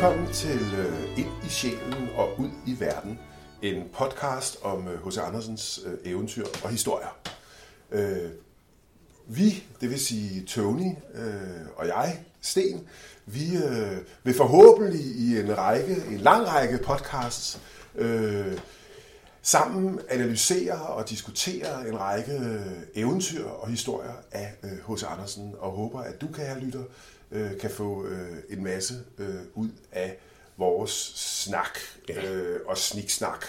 velkommen 0.00 0.32
til 0.32 0.60
øh, 0.78 1.18
Ind 1.18 1.28
i 1.46 1.48
sjælen 1.48 2.08
og 2.16 2.40
ud 2.40 2.48
i 2.66 2.80
verden. 2.80 3.18
En 3.62 3.88
podcast 3.92 4.56
om 4.62 4.88
øh, 4.88 5.06
H.C. 5.06 5.18
Andersens 5.18 5.80
øh, 5.86 6.12
eventyr 6.12 6.46
og 6.64 6.70
historier. 6.70 7.16
Vi, 9.26 9.64
det 9.80 9.90
vil 9.90 10.00
sige 10.00 10.44
Tony 10.46 10.92
og 11.76 11.86
jeg, 11.86 12.20
Sten, 12.40 12.88
vi 13.26 13.48
vil 14.22 14.34
forhåbentlig 14.34 15.00
i 15.00 15.38
en 15.38 15.58
række, 15.58 15.96
en 16.10 16.18
lang 16.18 16.48
række 16.48 16.78
podcasts 16.78 17.60
sammen 19.42 20.00
analysere 20.08 20.82
og 20.82 21.08
diskutere 21.08 21.88
en 21.88 22.00
række 22.00 22.60
eventyr 22.94 23.44
og 23.44 23.68
historier 23.68 24.14
af 24.32 24.54
H.C. 24.62 25.02
Andersen, 25.02 25.54
og 25.58 25.70
håber, 25.70 26.00
at 26.00 26.20
du, 26.20 26.26
kære 26.26 26.60
lytter, 26.60 26.84
øh, 27.32 27.58
kan 27.60 27.70
få 27.70 28.06
øh, 28.06 28.58
en 28.58 28.64
masse 28.64 28.94
øh, 29.18 29.34
ud 29.54 29.68
af 29.92 30.16
vores 30.56 31.12
snak 31.16 31.78
ja. 32.08 32.30
øh, 32.30 32.60
og 32.66 32.78
sniksnak 32.78 33.44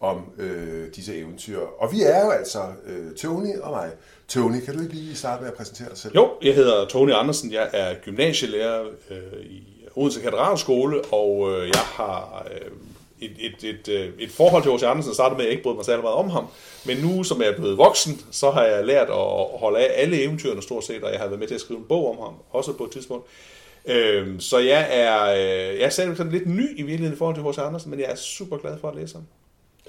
om 0.00 0.32
øh, 0.38 0.94
disse 0.96 1.16
eventyr. 1.16 1.58
Og 1.58 1.92
vi 1.92 2.02
er 2.02 2.24
jo 2.24 2.30
altså 2.30 2.72
øh, 2.86 3.14
Tony 3.14 3.58
og 3.58 3.70
mig. 3.70 3.90
Tony, 4.28 4.60
kan 4.60 4.76
du 4.76 4.82
ikke 4.82 4.94
lige 4.94 5.16
starte 5.16 5.42
med 5.42 5.50
at 5.50 5.56
præsentere 5.56 5.88
dig 5.88 5.98
selv? 5.98 6.14
Jo, 6.14 6.30
jeg 6.42 6.54
hedder 6.54 6.86
Tony 6.86 7.12
Andersen. 7.12 7.52
Jeg 7.52 7.70
er 7.72 7.94
gymnasielærer 8.04 8.84
øh, 9.10 9.40
i 9.40 9.86
Odense 9.96 10.20
Katedralskole, 10.20 11.04
og 11.04 11.52
øh, 11.52 11.68
jeg 11.68 11.80
har 11.80 12.46
øh, 12.54 12.70
et, 13.20 13.32
et, 13.38 13.64
et, 13.64 13.88
øh, 13.88 14.12
et 14.18 14.30
forhold 14.30 14.62
til 14.62 14.72
H.C. 14.72 14.82
Andersen, 14.82 15.08
der 15.08 15.14
startede 15.14 15.36
med, 15.36 15.44
at 15.44 15.48
jeg 15.48 15.52
ikke 15.52 15.62
brød 15.62 15.74
mig 15.74 15.84
særlig 15.84 16.02
meget 16.02 16.16
om 16.16 16.30
ham. 16.30 16.46
Men 16.86 16.96
nu, 16.96 17.22
som 17.22 17.42
jeg 17.42 17.48
er 17.48 17.56
blevet 17.56 17.78
voksen, 17.78 18.20
så 18.30 18.50
har 18.50 18.64
jeg 18.64 18.86
lært 18.86 19.08
at 19.08 19.58
holde 19.60 19.78
af 19.78 20.02
alle 20.02 20.22
eventyrene 20.22 20.62
stort 20.62 20.84
set, 20.84 21.04
og 21.04 21.12
jeg 21.12 21.20
har 21.20 21.26
været 21.26 21.40
med 21.40 21.48
til 21.48 21.54
at 21.54 21.60
skrive 21.60 21.78
en 21.78 21.84
bog 21.88 22.10
om 22.10 22.24
ham, 22.24 22.34
også 22.50 22.72
på 22.72 22.84
et 22.84 22.90
tidspunkt. 22.90 23.26
Øhm, 23.86 24.40
så 24.40 24.58
jeg 24.58 24.88
er, 24.90 25.24
øh, 25.24 25.78
jeg 25.78 25.84
er 25.84 25.90
selv 25.90 26.16
sådan 26.16 26.32
lidt 26.32 26.46
ny 26.46 26.78
i 26.78 26.82
virkeligheden 26.82 27.14
i 27.14 27.18
forhold 27.18 27.34
til 27.34 27.44
H.C. 27.44 27.66
Andersen, 27.66 27.90
men 27.90 28.00
jeg 28.00 28.10
er 28.10 28.14
super 28.14 28.56
glad 28.56 28.78
for 28.80 28.88
at 28.88 28.96
læse 28.96 29.14
ham. 29.14 29.24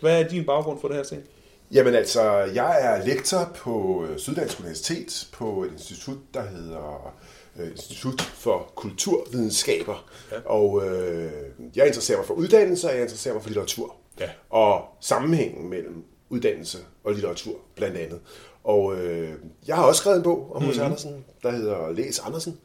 Hvad 0.02 0.24
er 0.24 0.28
din 0.28 0.46
baggrund 0.46 0.80
for 0.82 0.88
det 0.88 0.98
her 0.98 1.04
scene? 1.04 1.24
Jamen 1.72 1.96
altså, 1.96 2.22
jeg 2.32 2.78
er 2.82 3.06
lektor 3.06 3.52
på 3.56 4.06
øh, 4.10 4.20
Syddansk 4.20 4.60
Universitet 4.60 5.28
på 5.32 5.64
et 5.64 5.72
institut, 5.72 6.18
der 6.34 6.42
hedder 6.42 7.08
øh, 7.08 7.27
Institut 7.66 8.22
for 8.22 8.72
Kulturvidenskaber. 8.76 10.06
Ja. 10.32 10.38
Og 10.46 10.86
øh, 10.86 11.32
jeg 11.76 11.88
interesserer 11.88 12.18
mig 12.18 12.28
for 12.28 12.34
uddannelse, 12.34 12.88
og 12.88 12.94
jeg 12.94 13.02
interesserer 13.02 13.34
mig 13.34 13.44
for 13.44 13.50
litteratur. 13.50 13.96
Ja. 14.20 14.30
Og 14.50 14.82
sammenhængen 15.02 15.70
mellem 15.70 16.04
uddannelse 16.30 16.78
og 17.04 17.14
litteratur, 17.14 17.56
blandt 17.76 17.98
andet. 17.98 18.20
Og 18.64 18.96
øh, 18.96 19.30
jeg 19.68 19.76
har 19.76 19.84
også 19.84 20.00
skrevet 20.00 20.18
en 20.18 20.24
bog 20.24 20.56
om 20.56 20.62
H.C. 20.62 20.68
Mm-hmm. 20.68 20.86
Andersen, 20.86 21.26
der 21.44 21.52
hedder 21.52 21.92
Læs 21.92 22.20
Andersen. 22.20 22.58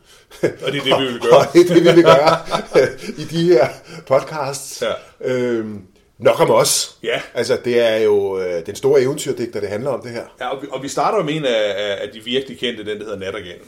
Og 0.43 0.49
det 0.49 0.63
er 0.63 0.71
det, 0.71 0.85
vi 0.85 1.13
vil 1.13 1.21
gøre. 1.21 1.39
og 1.39 1.53
det 1.53 1.61
er 1.61 1.75
det, 1.75 1.85
vi 1.85 1.93
vil 1.93 2.05
gøre 2.05 2.39
i 3.23 3.25
de 3.25 3.45
her 3.45 3.69
podcasts. 4.07 4.83
Ja. 4.83 4.93
Øhm, 5.21 5.87
Nok 6.19 6.41
om 6.41 6.51
os. 6.51 6.99
Ja. 7.03 7.21
Altså, 7.35 7.59
det 7.65 7.81
er 7.81 7.97
jo 7.97 8.41
øh, 8.41 8.67
den 8.67 8.75
store 8.75 9.03
eventyrdigter, 9.03 9.61
det 9.61 9.69
handler 9.69 9.91
om 9.91 10.03
det 10.03 10.11
her. 10.11 10.25
Ja, 10.41 10.49
og 10.49 10.63
vi, 10.63 10.67
og 10.71 10.83
vi 10.83 10.89
starter 10.89 11.25
med 11.25 11.35
en 11.35 11.45
af, 11.45 11.99
af 12.03 12.09
de 12.13 12.21
virkelig 12.25 12.59
kendte, 12.59 12.85
den 12.85 12.99
der 12.99 13.05
hedder 13.05 13.19
Nattergalen. 13.19 13.67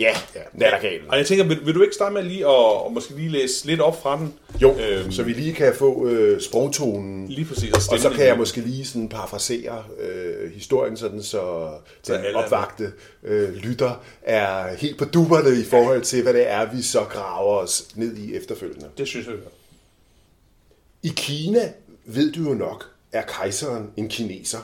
Ja, 0.00 0.12
ja 0.34 0.40
Nattergalen. 0.52 1.10
Og 1.10 1.16
jeg 1.18 1.26
tænker, 1.26 1.44
vil, 1.44 1.66
vil 1.66 1.74
du 1.74 1.82
ikke 1.82 1.94
starte 1.94 2.14
med 2.14 2.22
lige 2.22 2.40
at 2.40 2.84
og 2.84 2.92
måske 2.92 3.14
lige 3.14 3.28
læse 3.28 3.66
lidt 3.66 3.80
op 3.80 4.02
fra 4.02 4.16
den? 4.18 4.34
Jo, 4.62 4.78
øhm, 4.78 5.12
så 5.12 5.22
vi 5.22 5.32
lige 5.32 5.52
kan 5.52 5.74
få 5.74 6.06
øh, 6.08 6.40
sprogtonen. 6.40 7.28
Lige 7.28 7.44
præcis. 7.44 7.72
Og, 7.72 7.80
og 7.90 7.98
så 7.98 8.10
kan 8.10 8.26
jeg 8.26 8.38
måske 8.38 8.60
lige 8.60 8.86
sådan 8.86 9.08
parafrasere 9.08 9.84
øh, 10.00 10.52
historien, 10.52 10.96
sådan 10.96 11.22
så 11.22 11.70
den 12.06 12.34
opvagte 12.34 12.92
øh, 13.22 13.54
lytter 13.54 14.02
er 14.22 14.76
helt 14.76 14.98
på 14.98 15.04
dupperne 15.04 15.60
i 15.60 15.64
forhold 15.64 16.02
til, 16.02 16.22
hvad 16.22 16.34
det 16.34 16.50
er, 16.50 16.74
vi 16.74 16.82
så 16.82 17.04
graver 17.04 17.56
os 17.56 17.88
ned 17.94 18.16
i 18.16 18.34
efterfølgende. 18.34 18.88
Det 18.98 19.08
synes 19.08 19.26
jeg. 19.26 19.34
I 21.02 21.12
Kina 21.16 21.72
ved 22.04 22.32
du 22.32 22.42
jo 22.42 22.54
nok, 22.54 22.90
er 23.12 23.22
kejseren 23.22 23.90
en 23.96 24.08
kineser. 24.08 24.58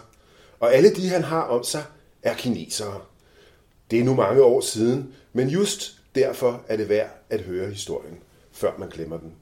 Og 0.60 0.74
alle 0.74 0.94
de, 0.94 1.08
han 1.08 1.24
har 1.24 1.42
om 1.42 1.64
sig, 1.64 1.82
er 2.22 2.34
kinesere. 2.34 3.00
Det 3.90 4.00
er 4.00 4.04
nu 4.04 4.14
mange 4.14 4.42
år 4.42 4.60
siden, 4.60 5.14
men 5.36 5.48
just 5.48 5.98
derfor 6.14 6.64
er 6.68 6.76
det 6.76 6.88
værd 6.88 7.10
at 7.30 7.40
høre 7.40 7.70
historien, 7.70 8.18
før 8.52 8.72
man 8.78 8.88
glemmer 8.88 9.18
den. 9.18 9.32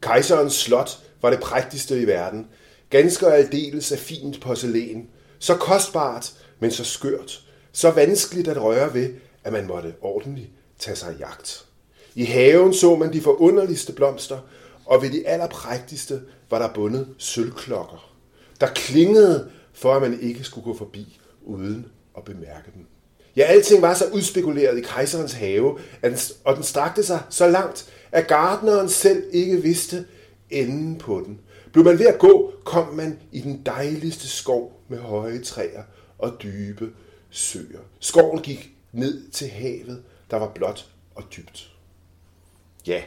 Kejserens 0.00 0.54
slot 0.54 0.98
var 1.22 1.30
det 1.30 1.40
prægtigste 1.40 2.00
i 2.00 2.06
verden. 2.06 2.46
Ganske 2.90 3.26
og 3.26 3.36
aldeles 3.36 3.92
af 3.92 3.98
fint 3.98 4.40
porcelæn. 4.40 5.08
Så 5.38 5.56
kostbart, 5.56 6.32
men 6.58 6.70
så 6.70 6.84
skørt. 6.84 7.44
Så 7.72 7.90
vanskeligt 7.90 8.48
at 8.48 8.62
røre 8.62 8.94
ved, 8.94 9.14
at 9.44 9.52
man 9.52 9.66
måtte 9.66 9.94
ordentligt 10.00 10.48
tage 10.78 10.96
sig 10.96 11.14
i 11.14 11.18
jagt. 11.18 11.66
I 12.14 12.24
haven 12.24 12.74
så 12.74 12.96
man 12.96 13.12
de 13.12 13.20
forunderligste 13.20 13.92
blomster, 13.92 14.38
og 14.84 15.02
ved 15.02 15.10
de 15.10 15.26
allerprægtigste 15.26 16.22
var 16.50 16.58
der 16.58 16.74
bundet 16.74 17.14
sølvklokker, 17.18 18.14
der 18.60 18.66
klingede 18.66 19.50
for, 19.72 19.94
at 19.94 20.02
man 20.02 20.20
ikke 20.20 20.44
skulle 20.44 20.64
gå 20.64 20.76
forbi 20.76 21.20
uden 21.42 21.86
at 22.16 22.24
bemærke 22.24 22.70
dem. 22.74 22.86
Ja, 23.36 23.42
alting 23.42 23.82
var 23.82 23.94
så 23.94 24.04
udspekuleret 24.12 24.78
i 24.78 24.80
kejserens 24.80 25.32
have, 25.32 25.78
og 26.44 26.56
den 26.56 26.62
strakte 26.62 27.02
sig 27.02 27.22
så 27.30 27.48
langt, 27.48 27.90
at 28.12 28.26
gardneren 28.26 28.88
selv 28.88 29.22
ikke 29.32 29.62
vidste 29.62 30.06
enden 30.50 30.98
på 30.98 31.22
den. 31.26 31.40
Blev 31.72 31.84
man 31.84 31.98
ved 31.98 32.06
at 32.06 32.18
gå, 32.18 32.52
kom 32.64 32.94
man 32.94 33.18
i 33.32 33.40
den 33.40 33.62
dejligste 33.66 34.28
skov 34.28 34.82
med 34.88 34.98
høje 34.98 35.42
træer 35.42 35.82
og 36.18 36.32
dybe 36.42 36.90
søer. 37.30 37.80
Skoven 38.00 38.42
gik 38.42 38.70
ned 38.92 39.30
til 39.30 39.48
havet, 39.48 40.02
der 40.30 40.36
var 40.36 40.52
blåt 40.54 40.86
og 41.14 41.24
dybt. 41.36 41.70
Ja, 42.86 43.02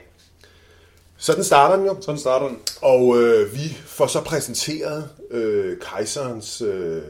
sådan 1.21 1.43
starter 1.43 1.75
den 1.75 1.85
jo. 1.85 2.01
Sådan 2.01 2.19
starter 2.19 2.47
den. 2.47 2.57
Og 2.81 3.21
øh, 3.21 3.53
vi 3.53 3.77
får 3.85 4.07
så 4.07 4.21
præsenteret 4.21 5.09
øh, 5.31 5.77
kejserens 5.79 6.61
øh, 6.61 7.01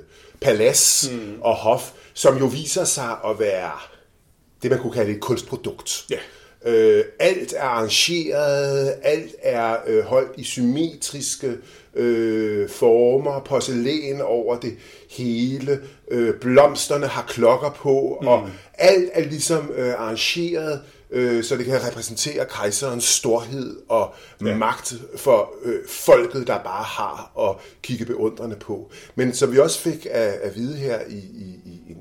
palads 0.42 1.10
mm. 1.12 1.42
og 1.42 1.56
hof, 1.56 1.92
som 2.14 2.38
jo 2.38 2.46
viser 2.46 2.84
sig 2.84 3.18
at 3.26 3.40
være 3.40 3.72
det, 4.62 4.72
man 4.72 4.80
kunne 4.80 4.94
kalde 4.94 5.12
et 5.12 5.20
kunstprodukt. 5.20 6.06
Ja. 6.10 6.18
Øh, 6.66 7.06
alt 7.20 7.54
er 7.58 7.64
arrangeret, 7.64 8.96
alt 9.04 9.36
er 9.42 9.78
øh, 9.88 10.04
holdt 10.04 10.32
i 10.38 10.44
symmetriske 10.44 11.58
øh, 11.96 12.70
former, 12.70 13.40
porcelæn 13.40 14.22
over 14.22 14.60
det 14.60 14.78
hele, 15.10 15.80
øh, 16.12 16.36
blomsterne 16.36 17.08
har 17.08 17.22
klokker 17.22 17.70
på, 17.70 18.18
mm. 18.22 18.28
og 18.28 18.50
alt 18.74 19.10
er 19.14 19.22
ligesom 19.22 19.72
øh, 19.76 19.94
arrangeret 19.94 20.82
øh, 21.12 21.44
så 21.44 21.58
det 21.58 21.66
kan 21.66 21.88
repræsentere 21.88 22.46
kejserens 22.46 23.04
storhed 23.04 23.78
og 23.90 24.14
ja. 24.46 24.56
magt 24.56 24.94
for 25.16 25.54
øh, 25.64 25.80
folket, 25.88 26.48
der 26.48 26.64
bare 26.64 26.84
har 26.84 27.50
at 27.50 27.56
kigge 27.82 28.06
beundrende 28.06 28.56
på. 28.56 28.92
Men 29.16 29.34
som 29.34 29.52
vi 29.52 29.60
også 29.60 29.80
fik 29.80 30.08
at, 30.12 30.34
at 30.34 30.56
vide 30.56 30.78
her 30.78 31.00
i, 31.10 31.18
i, 31.18 31.60
i, 31.66 31.82
øh, 31.90 31.96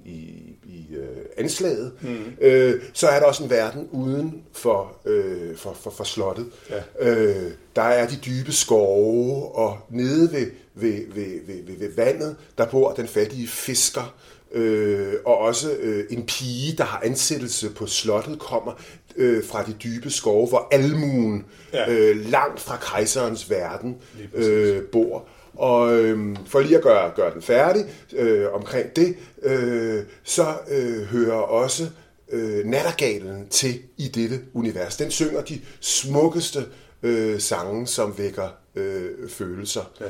anslaget, 1.37 1.93
mm. 2.01 2.25
øh, 2.41 2.83
så 2.93 3.09
er 3.09 3.19
der 3.19 3.27
også 3.27 3.45
en 3.45 3.51
verden 3.51 3.89
uden 3.91 4.43
for, 4.53 4.97
øh, 5.05 5.57
for, 5.57 5.73
for, 5.81 5.91
for 5.91 6.05
slottet. 6.05 6.47
Ja. 6.71 7.11
Øh, 7.11 7.51
der 7.77 7.83
er 7.83 8.09
de 8.09 8.17
dybe 8.27 8.53
skove, 8.53 9.55
og 9.55 9.79
nede 9.91 10.33
ved, 10.33 10.47
ved, 10.75 11.03
ved, 11.15 11.47
ved, 11.47 11.67
ved, 11.67 11.79
ved 11.79 11.95
vandet, 11.97 12.37
der 12.59 12.67
bor 12.67 12.93
den 12.93 13.09
fattige 13.09 13.49
fisker, 13.49 14.15
øh, 14.53 15.13
og 15.25 15.39
også 15.39 15.73
øh, 15.73 16.05
en 16.11 16.27
pige, 16.27 16.77
der 16.79 16.85
har 16.85 17.01
ansættelse 17.05 17.71
på 17.71 17.87
slottet, 17.87 18.39
kommer 18.39 18.73
øh, 19.17 19.45
fra 19.45 19.63
de 19.63 19.73
dybe 19.73 20.11
skove, 20.11 20.49
hvor 20.49 20.69
almuen 20.71 21.45
ja. 21.73 21.91
øh, 21.91 22.31
langt 22.31 22.61
fra 22.61 22.77
kejserens 22.77 23.51
verden 23.51 23.97
øh, 24.35 24.83
bor. 24.83 25.29
Og 25.61 25.95
øh, 25.95 26.37
for 26.47 26.61
lige 26.61 26.77
at 26.77 26.83
gøre, 26.83 27.13
gøre 27.17 27.35
den 27.35 27.43
færdig 27.43 27.85
øh, 28.13 28.53
omkring 28.53 28.97
det, 28.97 29.17
øh, 29.43 30.03
så 30.25 30.55
øh, 30.71 31.03
hører 31.03 31.35
også 31.37 31.87
øh, 32.33 32.65
nattergalen 32.65 33.49
til 33.49 33.79
i 33.97 34.09
dette 34.09 34.41
univers. 34.55 34.97
Den 34.97 35.11
synger 35.11 35.41
de 35.41 35.61
smukkeste 35.81 36.65
øh, 37.03 37.41
sange, 37.41 37.87
som 37.87 38.19
vækker 38.19 38.49
øh, 38.77 39.29
følelser. 39.29 39.83
Ja. 40.01 40.07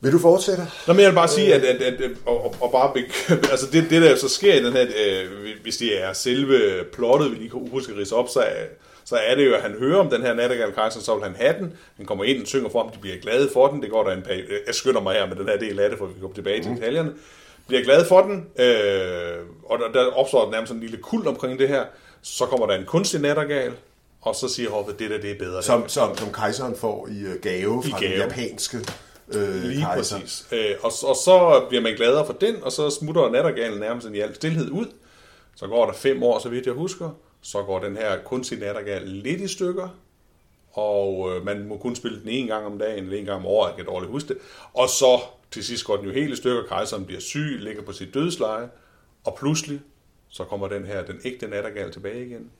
Vil 0.00 0.12
du 0.12 0.18
fortsætte? 0.18 0.62
Nå, 0.86 0.92
men 0.92 1.02
jeg 1.02 1.10
vil 1.10 1.14
bare 1.14 1.28
sige, 1.28 1.54
at, 1.54 1.64
at, 1.64 1.82
at, 1.82 2.00
at 2.00 2.10
og, 2.26 2.54
og 2.60 2.72
bare, 2.72 2.92
altså 3.52 3.66
det, 3.72 3.90
det 3.90 4.02
der 4.02 4.16
så 4.16 4.28
sker 4.28 4.54
i 4.54 4.64
den 4.64 4.72
her, 4.72 4.82
øh, 4.82 5.26
hvis 5.62 5.76
det 5.76 6.02
er 6.02 6.12
selve 6.12 6.84
plottet, 6.92 7.30
vi 7.30 7.36
lige 7.36 7.50
kan 7.50 7.68
huske 7.70 7.92
at 7.92 8.12
op, 8.12 8.28
så, 8.28 8.46
så 9.08 9.16
er 9.16 9.34
det 9.34 9.46
jo, 9.46 9.54
at 9.54 9.62
han 9.62 9.72
hører 9.78 9.98
om 9.98 10.10
den 10.10 10.22
her 10.22 10.34
nattergal 10.34 10.72
kejser, 10.72 11.00
så 11.00 11.14
vil 11.14 11.24
han 11.24 11.36
have 11.36 11.54
den. 11.58 11.72
Han 11.96 12.06
kommer 12.06 12.24
ind 12.24 12.42
og 12.42 12.46
synger 12.48 12.68
for 12.70 12.82
dem, 12.82 12.90
de 12.90 12.98
bliver 12.98 13.16
glade 13.16 13.50
for 13.52 13.68
den. 13.68 13.82
Det 13.82 13.90
går 13.90 14.04
der 14.04 14.12
en 14.16 14.22
page. 14.22 14.44
Jeg 14.66 14.74
skynder 14.74 15.00
mig 15.00 15.14
her 15.14 15.26
med 15.26 15.36
den 15.36 15.48
her 15.48 15.56
del 15.58 15.80
af 15.80 15.90
det, 15.90 15.98
for 15.98 16.06
vi 16.06 16.20
kommer 16.20 16.34
tilbage 16.34 16.62
til 16.62 16.70
mm. 16.70 16.76
detaljerne. 16.76 17.12
Bliver 17.68 17.82
glade 17.82 18.04
for 18.04 18.20
den, 18.20 18.46
øh, 18.58 19.36
og 19.64 19.78
der, 19.78 19.92
der 19.92 20.06
opstår 20.12 20.50
nærmest 20.50 20.72
en 20.72 20.80
lille 20.80 20.96
kult 20.96 21.26
omkring 21.26 21.58
det 21.58 21.68
her. 21.68 21.84
Så 22.22 22.44
kommer 22.46 22.66
der 22.66 22.74
en 22.74 22.84
kunstig 22.84 23.20
nattergal, 23.20 23.72
og 24.20 24.34
så 24.34 24.48
siger 24.48 24.70
Hoffet, 24.70 24.98
det 24.98 25.10
der 25.10 25.18
det 25.20 25.30
er 25.30 25.38
bedre. 25.38 25.62
Som, 25.62 25.88
som, 25.88 26.16
som 26.16 26.32
kejseren 26.32 26.76
får 26.76 27.08
i 27.10 27.20
øh, 27.22 27.40
gave 27.42 27.82
fra 27.82 27.98
I 27.98 28.00
gave. 28.00 28.12
den 28.12 28.20
japanske 28.20 28.78
øh, 29.34 29.62
Lige 29.62 29.80
kejser. 29.82 30.16
præcis. 30.18 30.46
Øh, 30.52 30.74
og, 30.82 30.92
og 31.04 31.16
så 31.16 31.64
bliver 31.68 31.82
man 31.82 31.94
gladere 31.94 32.26
for 32.26 32.32
den, 32.32 32.56
og 32.62 32.72
så 32.72 32.90
smutter 32.90 33.30
nattergalen 33.30 33.78
nærmest 33.80 34.08
i 34.14 34.20
al 34.20 34.34
stillhed 34.34 34.70
ud. 34.70 34.86
Så 35.56 35.66
går 35.66 35.86
der 35.86 35.92
fem 35.92 36.22
år, 36.22 36.38
så 36.38 36.48
vidt 36.48 36.66
jeg 36.66 36.74
husker. 36.74 37.10
Så 37.40 37.62
går 37.62 37.78
den 37.80 37.96
her 37.96 38.22
kunstige 38.22 38.60
nattergal 38.60 39.02
lidt 39.08 39.40
i 39.40 39.48
stykker. 39.48 39.88
og 40.72 41.30
øh, 41.36 41.44
man 41.44 41.68
må 41.68 41.76
kun 41.76 41.96
spille 41.96 42.20
den 42.20 42.28
en 42.28 42.46
gang 42.46 42.66
om 42.66 42.78
dagen, 42.78 43.04
eller 43.04 43.18
en 43.18 43.24
gang 43.24 43.38
om 43.38 43.46
året, 43.46 43.68
jeg 43.68 43.76
kan 43.76 43.86
dårligt 43.86 44.12
huske 44.12 44.28
det. 44.28 44.38
Og 44.74 44.88
så 44.88 45.20
til 45.50 45.64
sidst 45.64 45.84
går 45.84 45.96
den 45.96 46.06
jo 46.06 46.12
helt 46.12 46.32
i 46.32 46.36
stykker, 46.36 46.62
kejseren 46.68 47.04
bliver 47.04 47.20
syg, 47.20 47.56
ligger 47.60 47.82
på 47.82 47.92
sit 47.92 48.14
dødsleje, 48.14 48.68
og 49.24 49.36
pludselig 49.38 49.80
så 50.28 50.44
kommer 50.44 50.68
den 50.68 50.84
her, 50.84 51.04
den 51.04 51.20
ægte 51.24 51.46
nattergal 51.48 51.92
tilbage 51.92 52.26
igen. 52.26 52.50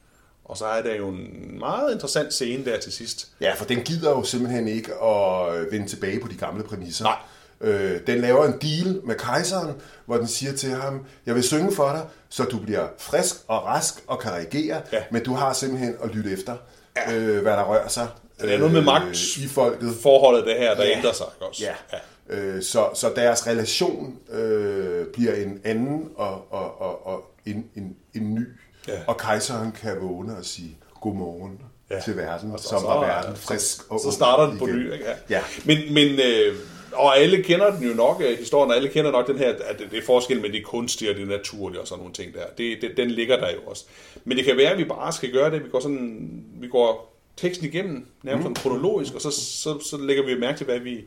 Og 0.44 0.56
så 0.56 0.66
er 0.66 0.82
der 0.82 0.94
jo 0.94 1.08
en 1.08 1.58
meget 1.58 1.92
interessant 1.92 2.32
scene 2.34 2.64
der 2.64 2.80
til 2.80 2.92
sidst. 2.92 3.32
Ja, 3.40 3.54
for 3.54 3.64
den 3.64 3.80
gider 3.80 4.10
jo 4.10 4.22
simpelthen 4.22 4.68
ikke 4.68 4.94
at 4.94 5.66
vende 5.70 5.88
tilbage 5.88 6.20
på 6.20 6.28
de 6.28 6.36
gamle 6.36 6.64
præmisser. 6.64 7.04
Nej. 7.04 7.18
Øh, 7.60 8.00
den 8.06 8.20
laver 8.20 8.44
en 8.44 8.52
deal 8.62 9.00
med 9.04 9.14
kejseren, 9.14 9.74
hvor 10.06 10.16
den 10.16 10.26
siger 10.28 10.52
til 10.52 10.70
ham, 10.70 11.04
jeg 11.26 11.34
vil 11.34 11.42
synge 11.42 11.74
for 11.74 11.88
dig, 11.88 12.02
så 12.28 12.44
du 12.44 12.58
bliver 12.58 12.86
frisk 12.98 13.34
og 13.48 13.64
rask 13.64 13.94
og 14.06 14.18
kan 14.18 14.30
reagere, 14.30 14.80
Ja. 14.92 15.02
men 15.10 15.24
du 15.24 15.34
har 15.34 15.52
simpelthen 15.52 15.94
at 16.04 16.14
lytte 16.14 16.30
efter, 16.32 16.56
ja. 16.96 17.14
øh, 17.16 17.42
hvad 17.42 17.52
der 17.52 17.62
rører 17.64 17.88
sig 17.88 18.08
Det 18.40 18.54
er 18.54 18.58
noget 18.58 18.72
med 18.72 18.80
øh, 18.80 18.86
magt. 18.86 19.36
i 19.36 19.48
folket. 19.48 19.94
Forholdet 20.02 20.44
det 20.46 20.54
her, 20.58 20.74
der 20.74 20.84
Ja. 20.84 20.96
ændrer 20.98 21.12
sig 21.12 21.26
også. 21.40 21.64
Ja. 21.64 21.72
ja. 21.92 21.98
Øh, 22.36 22.62
så, 22.62 22.88
så 22.94 23.12
deres 23.16 23.46
relation 23.46 24.16
øh, 24.32 25.06
bliver 25.12 25.34
en 25.34 25.60
anden 25.64 26.08
og, 26.16 26.52
og, 26.52 26.80
og, 26.80 27.06
og 27.06 27.24
en, 27.46 27.64
en, 27.76 27.96
en 28.14 28.34
ny. 28.34 28.46
Ja. 28.88 28.98
Og 29.06 29.16
kejseren 29.16 29.72
kan 29.72 29.96
vågne 30.00 30.36
og 30.36 30.44
sige 30.44 30.76
godmorgen 31.00 31.58
Ja. 31.90 31.94
ja. 31.96 32.00
til 32.00 32.16
verden, 32.16 32.52
Og 32.52 32.60
så- 32.60 32.68
som 32.68 32.80
så- 32.80 32.86
var 32.86 33.00
verden 33.00 33.36
frisk 33.36 33.90
og 33.92 34.00
Så 34.00 34.10
starter 34.10 34.46
den 34.50 34.58
på 34.58 34.66
igen. 34.66 34.76
ny. 34.78 34.92
Ikke? 34.92 35.04
Ja. 35.30 35.40
Men, 35.64 35.94
men 35.94 36.06
øh, 36.24 36.54
og 36.92 37.18
alle 37.18 37.42
kender 37.42 37.70
den 37.76 37.88
jo 37.88 37.94
nok, 37.94 38.22
øh, 38.24 38.38
historien, 38.38 38.70
og 38.70 38.76
alle 38.76 38.88
kender 38.88 39.10
nok 39.10 39.26
den 39.26 39.38
her, 39.38 39.48
at 39.64 39.78
det 39.90 39.98
er 39.98 40.02
forskel 40.06 40.40
med 40.40 40.50
det 40.50 40.64
kunstige 40.64 41.10
og 41.10 41.16
det 41.16 41.28
naturlige 41.28 41.80
og 41.80 41.86
sådan 41.88 41.98
nogle 42.00 42.14
ting 42.14 42.34
der. 42.34 42.40
Det, 42.58 42.78
det, 42.82 42.90
den 42.96 43.10
ligger 43.10 43.36
der 43.36 43.50
jo 43.50 43.60
også. 43.66 43.84
Men 44.24 44.36
det 44.36 44.44
kan 44.44 44.56
være, 44.56 44.70
at 44.70 44.78
vi 44.78 44.84
bare 44.84 45.12
skal 45.12 45.32
gøre 45.32 45.50
det. 45.50 45.64
Vi 45.64 45.68
går, 45.68 45.80
sådan, 45.80 46.30
vi 46.60 46.68
går 46.68 47.14
teksten 47.36 47.66
igennem, 47.66 48.06
nærmest 48.22 48.44
sådan 48.44 48.54
kronologisk, 48.54 49.14
og 49.14 49.20
så, 49.20 49.30
så, 49.30 49.78
så 49.90 49.96
lægger 49.96 50.24
vi 50.26 50.38
mærke 50.38 50.58
til, 50.58 50.66
hvad 50.66 50.78
vi, 50.78 51.00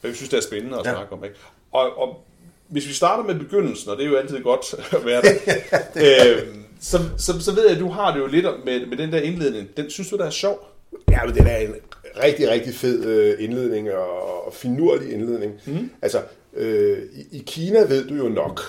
hvad 0.00 0.10
vi 0.10 0.16
synes, 0.16 0.30
der 0.30 0.36
er 0.36 0.40
spændende 0.42 0.78
at 0.78 0.86
Ja. 0.86 0.92
snakke 0.92 1.12
om. 1.12 1.24
Ikke? 1.24 1.36
Og, 1.72 1.98
og 1.98 2.24
hvis 2.68 2.88
vi 2.88 2.92
starter 2.92 3.24
med 3.24 3.34
begyndelsen, 3.34 3.90
og 3.90 3.96
det 3.96 4.04
er 4.06 4.10
jo 4.10 4.16
altid 4.16 4.42
godt 4.42 4.74
at 4.96 5.06
være 5.06 5.22
der, 5.22 5.34
øh, 6.36 6.42
så, 6.80 6.98
så, 7.18 7.40
så 7.40 7.52
ved 7.54 7.62
jeg, 7.66 7.74
at 7.74 7.80
du 7.80 7.88
har 7.88 8.12
det 8.14 8.20
jo 8.20 8.26
lidt 8.26 8.46
med, 8.64 8.86
med 8.86 8.96
den 8.96 9.12
der 9.12 9.20
indledning. 9.20 9.68
Den 9.76 9.90
synes 9.90 10.08
du, 10.10 10.16
der 10.16 10.26
er 10.26 10.30
sjov? 10.30 10.68
Ja, 11.10 11.24
men 11.24 11.34
det 11.34 11.42
er 11.52 11.56
en 11.56 11.74
rigtig, 12.22 12.48
rigtig 12.50 12.74
fed 12.74 13.04
øh, 13.04 13.44
indledning 13.44 13.90
og, 13.92 14.46
og 14.46 14.54
finurlig 14.54 15.12
indledning. 15.12 15.52
Mm. 15.66 15.90
Altså, 16.02 16.22
øh, 16.54 16.98
i, 17.12 17.36
i 17.38 17.42
Kina 17.46 17.80
ved 17.80 18.08
du 18.08 18.14
jo 18.14 18.28
nok. 18.28 18.60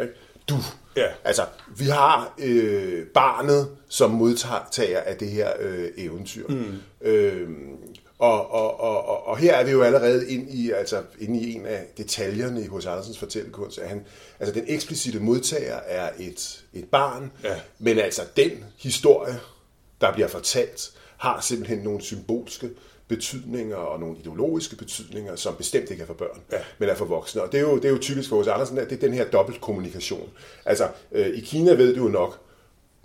Ikke? 0.00 0.12
Du. 0.48 0.54
Ja. 0.96 1.06
Altså, 1.24 1.42
vi 1.78 1.84
har 1.84 2.34
øh, 2.38 3.06
barnet 3.06 3.68
som 3.88 4.10
modtager 4.10 4.98
af 5.00 5.16
det 5.16 5.28
her 5.28 5.50
øh, 5.60 5.88
eventyr. 5.96 6.46
Mm. 6.48 6.64
Øh, 7.00 7.48
og, 8.18 8.50
og, 8.52 8.80
og, 8.80 9.06
og, 9.08 9.26
og 9.26 9.38
her 9.38 9.54
er 9.54 9.64
vi 9.64 9.70
jo 9.70 9.82
allerede 9.82 10.30
ind 10.30 10.50
i, 10.50 10.70
altså, 10.70 11.02
inde 11.20 11.40
i 11.40 11.52
en 11.54 11.66
af 11.66 11.84
detaljerne 11.96 12.60
i 12.60 12.64
H.C. 12.64 12.86
Andersens 12.86 13.18
fortællekunst. 13.18 13.78
At 13.78 13.88
han, 13.88 14.04
altså, 14.40 14.54
den 14.54 14.64
eksplicite 14.66 15.20
modtager 15.20 15.74
er 15.86 16.10
et, 16.18 16.62
et 16.74 16.84
barn, 16.84 17.32
Ja. 17.44 17.54
men 17.78 17.98
altså 17.98 18.22
den 18.36 18.50
historie, 18.78 19.40
der 20.00 20.12
bliver 20.12 20.28
fortalt, 20.28 20.90
har 21.22 21.40
simpelthen 21.40 21.78
nogle 21.78 22.02
symbolske 22.02 22.68
betydninger 23.08 23.76
og 23.76 24.00
nogle 24.00 24.16
ideologiske 24.20 24.76
betydninger, 24.76 25.36
som 25.36 25.54
bestemt 25.54 25.90
ikke 25.90 26.02
er 26.02 26.06
for 26.06 26.14
børn, 26.14 26.40
Ja. 26.52 26.56
men 26.78 26.88
er 26.88 26.94
for 26.94 27.04
voksne. 27.04 27.42
Og 27.42 27.52
det 27.52 27.58
er 27.58 27.62
jo, 27.62 27.76
det 27.76 27.84
er 27.84 27.88
jo 27.90 27.98
typisk 27.98 28.28
for 28.28 28.36
hos 28.36 28.46
Andersen, 28.46 28.78
at 28.78 28.90
det 28.90 28.96
er 28.96 29.00
den 29.00 29.12
her 29.14 29.24
dobbeltkommunikation. 29.24 30.28
Altså, 30.66 30.88
øh, 31.12 31.26
i 31.26 31.40
Kina 31.40 31.72
ved 31.72 31.94
du 31.94 32.02
jo 32.02 32.08
nok, 32.08 32.38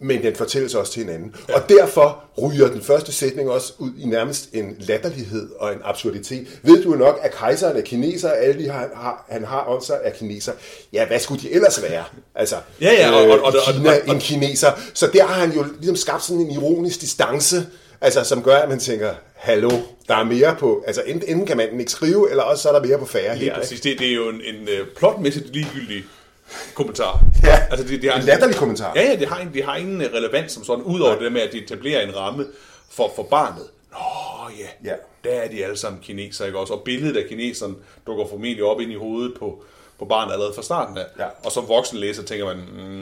men 0.01 0.23
den 0.23 0.35
fortælles 0.35 0.75
også 0.75 0.91
til 0.91 1.03
hinanden. 1.05 1.35
Ja. 1.49 1.55
Og 1.55 1.69
derfor 1.69 2.23
ryger 2.41 2.67
den 2.67 2.81
første 2.81 3.11
sætning 3.11 3.49
også 3.49 3.73
ud 3.77 3.89
i 3.99 4.05
nærmest 4.05 4.49
en 4.53 4.75
latterlighed 4.79 5.49
og 5.59 5.73
en 5.73 5.79
absurditet. 5.83 6.59
Ved 6.63 6.83
du 6.83 6.91
jo 6.91 6.97
nok, 6.97 7.19
at 7.21 7.31
kejseren 7.33 7.77
er 7.77 7.81
kineser, 7.81 8.29
og 8.29 8.37
alle 8.37 8.63
de 8.63 8.69
har, 8.69 8.89
har, 8.95 9.25
han 9.29 9.43
har 9.45 9.59
om 9.59 9.81
sig 9.81 9.99
er 10.03 10.09
kineser. 10.11 10.51
Ja, 10.93 11.07
hvad 11.07 11.19
skulle 11.19 11.41
de 11.41 11.51
ellers 11.51 11.81
være? 11.81 12.03
Altså, 12.35 12.55
Ja, 12.81 12.91
ja, 12.93 13.11
og- 13.11 13.21
og- 13.29 13.39
og- 13.41 13.53
i 13.53 13.57
og- 13.67 13.73
Kina, 13.73 13.89
og- 13.89 14.01
og- 14.07 14.13
en 14.15 14.19
kineser. 14.21 14.71
Så 14.93 15.09
der 15.13 15.23
har 15.25 15.33
han 15.45 15.51
jo 15.51 15.65
ligesom 15.77 15.95
skabt 15.95 16.23
sådan 16.23 16.41
en 16.41 16.51
ironisk 16.51 17.01
distance, 17.01 17.67
altså, 18.01 18.23
som 18.23 18.44
gør, 18.44 18.55
at 18.57 18.69
man 18.69 18.79
tænker, 18.79 19.13
hallo, 19.33 19.69
der 20.07 20.15
er 20.15 20.23
mere 20.23 20.55
på, 20.59 20.83
altså 20.88 21.01
enten, 21.05 21.45
kan 21.45 21.57
man 21.57 21.79
ikke 21.79 21.91
skrive, 21.91 22.29
eller 22.29 22.44
også 22.44 22.63
så 22.63 22.69
er 22.69 22.73
der 22.79 22.88
mere 22.88 22.97
på 22.99 23.05
færre 23.05 23.38
Lige 23.38 23.49
her. 23.51 23.57
præcis. 23.59 23.81
Det, 23.81 23.99
det 23.99 24.07
er 24.07 24.13
jo 24.15 24.29
en, 24.29 24.41
en 24.41 24.61
uh, 24.81 24.88
plotmæssigt 24.97 25.53
ligegyldig 25.55 26.03
kommentar. 26.75 27.19
Ja, 27.44 27.59
altså, 27.71 27.88
det, 27.88 28.01
det 28.01 28.11
har 28.11 28.19
en 28.19 28.25
latterlig 28.25 28.55
kommentar. 28.55 28.91
Ja, 28.95 29.01
ja, 29.01 29.15
det 29.15 29.27
har, 29.27 29.47
det 29.53 29.63
har 29.63 29.75
ingen 29.75 30.01
øh, 30.01 30.13
relevans 30.13 30.51
som 30.51 30.63
sådan, 30.63 30.83
udover 30.83 31.19
det 31.19 31.31
med, 31.31 31.41
at 31.41 31.51
de 31.51 31.63
etablerer 31.63 32.01
en 32.01 32.15
ramme 32.15 32.45
for, 32.89 33.11
for 33.15 33.23
barnet. 33.23 33.63
Nå 33.91 33.97
ja, 34.59 34.89
Ja. 34.89 34.95
der 35.23 35.35
er 35.35 35.47
de 35.47 35.63
alle 35.63 35.77
sammen 35.77 36.01
kinesere, 36.01 36.47
ikke 36.47 36.59
også? 36.59 36.73
Og 36.73 36.81
billedet 36.85 37.17
af 37.17 37.29
kineseren 37.29 37.77
dukker 38.07 38.27
formentlig 38.29 38.63
op 38.63 38.79
ind 38.81 38.91
i 38.91 38.95
hovedet 38.95 39.33
på, 39.39 39.63
på 39.99 40.05
barnet 40.05 40.33
allerede 40.33 40.53
fra 40.53 40.61
starten 40.61 40.97
af. 40.97 41.05
Ja. 41.19 41.25
Og 41.44 41.51
som 41.51 41.67
voksen 41.67 41.97
læser 41.97 42.23
tænker 42.23 42.45
man, 42.45 42.57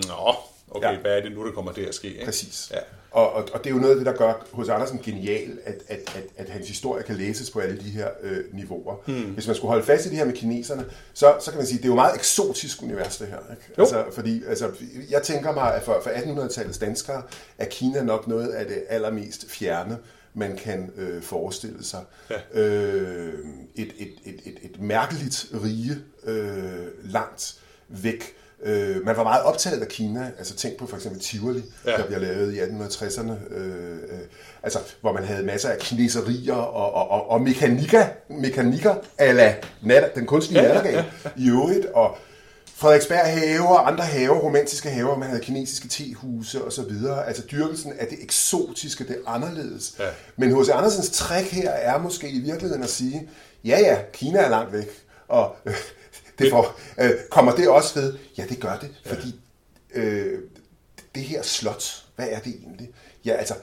nå, 0.08 0.36
okay, 0.72 0.92
Ja. 0.94 1.00
hvad 1.00 1.18
er 1.18 1.22
det 1.22 1.32
nu, 1.32 1.46
der 1.46 1.52
kommer 1.52 1.72
til 1.72 1.82
at 1.82 1.96
ske? 1.96 2.08
Ikke? 2.08 2.26
Præcis. 2.26 2.72
Ja. 2.74 2.80
Og, 3.12 3.34
og, 3.34 3.50
og 3.54 3.64
det 3.64 3.70
er 3.70 3.74
jo 3.74 3.80
noget 3.80 3.92
af 3.92 3.98
det, 3.98 4.06
der 4.06 4.14
gør 4.14 4.48
hos 4.52 4.70
Andersen 4.70 5.00
genial, 5.04 5.60
at, 5.66 5.76
at, 5.88 6.00
at, 6.16 6.24
at 6.38 6.50
hans 6.50 6.68
historie 6.68 7.04
kan 7.04 7.16
læses 7.16 7.52
på 7.52 7.60
alle 7.60 7.78
de 7.78 7.90
her 7.90 8.08
øh, 8.22 8.38
niveauer. 8.54 8.96
Hmm. 9.06 9.24
Hvis 9.34 9.48
man 9.48 9.56
skulle 9.56 9.70
holde 9.70 9.84
fast 9.86 10.06
i 10.06 10.10
det 10.10 10.18
her 10.18 10.26
med 10.26 10.34
kineserne, 10.34 10.86
så, 11.14 11.36
så 11.42 11.52
kan 11.52 11.58
man 11.58 11.68
sige, 11.68 11.78
at 11.78 11.84
det 11.84 11.86
er 11.86 11.90
jo 11.90 11.94
et 11.94 11.98
meget 11.98 12.16
eksotisk 12.16 12.84
univers, 12.84 13.18
det 13.18 13.28
her. 13.28 13.38
Ikke? 13.52 13.62
Jo. 13.78 13.84
Altså, 13.84 14.06
fordi 14.14 14.42
altså, 14.48 14.72
jeg 15.10 15.24
tænker 15.24 15.52
mig, 15.54 15.76
at 15.76 15.84
for, 15.84 16.00
for 16.04 16.10
1800-tallets 16.10 16.80
danskere 16.80 17.22
er 17.58 17.66
Kina 17.66 18.04
nok 18.04 18.28
noget 18.28 18.48
af 18.50 18.66
det 18.66 18.84
allermest 18.90 19.50
fjerne, 19.50 19.98
man 20.34 20.58
kan 20.58 20.92
øh, 20.96 21.22
forestille 21.22 21.84
sig. 21.84 22.02
Ja. 22.30 22.62
Øh, 22.62 23.34
et, 23.76 23.94
et, 23.98 24.14
et, 24.26 24.40
et, 24.46 24.58
et 24.62 24.82
mærkeligt 24.82 25.48
rige 25.64 25.98
øh, 26.24 27.12
langt 27.12 27.56
væk. 27.88 28.24
Øh, 28.64 29.06
man 29.06 29.18
var 29.18 29.24
meget 29.24 29.44
optaget 29.44 29.82
af 29.82 29.88
Kina, 29.88 30.32
altså 30.38 30.56
tænk 30.56 30.78
på 30.78 30.88
for 30.88 30.96
eksempel 30.96 31.22
Tivoli, 31.22 31.64
Ja. 31.86 31.92
der 31.92 32.06
bliver 32.06 32.20
lavet 32.20 32.54
i 32.54 32.60
1860'erne, 32.60 33.54
øh, 33.54 33.94
øh, 33.94 34.20
altså 34.64 34.80
hvor 35.02 35.14
man 35.14 35.24
havde 35.24 35.46
masser 35.46 35.70
af 35.70 35.78
kineserier 35.78 36.54
og, 36.54 36.94
og, 36.94 37.10
og, 37.12 37.30
og 37.30 37.42
mekanikker, 37.42 38.06
mekanikker 38.30 38.96
ala 39.18 39.56
nat, 39.82 40.16
den 40.16 40.26
kunstige 40.26 40.60
Ja, 40.62 40.64
ja, 40.64 40.70
ja, 40.70 40.74
nattergal 40.76 41.06
ja, 41.26 41.30
i 41.38 41.50
øvrigt, 41.50 41.86
og 41.86 42.18
Frederiksberg 42.78 43.20
have 43.26 43.68
og 43.68 43.88
andre 43.92 44.04
haver, 44.04 44.36
romantiske 44.40 44.90
haver, 44.90 45.18
man 45.18 45.30
havde 45.30 45.42
kinesiske 45.44 45.88
tehuse 45.88 46.64
og 46.64 46.72
så 46.74 46.82
videre. 46.84 47.28
Altså 47.28 47.44
dyrkelsen 47.52 47.94
af 48.00 48.08
det 48.08 48.18
eksotiske, 48.24 49.08
det 49.08 49.18
anderledes. 49.28 49.94
Ja. 50.00 50.06
Men 50.38 50.62
H.C. 50.62 50.70
Andersens 50.70 51.10
trick 51.10 51.52
her 51.52 51.70
er 51.70 51.98
måske 52.00 52.30
i 52.30 52.40
virkeligheden 52.40 52.84
at 52.84 52.90
sige, 52.90 53.30
ja 53.66 53.80
ja, 53.80 53.98
Kina 54.14 54.40
er 54.40 54.50
langt 54.50 54.74
væk, 54.74 54.90
og 55.28 55.56
øh, 55.66 55.74
det 56.40 56.50
får, 56.52 56.80
øh, 57.02 57.12
kommer 57.32 57.56
det 57.56 57.68
også 57.70 58.00
ved? 58.00 58.14
Ja, 58.38 58.44
det 58.50 58.60
gør 58.60 58.78
det, 58.82 58.90
fordi 59.06 59.36
øh, 59.96 60.40
det 61.16 61.24
her 61.24 61.42
slot, 61.42 62.04
hvad 62.16 62.28
er 62.32 62.40
det 62.40 62.56
egentlig? 62.64 62.90
Ja, 63.26 63.34
altså, 63.34 63.54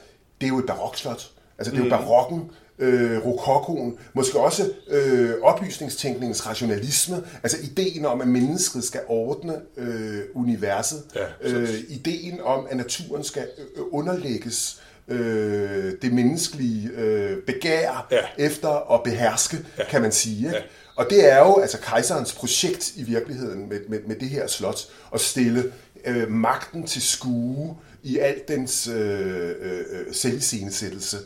det 0.41 0.47
er 0.47 0.49
jo 0.49 0.59
et 0.59 0.65
barokslot. 0.65 1.31
Altså, 1.57 1.71
det 1.73 1.79
er 1.79 1.83
jo 1.83 1.89
barokken, 1.89 2.51
øh, 2.79 3.25
rokokoen, 3.25 3.97
måske 4.13 4.39
også 4.39 4.71
øh, 4.87 5.33
oplysningstænkningens 5.41 6.47
rationalisme, 6.47 7.23
altså 7.43 7.57
ideen 7.63 8.05
om, 8.05 8.21
at 8.21 8.27
mennesket 8.27 8.83
skal 8.83 9.01
ordne 9.07 9.61
øh, 9.77 10.21
universet, 10.33 11.03
Ja, 11.15 11.25
øh, 11.41 11.69
ideen 11.89 12.41
om, 12.41 12.67
at 12.69 12.77
naturen 12.77 13.23
skal 13.23 13.47
øh, 13.75 13.83
underlægges 13.91 14.81
øh, 15.07 15.93
det 16.01 16.13
menneskelige 16.13 16.89
øh, 16.89 17.37
begær 17.43 18.07
Ja. 18.11 18.17
efter 18.45 18.93
at 18.93 19.03
beherske, 19.03 19.57
ja. 19.77 19.83
kan 19.89 20.01
man 20.01 20.11
sige. 20.11 20.37
Ikke? 20.37 20.49
Ja. 20.57 20.63
Og 20.95 21.05
det 21.09 21.31
er 21.31 21.39
jo 21.39 21.59
altså 21.59 21.77
kejserens 21.81 22.33
projekt 22.33 22.91
i 22.95 23.03
virkeligheden 23.03 23.69
med, 23.69 23.79
med, 23.87 23.99
med 24.07 24.15
det 24.15 24.29
her 24.29 24.47
slot, 24.47 24.79
at 25.13 25.21
stille 25.21 25.73
øh, 26.05 26.31
magten 26.31 26.87
til 26.87 27.01
skue 27.01 27.77
i 28.03 28.17
al 28.17 28.35
dens 28.47 28.87
øh, 28.87 29.49
øh, 29.61 29.85
selviscenesættelse. 30.11 31.17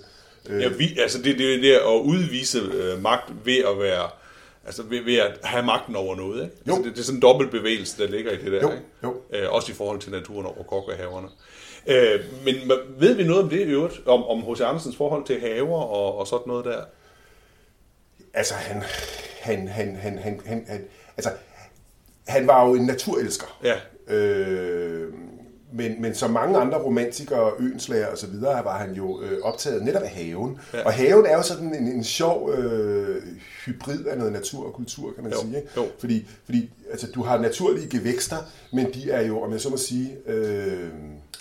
Øh, 0.49 0.61
Ja, 0.61 0.67
vi, 0.67 0.97
altså 0.99 1.17
det, 1.17 1.37
det 1.37 1.55
er 1.55 1.61
det 1.61 1.73
at 1.73 2.01
udvise 2.03 2.59
øh, 2.59 3.01
magt 3.01 3.33
ved 3.45 3.57
at 3.57 3.79
være, 3.79 4.09
altså 4.65 4.83
ved, 4.83 5.03
ved 5.03 5.15
at 5.17 5.37
have 5.43 5.65
magten 5.65 5.95
over 5.95 6.15
noget, 6.15 6.43
ikke? 6.43 6.55
Jo. 6.67 6.73
Altså, 6.73 6.83
det, 6.87 6.95
det 6.95 7.01
er 7.01 7.05
sådan 7.05 7.17
en 7.17 7.21
dobbelt 7.21 7.51
bevægelse, 7.51 8.03
der 8.03 8.09
ligger 8.09 8.31
i 8.31 8.37
det 8.37 8.51
der, 8.51 8.61
Jo, 8.61 8.71
ikke? 8.71 8.83
jo. 9.03 9.15
Øh, 9.33 9.51
også 9.53 9.71
i 9.71 9.75
forhold 9.75 9.99
til 9.99 10.11
naturen 10.11 10.45
og 10.45 10.65
kokkehaverne. 10.67 11.27
Øh, 11.87 12.19
men 12.45 12.55
ved 12.99 13.13
vi 13.13 13.23
noget 13.23 13.43
om 13.43 13.49
det 13.49 13.59
i 13.59 13.63
øvrigt? 13.63 14.07
Om, 14.07 14.23
om 14.23 14.41
H.C. 14.53 14.61
Andersens 14.61 14.95
forhold 14.95 15.25
til 15.25 15.39
haver 15.39 15.81
og, 15.81 16.17
og 16.17 16.27
sådan 16.27 16.43
noget 16.47 16.65
der? 16.65 16.81
Altså, 18.33 18.53
han, 18.53 18.83
han, 19.47 19.67
han, 19.67 19.95
han, 19.95 20.17
han, 20.17 20.39
han, 20.45 20.65
han, 20.67 20.81
altså, 21.17 21.31
han 22.27 22.47
var 22.47 22.67
jo 22.67 22.73
en 22.73 22.85
naturelsker. 22.85 23.59
Ja. 23.63 23.75
Øh, 24.15 25.13
men, 25.73 26.01
men 26.01 26.15
som 26.15 26.31
mange 26.31 26.57
andre 26.57 26.77
romantikere, 26.77 27.51
øenslager 27.59 28.07
og 28.07 28.17
så 28.17 28.27
videre, 28.27 28.65
var 28.65 28.77
han 28.77 28.93
jo 28.93 29.21
øh, 29.21 29.39
optaget 29.41 29.83
netop 29.83 30.01
af 30.01 30.09
haven. 30.09 30.59
Ja. 30.73 30.85
Og 30.85 30.93
haven 30.93 31.25
er 31.25 31.35
jo 31.37 31.41
sådan 31.41 31.75
en, 31.75 31.87
en 31.87 32.03
sjov 32.03 32.51
øh, 32.53 33.23
hybrid 33.65 34.05
af 34.05 34.17
noget 34.17 34.33
natur 34.33 34.65
og 34.67 34.73
kultur, 34.73 35.13
kan 35.13 35.23
man 35.23 35.33
Jo, 35.33 35.41
sige. 35.41 35.57
Ikke? 35.57 35.69
jo. 35.77 35.87
Fordi, 35.99 36.27
fordi 36.45 36.71
altså, 36.91 37.07
du 37.15 37.23
har 37.23 37.37
naturlige 37.41 37.89
gevækster, 37.89 38.37
men 38.73 38.93
de 38.93 39.11
er 39.11 39.21
jo, 39.21 39.41
om 39.41 39.51
jeg 39.51 39.61
så 39.61 39.69
må 39.69 39.77
sige, 39.77 40.17
øh, 40.27 40.89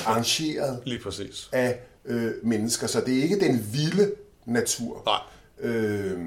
arrangeret 0.06 0.78
Lige 0.84 1.00
præcis. 1.02 1.48
af 1.52 1.78
øh, 2.04 2.30
mennesker. 2.42 2.86
Så 2.86 3.00
det 3.00 3.18
er 3.18 3.22
ikke 3.22 3.40
den 3.40 3.66
vilde 3.72 4.12
natur. 4.46 5.02
Nej. 5.06 5.70
Øh, 5.70 6.20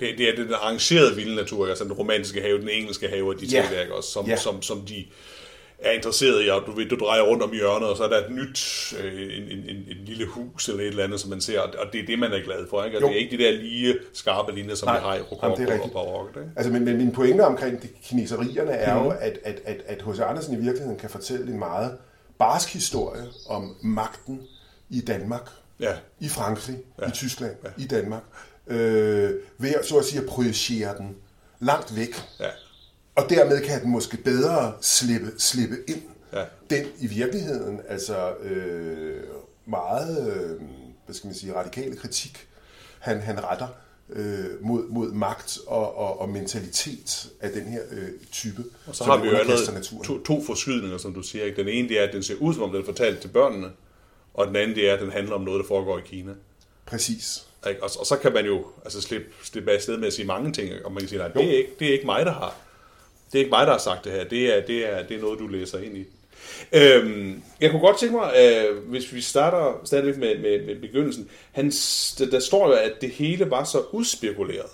Det, 0.00 0.18
det 0.18 0.28
er 0.28 0.36
den 0.36 0.54
arrangerede 0.54 1.16
vilde 1.16 1.34
natur, 1.34 1.68
altså 1.68 1.84
den 1.84 1.92
romantiske 1.92 2.40
have, 2.40 2.60
den 2.60 2.68
engelske 2.68 3.08
have, 3.08 3.28
og 3.34 3.40
de 3.40 3.46
Ja. 3.46 3.60
ting 3.62 3.72
der, 3.88 3.92
også, 3.94 4.10
som, 4.10 4.26
Ja. 4.26 4.36
som, 4.36 4.62
som 4.62 4.80
de 4.80 5.04
er 5.78 5.90
interesseret 5.90 6.44
i, 6.46 6.48
og 6.48 6.62
du, 6.66 6.72
ved, 6.72 6.86
du 6.88 6.96
drejer 6.96 7.22
rundt 7.22 7.42
om 7.42 7.52
hjørnet, 7.52 7.88
og 7.88 7.96
så 7.96 8.04
er 8.04 8.08
der 8.08 8.16
et 8.26 8.30
nyt, 8.32 8.94
øh, 9.02 9.22
en, 9.22 9.42
en, 9.42 9.58
en, 9.58 9.76
en 9.76 10.04
lille 10.06 10.26
hus 10.26 10.68
eller 10.68 10.80
et 10.82 10.88
eller 10.88 11.04
andet, 11.04 11.20
som 11.20 11.30
man 11.30 11.40
ser, 11.40 11.60
og 11.60 11.92
det 11.92 12.00
er 12.02 12.06
det, 12.06 12.18
man 12.18 12.32
er 12.32 12.42
glad 12.44 12.66
for, 12.70 12.84
ikke? 12.84 12.98
Og 12.98 13.02
Jo. 13.02 13.08
det 13.08 13.14
er 13.16 13.20
ikke 13.20 13.36
de 13.38 13.42
der 13.44 13.50
lige 13.50 13.94
skarpe 14.12 14.52
linjer, 14.52 14.74
som 14.74 14.86
Nej, 14.88 14.98
vi 14.98 15.04
har 15.04 15.14
i 15.14 15.20
rokoko 15.20 15.46
er 15.46 15.50
og 15.50 15.58
rigtigt. 15.72 15.92
barok, 15.92 16.28
ikke? 16.36 16.50
Altså, 16.56 16.72
men, 16.72 16.84
men 16.84 16.96
min 16.96 17.12
pointe 17.12 17.40
omkring 17.42 17.82
de 17.82 17.88
kineserierne 18.04 18.70
er 18.72 18.94
Mhm. 18.94 19.04
jo, 19.04 19.10
at, 19.10 19.38
at, 19.44 19.60
at, 19.64 19.76
at 19.86 20.02
H.C. 20.02 20.20
Andersen 20.20 20.54
i 20.54 20.60
virkeligheden 20.60 20.98
kan 20.98 21.10
fortælle 21.10 21.46
en 21.52 21.58
meget 21.58 21.92
barsk 22.38 22.72
historie 22.72 23.22
om 23.48 23.76
magten 23.82 24.40
i 24.90 25.00
Danmark, 25.00 25.50
Ja. 25.80 25.92
i 26.20 26.28
Frankrig, 26.28 26.76
Ja. 27.02 27.08
i 27.08 27.10
Tyskland, 27.10 27.52
i 27.78 27.86
Danmark, 27.86 28.22
øh, 28.66 29.30
ved 29.58 29.74
at, 29.74 29.86
så 29.86 29.98
at 29.98 30.04
sige 30.04 30.20
at 30.20 30.26
projicere 30.26 30.98
den 30.98 31.16
langt 31.60 31.96
væk. 31.96 32.22
Ja. 32.40 32.48
Og 33.14 33.30
dermed 33.30 33.64
kan 33.64 33.82
den 33.82 33.90
måske 33.90 34.16
bedre 34.16 34.72
slippe, 34.80 35.32
slippe 35.38 35.76
ind. 35.88 36.02
Ja. 36.32 36.44
Den 36.70 36.86
i 36.98 37.06
virkeligheden, 37.06 37.80
altså 37.88 38.34
øh, 38.42 39.22
meget, 39.66 40.36
øh, 40.36 40.60
hvad 41.04 41.14
skal 41.14 41.28
man 41.28 41.34
sige, 41.34 41.54
radikale 41.54 41.96
kritik, 41.96 42.46
han, 42.98 43.20
han 43.20 43.44
retter 43.44 43.66
øh, 44.10 44.44
mod, 44.60 44.88
mod 44.88 45.12
magt 45.12 45.58
og, 45.66 45.96
og, 45.96 46.20
og 46.20 46.28
mentalitet 46.28 47.28
af 47.40 47.50
den 47.50 47.62
her 47.62 47.80
øh, 47.90 48.08
type. 48.32 48.64
Og 48.86 48.96
så 48.96 49.04
har 49.04 49.16
vi 49.16 49.28
jo 49.28 49.36
allerede 49.36 49.82
to, 50.04 50.22
to 50.22 50.44
forskydninger, 50.44 50.98
som 50.98 51.14
du 51.14 51.22
siger. 51.22 51.44
Ikke? 51.44 51.56
Den 51.56 51.68
ene 51.68 51.88
det 51.88 52.00
er, 52.00 52.04
at 52.06 52.12
den 52.12 52.22
ser 52.22 52.34
ud, 52.34 52.54
som 52.54 52.62
om 52.62 52.72
den 52.72 52.84
fortalt 52.84 53.20
til 53.20 53.28
børnene, 53.28 53.70
og 54.34 54.46
den 54.46 54.56
anden 54.56 54.76
det 54.76 54.90
er, 54.90 54.94
at 54.94 55.00
den 55.00 55.10
handler 55.10 55.34
om 55.34 55.40
noget, 55.40 55.60
der 55.60 55.68
foregår 55.68 55.98
i 55.98 56.02
Kina. 56.04 56.32
Præcis. 56.86 57.46
Ikke? 57.68 57.82
Og, 57.82 57.90
og 58.00 58.06
så 58.06 58.16
kan 58.16 58.32
man 58.32 58.46
jo 58.46 58.66
altså, 58.84 59.00
slippe, 59.02 59.26
slippe 59.44 59.70
af 59.72 59.82
sted 59.82 59.96
med 59.96 60.06
at 60.06 60.12
sige 60.12 60.26
mange 60.26 60.52
ting, 60.52 60.72
og 60.84 60.92
man 60.92 61.00
kan 61.00 61.08
sige, 61.08 61.18
nej, 61.18 61.28
det 61.28 61.44
er, 61.44 61.56
ikke, 61.56 61.70
det 61.78 61.88
er 61.88 61.92
ikke 61.92 62.06
mig, 62.06 62.26
der 62.26 62.32
har. 62.32 62.54
Det 63.32 63.38
er 63.38 63.42
ikke 63.44 63.50
mig, 63.50 63.66
der 63.66 63.72
har 63.72 63.78
sagt 63.78 64.04
det 64.04 64.12
her. 64.12 64.24
Det 64.24 64.56
er, 64.56 64.60
det 64.66 64.92
er, 64.92 65.02
det 65.06 65.16
er 65.16 65.20
noget, 65.20 65.38
du 65.38 65.46
læser 65.46 65.78
ind 65.78 65.96
i. 65.96 66.04
Øhm, 66.72 67.42
jeg 67.60 67.70
kunne 67.70 67.80
godt 67.80 67.98
tænke 67.98 68.14
mig, 68.16 68.32
øh, 68.38 68.78
hvis 68.88 69.12
vi 69.14 69.20
starter 69.20 69.80
stadigvæk 69.84 70.16
med, 70.16 70.38
med, 70.38 70.66
med 70.66 70.80
begyndelsen. 70.80 71.30
Han, 71.52 71.70
der, 72.18 72.26
der 72.30 72.40
står 72.40 72.66
jo, 72.68 72.72
at 72.72 72.92
det 73.00 73.10
hele 73.10 73.50
var 73.50 73.64
så 73.64 73.78
udspekuleret. 73.92 74.70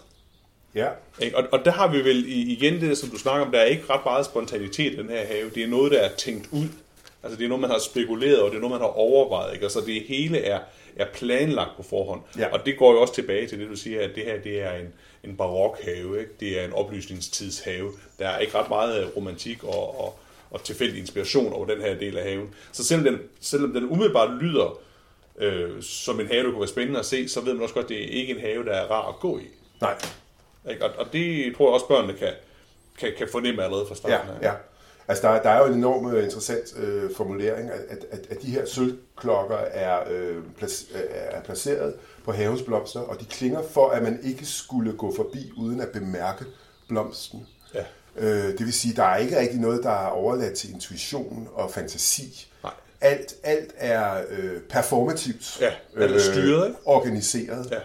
Ja. 0.75 0.89
Ikke? 1.21 1.37
Og, 1.37 1.45
og 1.53 1.65
der 1.65 1.71
har 1.71 1.89
vi 1.93 1.99
vel 1.99 2.25
i- 2.29 2.53
igen 2.53 2.81
det, 2.81 2.99
som 2.99 3.09
du 3.09 3.19
snakker 3.19 3.47
om, 3.47 3.53
der 3.53 3.59
er 3.59 3.65
ikke 3.65 3.85
ret 3.91 4.01
meget 4.05 4.27
spontanitet 4.27 4.93
i 4.93 4.97
den 4.97 5.09
her 5.09 5.27
have. 5.27 5.51
Det 5.55 5.63
er 5.63 5.67
noget, 5.69 5.93
der 5.93 5.99
er 5.99 6.09
tænkt 6.17 6.49
ud. 6.53 6.67
Altså 7.23 7.39
det 7.39 7.45
er 7.45 7.49
noget, 7.49 7.61
man 7.61 7.71
har 7.71 7.79
spekuleret, 7.79 8.41
og 8.43 8.51
det 8.51 8.57
er 8.57 8.61
noget, 8.61 8.73
man 8.73 8.81
har 8.81 8.87
overvejet. 8.99 9.53
Ikke? 9.55 9.65
Altså 9.65 9.81
det 9.81 10.03
hele 10.09 10.39
er, 10.39 10.59
er 10.97 11.07
planlagt 11.15 11.71
på 11.77 11.83
forhånd. 11.83 12.21
Ja. 12.39 12.53
Og 12.53 12.67
det 12.67 12.79
går 12.79 12.93
jo 12.93 13.01
også 13.01 13.15
tilbage 13.15 13.47
til 13.49 13.59
det, 13.61 13.69
du 13.69 13.77
siger, 13.77 14.01
at 14.05 14.11
det 14.15 14.25
her 14.25 14.39
det 14.41 14.61
er 14.63 14.73
en, 14.73 14.89
en 15.25 15.37
barokhave. 15.37 16.21
Ikke? 16.21 16.31
Det 16.41 16.61
er 16.61 16.65
en 16.65 16.73
oplysningstidshave. 16.73 17.93
Der 18.19 18.29
er 18.29 18.39
ikke 18.39 18.55
ret 18.59 18.69
meget 18.69 19.13
romantik 19.17 19.65
og, 19.65 20.01
og, 20.05 20.19
og 20.51 20.63
tilfældig 20.65 20.99
inspiration 21.01 21.53
over 21.53 21.67
den 21.67 21.81
her 21.81 21.95
del 21.99 22.19
af 22.19 22.25
haven. 22.31 22.55
Så 22.73 22.85
selvom 22.85 23.05
den, 23.05 23.19
selvom 23.41 23.73
den 23.73 23.85
umiddelbart 23.91 24.31
lyder 24.43 24.79
øh, 25.39 25.83
som 25.83 26.21
en 26.21 26.27
have, 26.27 26.43
der 26.45 26.51
kunne 26.51 26.61
være 26.61 26.69
spændende 26.69 26.99
at 27.01 27.07
se, 27.07 27.29
så 27.29 27.41
ved 27.41 27.55
man 27.55 27.63
også 27.63 27.75
godt, 27.75 27.85
at 27.85 27.89
det 27.91 28.05
er 28.05 28.09
ikke 28.21 28.33
en 28.35 28.41
have, 28.41 28.65
der 28.65 28.73
er 28.73 28.87
rar 28.91 29.09
at 29.09 29.15
gå 29.21 29.39
i. 29.39 29.43
Nej. 29.81 29.95
Ikke? 30.71 30.85
Og, 30.85 30.91
og 31.07 31.13
det 31.13 31.57
tror 31.57 31.67
jeg 31.67 31.75
også, 31.75 31.87
børnene 31.89 32.13
kan, 32.19 32.33
kan, 32.99 33.13
kan 33.19 33.29
fornemme 33.33 33.65
allerede 33.65 33.87
fra 33.87 33.95
Ja, 33.95 33.99
starten. 34.19 34.31
af. 34.31 34.47
ja. 34.47 34.53
Altså, 35.09 35.29
der, 35.29 35.43
der 35.43 35.51
er 35.51 35.59
jo 35.59 35.67
en 35.67 35.79
enorm 35.79 36.15
øh, 36.15 36.25
interessant 36.25 36.79
øh, 36.79 37.11
formulering, 37.17 37.71
at, 37.71 37.81
at, 38.11 38.27
at, 38.31 38.43
de 38.43 38.47
her 38.47 38.67
sølvklokker 38.67 39.57
er, 39.57 39.99
øh, 40.11 40.37
plac, 40.59 40.71
øh, 40.95 41.01
er 41.11 41.43
placeret 41.43 41.95
på 42.25 42.33
havens 42.33 42.63
blomster, 42.63 43.01
og 43.01 43.21
de 43.21 43.25
klinger 43.25 43.63
for, 43.71 43.89
at 43.89 44.03
man 44.03 44.21
ikke 44.23 44.47
skulle 44.47 44.93
gå 44.93 45.17
forbi 45.17 45.53
uden 45.57 45.81
at 45.81 45.89
bemærke 45.89 46.45
blomsten. 46.89 47.47
Ja. 47.75 47.85
Øh, 48.17 48.59
det 48.59 48.61
vil 48.61 48.73
sige, 48.73 48.97
der 48.97 49.05
er 49.05 49.17
ikke 49.17 49.39
rigtig 49.39 49.61
noget, 49.61 49.83
der 49.83 49.91
er 49.91 50.09
overladt 50.09 50.55
til 50.55 50.75
intuition 50.75 51.49
og 51.55 51.71
fantasi. 51.71 52.49
Nej. 52.63 52.73
Alt, 53.01 53.35
alt 53.43 53.73
er 53.77 54.23
øh, 54.31 54.61
performativt. 54.61 55.61
Ja, 55.61 55.73
alt 55.97 56.13
er 56.13 56.19
styret, 56.19 56.67
ikke? 56.67 56.79
Organiseret. 56.85 57.71
Ja. 57.71 57.79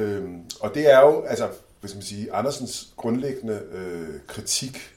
Øhm, 0.00 0.40
og 0.60 0.74
det 0.74 0.92
er 0.92 1.00
jo, 1.00 1.22
altså, 1.22 1.48
skal 1.84 1.96
man 1.96 2.02
sige, 2.02 2.32
Andersens 2.32 2.88
grundlæggende 2.96 3.62
øh, 3.72 4.08
kritik 4.26 4.95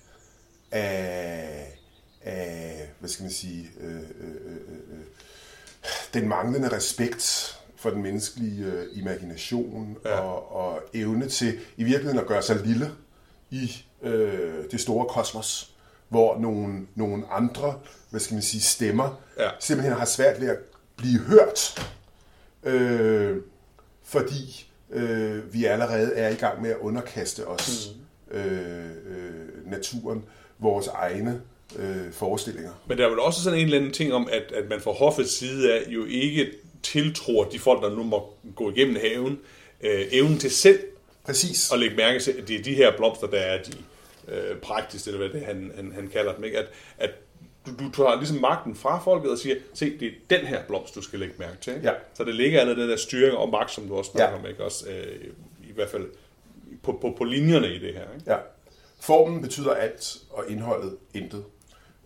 af, 0.71 1.79
af, 2.21 2.89
hvad 2.99 3.09
skal 3.09 3.23
man 3.23 3.31
sige, 3.31 3.69
øh, 3.79 3.95
øh, 3.95 4.01
øh, 4.45 4.55
øh, 4.91 4.99
den 6.13 6.27
manglende 6.27 6.71
respekt 6.75 7.55
for 7.75 7.89
den 7.89 8.01
menneskelige 8.03 8.65
øh, 8.65 8.85
imagination 8.93 9.97
Ja. 10.05 10.19
og, 10.19 10.51
og 10.55 10.81
evne 10.93 11.29
til 11.29 11.59
i 11.77 11.83
virkeligheden 11.83 12.19
at 12.19 12.27
gøre 12.27 12.41
sig 12.41 12.55
lille 12.65 12.91
i 13.49 13.85
øh, 14.01 14.63
det 14.71 14.81
store 14.81 15.05
kosmos, 15.05 15.73
hvor 16.09 16.39
nogle, 16.39 16.87
nogle 16.95 17.23
andre, 17.31 17.79
hvad 18.09 18.19
skal 18.19 18.33
man 18.33 18.43
sige, 18.43 18.61
stemmer 18.61 19.21
Ja. 19.37 19.49
simpelthen 19.59 19.97
har 19.97 20.05
svært 20.05 20.41
ved 20.41 20.49
at 20.49 20.57
blive 20.97 21.19
hørt, 21.19 21.87
øh, 22.63 23.37
fordi 24.03 24.71
øh, 24.89 25.53
vi 25.53 25.65
allerede 25.65 26.13
er 26.15 26.29
i 26.29 26.35
gang 26.35 26.61
med 26.61 26.69
at 26.69 26.77
underkaste 26.77 27.47
os 27.47 27.89
Mm. 28.31 28.37
øh, 28.37 28.89
øh, 29.05 29.71
naturen, 29.71 30.25
vores 30.59 30.87
egne 30.87 31.41
øh, 31.79 32.11
forestillinger. 32.11 32.71
Men 32.87 32.97
der 32.97 33.05
er 33.05 33.09
vel 33.09 33.19
også 33.19 33.43
sådan 33.43 33.59
en 33.59 33.65
eller 33.65 33.77
anden 33.77 33.91
ting 33.93 34.13
om, 34.13 34.27
at, 34.31 34.51
at 34.51 34.69
man 34.69 34.81
fra 34.81 34.91
hoffets 34.91 35.31
side 35.31 35.73
af 35.73 35.83
jo 35.87 36.05
ikke 36.05 36.51
tiltror 36.83 37.43
de 37.43 37.59
folk, 37.59 37.83
der 37.83 37.89
nu 37.95 38.03
må 38.03 38.33
gå 38.55 38.71
igennem 38.71 38.95
haven, 39.01 39.39
øh, 39.81 40.05
evnen 40.11 40.37
til 40.37 40.51
selv 40.51 40.79
Præcis. 41.25 41.71
at 41.71 41.79
lægge 41.79 41.95
mærke 41.95 42.19
til, 42.19 42.31
at 42.31 42.47
det 42.47 42.59
er 42.59 42.63
de 42.63 42.73
her 42.75 42.97
blomster, 42.97 43.27
der 43.27 43.37
er 43.39 43.63
de 43.63 43.71
øh, 44.27 44.57
praktiske, 44.57 45.07
eller 45.11 45.27
hvad 45.29 45.39
det 45.39 45.47
han, 45.47 45.71
han, 45.75 45.91
han 45.95 46.07
kalder 46.07 46.33
dem. 46.35 46.43
Ikke? 46.43 46.57
At, 46.57 46.65
at 46.97 47.09
du, 47.65 47.71
du 47.85 47.91
tager 47.91 48.15
ligesom 48.15 48.37
magten 48.37 48.75
fra 48.75 48.99
folket 49.03 49.31
og 49.31 49.37
siger, 49.37 49.55
se, 49.73 49.97
det 49.99 50.07
er 50.07 50.37
den 50.37 50.47
her 50.47 50.63
blomst, 50.67 50.95
du 50.95 51.01
skal 51.01 51.19
lægge 51.19 51.33
mærke 51.37 51.57
til. 51.61 51.75
Ikke? 51.75 51.87
Ja. 51.87 51.93
Så 52.13 52.23
det 52.23 52.35
ligger 52.35 52.61
andet 52.61 52.77
den 52.77 52.89
der 52.89 52.95
styring 52.97 53.37
og 53.37 53.49
magt, 53.49 53.71
som 53.71 53.87
du 53.87 53.95
også 53.95 54.11
snakker 54.11 54.35
Ja. 54.35 54.43
om, 54.43 54.49
ikke? 54.49 54.63
Også, 54.63 54.89
øh, 54.89 55.15
i 55.69 55.73
hvert 55.75 55.89
fald 55.89 56.05
på, 56.83 56.97
på, 57.01 57.15
på 57.17 57.23
linjerne 57.23 57.67
i 57.75 57.79
det 57.79 57.93
her. 57.93 58.03
Ikke? 58.15 58.31
Ja. 58.31 58.37
Formen 58.99 59.41
betyder 59.41 59.73
alt, 59.73 60.17
og 60.29 60.43
indholdet 60.47 60.97
intet, 61.13 61.43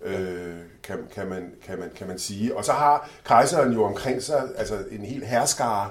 øh, 0.03 0.55
kan, 0.83 0.97
kan, 1.15 1.29
man, 1.29 1.51
kan, 1.65 1.79
man, 1.79 1.89
kan 1.95 2.07
man 2.07 2.19
sige. 2.19 2.57
Og 2.57 2.65
så 2.65 2.71
har 2.71 3.09
kejseren 3.25 3.73
jo 3.73 3.83
omkring 3.83 4.23
sig 4.23 4.43
altså 4.57 4.77
en 4.91 5.01
hel 5.05 5.23
herskare 5.23 5.89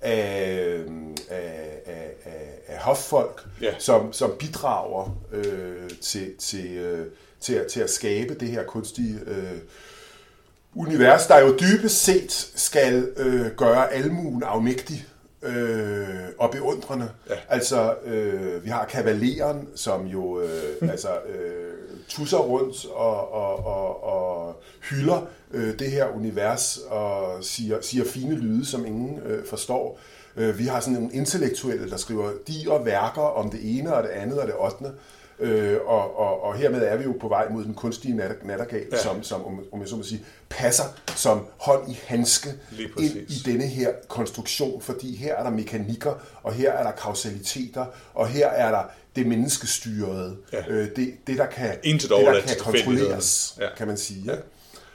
af, 0.00 0.84
af, 1.30 1.82
af, 1.86 2.12
af, 2.24 2.58
af 2.66 2.78
hoffolk, 2.78 3.44
Ja. 3.62 3.74
som, 3.78 4.12
som 4.12 4.32
bidrager 4.38 5.18
øh, 5.32 5.90
til, 6.02 6.36
til, 6.38 6.76
øh, 6.76 7.06
til, 7.40 7.54
at, 7.54 7.66
til 7.66 7.80
at 7.80 7.90
skabe 7.90 8.34
det 8.34 8.48
her 8.48 8.64
kunstige 8.64 9.18
øh, 9.26 9.58
univers, 10.74 11.26
der 11.26 11.38
jo 11.38 11.56
dybest 11.60 12.04
set 12.04 12.32
skal 12.54 13.12
øh, 13.16 13.46
gøre 13.56 13.92
almuen 13.92 14.42
afmægtig 14.42 15.06
øh, 15.42 16.08
og 16.38 16.50
beundrende. 16.50 17.10
Ja. 17.30 17.34
Altså, 17.48 17.94
øh, 18.04 18.64
vi 18.64 18.70
har 18.70 18.84
kavaleren, 18.84 19.68
som 19.74 20.06
jo 20.06 20.40
øh, 20.40 20.90
altså, 20.92 21.08
øh, 21.08 21.74
tusser 22.08 22.38
rundt 22.38 22.86
og, 22.94 23.32
og, 23.32 23.66
og, 23.66 24.04
og 24.04 24.62
hylder 24.90 25.26
øh, 25.50 25.78
det 25.78 25.90
her 25.90 26.16
univers 26.16 26.78
og 26.90 27.44
siger, 27.44 27.80
siger 27.80 28.04
fine 28.04 28.34
lyde, 28.34 28.66
som 28.66 28.86
ingen 28.86 29.20
øh, 29.26 29.46
forstår. 29.46 30.00
Øh, 30.36 30.58
vi 30.58 30.64
har 30.64 30.80
sådan 30.80 30.94
nogle 30.94 31.12
intellektuelle, 31.12 31.90
der 31.90 31.96
skriver 31.96 32.30
digre 32.46 32.84
værker 32.84 33.22
om 33.22 33.50
det 33.50 33.78
ene 33.78 33.94
og 33.94 34.02
det 34.02 34.10
andet 34.10 34.40
og 34.40 34.46
det 34.46 34.54
ottende. 34.58 34.92
Øh, 35.40 35.76
og, 35.86 36.18
og, 36.18 36.42
og 36.42 36.56
hermed 36.56 36.82
er 36.82 36.96
vi 36.96 37.04
jo 37.04 37.14
på 37.20 37.28
vej 37.28 37.48
mod 37.50 37.64
den 37.64 37.74
kunstige 37.74 38.16
nat- 38.16 38.44
nattergal, 38.46 38.86
Ja. 38.92 38.96
som, 39.02 39.22
som 39.22 39.44
om, 39.46 39.64
om 39.72 39.80
jeg 39.80 39.88
så 39.88 39.96
må 39.96 40.02
sige, 40.02 40.24
passer 40.48 40.84
som 41.16 41.46
hånd 41.58 41.90
i 41.92 41.98
handske 42.06 42.48
ind 42.78 43.16
i 43.16 43.42
denne 43.44 43.66
her 43.66 43.90
konstruktion, 44.08 44.80
fordi 44.82 45.16
her 45.16 45.34
er 45.34 45.42
der 45.42 45.50
mekanikker, 45.50 46.14
og 46.42 46.52
her 46.52 46.72
er 46.72 46.82
der 46.82 46.90
kausaliteter, 46.90 47.84
og 48.14 48.28
her 48.28 48.46
er 48.48 48.70
der 48.70 48.82
det 49.16 49.26
menneskestyrede, 49.26 50.36
Ja. 50.52 50.64
øh, 50.68 50.88
det, 50.96 51.14
det, 51.26 51.38
der 51.38 51.46
kan, 51.46 51.76
Intet 51.84 52.10
det, 52.10 52.18
der 52.26 52.40
kan 52.40 52.56
kontrolleres, 52.60 53.56
Ja. 53.60 53.66
kan 53.76 53.86
man 53.86 53.96
sige. 53.96 54.22
Ja. 54.26 54.36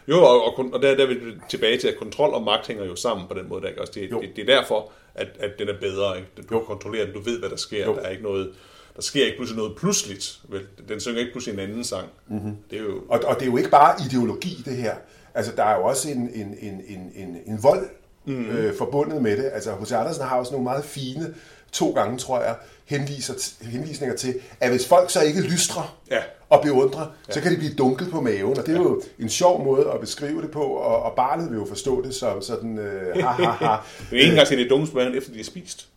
Jo, 0.07 0.23
og, 0.23 0.43
og, 0.45 0.65
og 0.73 0.81
der, 0.81 0.95
der 0.95 1.03
er 1.03 1.07
vi 1.07 1.15
tilbage 1.50 1.77
til, 1.77 1.88
at 1.88 1.97
kontrol 2.00 2.33
og 2.33 2.43
magt 2.43 2.67
hænger 2.67 2.85
jo 2.85 2.95
sammen 2.95 3.27
på 3.27 3.33
den 3.33 3.50
måde. 3.50 3.62
Der, 3.62 3.67
ikke? 3.67 3.81
Også 3.81 3.93
det, 3.95 4.12
Jo. 4.12 4.21
det, 4.21 4.29
det 4.35 4.50
er 4.50 4.55
derfor, 4.59 4.91
at, 5.15 5.27
at 5.39 5.51
den 5.59 5.69
er 5.69 5.79
bedre. 5.81 6.17
Ikke? 6.17 6.29
Du 6.38 6.41
Jo. 6.51 6.59
kan 6.59 6.65
kontrollere 6.67 7.05
den, 7.05 7.13
du 7.13 7.19
ved, 7.21 7.39
hvad 7.39 7.50
der 7.50 7.55
sker. 7.55 7.85
Jo. 7.85 7.95
Der 7.95 8.01
er 8.01 8.09
ikke 8.09 8.23
noget, 8.23 8.51
der 8.95 9.01
sker 9.01 9.25
ikke 9.25 9.38
pludselig 9.38 9.57
noget 9.57 9.77
pludseligt. 9.77 10.39
Vel? 10.50 10.62
Den 10.89 11.00
synger 11.00 11.19
ikke 11.19 11.31
pludselig 11.31 11.53
en 11.53 11.69
anden 11.69 11.83
sang. 11.83 12.07
Mm-hmm. 12.27 12.55
Det 12.69 12.79
er 12.79 12.83
jo... 12.83 13.01
Og, 13.09 13.19
og 13.25 13.35
det 13.35 13.41
er 13.41 13.51
jo 13.51 13.57
ikke 13.57 13.69
bare 13.69 13.95
ideologi, 14.05 14.62
det 14.65 14.75
her. 14.75 14.95
Altså, 15.33 15.51
der 15.55 15.63
er 15.63 15.75
jo 15.77 15.83
også 15.83 16.09
en, 16.09 16.29
en, 16.33 16.57
en, 16.62 16.81
en, 16.88 17.12
en, 17.15 17.38
en 17.45 17.63
vold 17.63 17.89
mm. 18.25 18.45
øh, 18.45 18.77
forbundet 18.77 19.21
med 19.21 19.38
det. 19.38 19.50
Altså, 19.53 19.75
H.C. 19.81 19.91
Andersen 19.91 20.23
har 20.23 20.38
også 20.38 20.51
nogle 20.51 20.63
meget 20.63 20.85
fine 20.85 21.33
to 21.71 21.91
gange, 21.91 22.17
tror 22.17 22.41
jeg, 22.41 22.55
henviser, 22.85 23.33
henvisninger 23.62 24.15
til, 24.15 24.35
at 24.59 24.69
hvis 24.69 24.88
folk 24.88 25.09
så 25.09 25.21
ikke 25.21 25.41
lystrer 25.41 25.97
Ja. 26.12 26.19
og 26.50 26.62
beundrer, 26.63 27.05
ja. 27.27 27.33
så 27.33 27.41
kan 27.41 27.51
de 27.51 27.57
blive 27.57 27.73
dunket 27.73 28.12
på 28.12 28.21
maven. 28.21 28.57
Og 28.57 28.65
det 28.65 28.75
er 28.75 28.79
jo 28.81 29.01
en 29.19 29.29
sjov 29.29 29.63
måde 29.63 29.91
at 29.91 30.00
beskrive 30.00 30.41
det 30.41 30.51
på, 30.51 30.63
og, 30.63 31.03
og 31.03 31.13
barnet 31.15 31.50
vil 31.50 31.57
jo 31.57 31.65
forstå 31.65 32.01
det 32.01 32.15
som 32.15 32.41
sådan, 32.41 32.77
øh, 32.77 33.15
ha, 33.15 33.31
ha, 33.31 33.51
ha. 33.51 33.75
Det 34.09 34.17
er 34.17 34.21
ikke 34.21 34.39
engang 34.39 34.62
er 34.62 34.69
dunkesmagen, 34.69 35.15
efter 35.17 35.31
de 35.31 35.38
har 35.38 35.43
spist. 35.43 35.88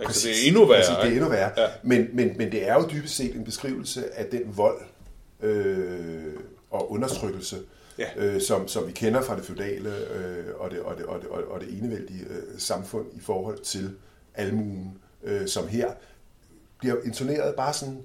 Ikke? 0.00 0.12
Så 0.12 0.28
det 0.28 0.44
er 0.44 0.48
endnu 0.48 0.66
værre. 0.66 0.78
Præcis, 0.80 0.94
det 1.02 1.08
er 1.08 1.12
endnu 1.12 1.28
værre. 1.28 1.50
Ja. 1.56 1.66
Men, 1.82 2.08
men, 2.12 2.34
men 2.38 2.52
det 2.52 2.68
er 2.68 2.74
jo 2.74 2.88
dybest 2.92 3.16
set 3.16 3.34
en 3.36 3.44
beskrivelse 3.44 4.18
af 4.18 4.26
den 4.26 4.56
vold 4.56 4.80
øh, 5.42 6.34
og 6.70 6.92
undertrykkelse, 6.92 7.56
Ja. 7.98 8.06
øh, 8.16 8.40
som, 8.40 8.68
som 8.68 8.86
vi 8.86 8.92
kender 8.92 9.22
fra 9.22 9.36
det 9.36 9.44
feudale 9.44 9.90
øh, 10.14 10.44
og, 10.58 10.70
det, 10.70 10.80
og, 10.80 10.96
det, 10.96 11.04
og, 11.06 11.20
det, 11.20 11.28
og 11.30 11.60
det 11.60 11.78
enevældige 11.78 12.24
øh, 12.30 12.42
samfund 12.58 13.06
i 13.16 13.20
forhold 13.20 13.58
til 13.58 13.90
almuen, 14.34 14.98
øh, 15.24 15.48
som 15.48 15.68
her 15.68 15.90
bliver 16.78 16.96
intoneret 17.04 17.54
bare 17.54 17.72
sådan 17.72 17.98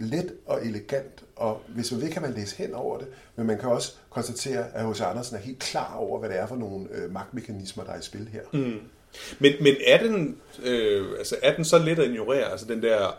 let 0.00 0.32
og 0.46 0.66
elegant, 0.66 1.24
og 1.36 1.60
hvis 1.68 1.92
man 1.92 2.00
vil, 2.00 2.10
kan 2.12 2.22
man 2.22 2.32
læse 2.32 2.56
hen 2.56 2.74
over 2.74 2.98
det, 2.98 3.06
men 3.36 3.46
man 3.46 3.58
kan 3.58 3.68
også 3.68 3.92
konstatere, 4.10 4.64
at 4.74 4.88
H.C. 4.90 5.00
Andersen 5.00 5.36
er 5.36 5.40
helt 5.40 5.58
klar 5.58 5.94
over, 5.96 6.18
hvad 6.18 6.28
det 6.28 6.38
er 6.38 6.46
for 6.46 6.56
nogle 6.56 6.88
øh, 6.92 7.12
magtmekanismer, 7.12 7.84
der 7.84 7.92
er 7.92 7.98
i 7.98 8.02
spil 8.02 8.28
her. 8.32 8.42
Mm. 8.52 8.80
Men, 9.38 9.52
men 9.60 9.74
er, 9.86 10.02
den, 10.02 10.36
øh, 10.62 11.06
altså 11.18 11.36
er 11.42 11.56
den 11.56 11.64
så 11.64 11.78
let 11.78 11.98
at 11.98 12.10
ignorere, 12.10 12.50
altså 12.50 12.66
den 12.66 12.82
der 12.82 13.18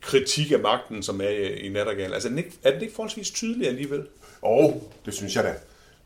kritik 0.00 0.52
af 0.52 0.58
magten, 0.58 1.02
som 1.02 1.20
er 1.20 1.28
i, 1.28 1.68
Nattergal? 1.68 2.12
Altså 2.14 2.28
er 2.28 2.30
den, 2.30 2.38
ikke, 2.38 2.52
er 2.64 2.70
den 2.70 2.82
ikke 2.82 2.94
forholdsvis 2.94 3.30
tydelig 3.30 3.68
alligevel? 3.68 4.06
Og 4.42 4.92
det 5.06 5.14
synes 5.14 5.36
jeg 5.36 5.44
da. 5.44 5.54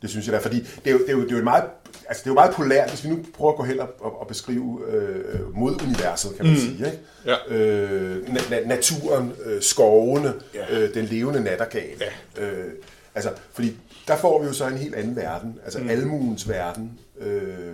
Det 0.02 0.11
synes 0.11 0.26
jeg 0.26 0.32
da, 0.32 0.38
fordi 0.38 0.56
det 0.61 0.87
er 0.87 0.90
jo, 0.90 0.99
det 0.99 1.08
er 1.08 1.12
jo, 1.12 1.20
det 1.20 1.28
er 1.28 1.32
jo, 1.32 1.38
et 1.38 1.44
meget, 1.44 1.64
altså 2.08 2.23
det 2.23 2.26
er 2.26 2.30
jo 2.30 2.35
meget 2.35 2.54
polært, 2.54 2.88
hvis 2.88 3.04
vi 3.04 3.08
nu 3.08 3.25
prøver 3.35 3.52
at 3.52 3.56
gå 3.56 3.62
hen 3.64 3.80
og, 3.80 3.88
og, 3.99 4.20
og 4.20 4.26
beskrive 4.26 4.80
øh, 4.88 5.56
moduniverset, 5.56 6.37
kan 6.37 6.44
man 6.44 6.54
mm. 6.54 6.61
sige. 6.61 6.73
Ikke? 6.73 6.99
Ja. 7.26 7.56
Øh, 7.56 8.16
na- 8.26 8.52
na- 8.54 8.66
naturen, 8.66 9.32
øh, 9.44 9.62
skovene, 9.62 10.35
Ja. 10.54 10.78
øh, 10.78 10.94
den 10.94 11.04
levende 11.04 11.40
nattergal. 11.40 12.02
Ja. 12.37 12.44
Øh, 12.44 12.73
altså, 13.14 13.30
fordi 13.52 13.76
der 14.08 14.16
får 14.16 14.42
vi 14.42 14.46
jo 14.46 14.52
så 14.52 14.66
en 14.66 14.76
helt 14.76 14.94
anden 14.94 15.16
verden, 15.16 15.58
altså 15.64 15.78
mm. 15.78 15.88
almuens 15.88 16.49
verden. 16.49 16.99
Øh, 17.20 17.73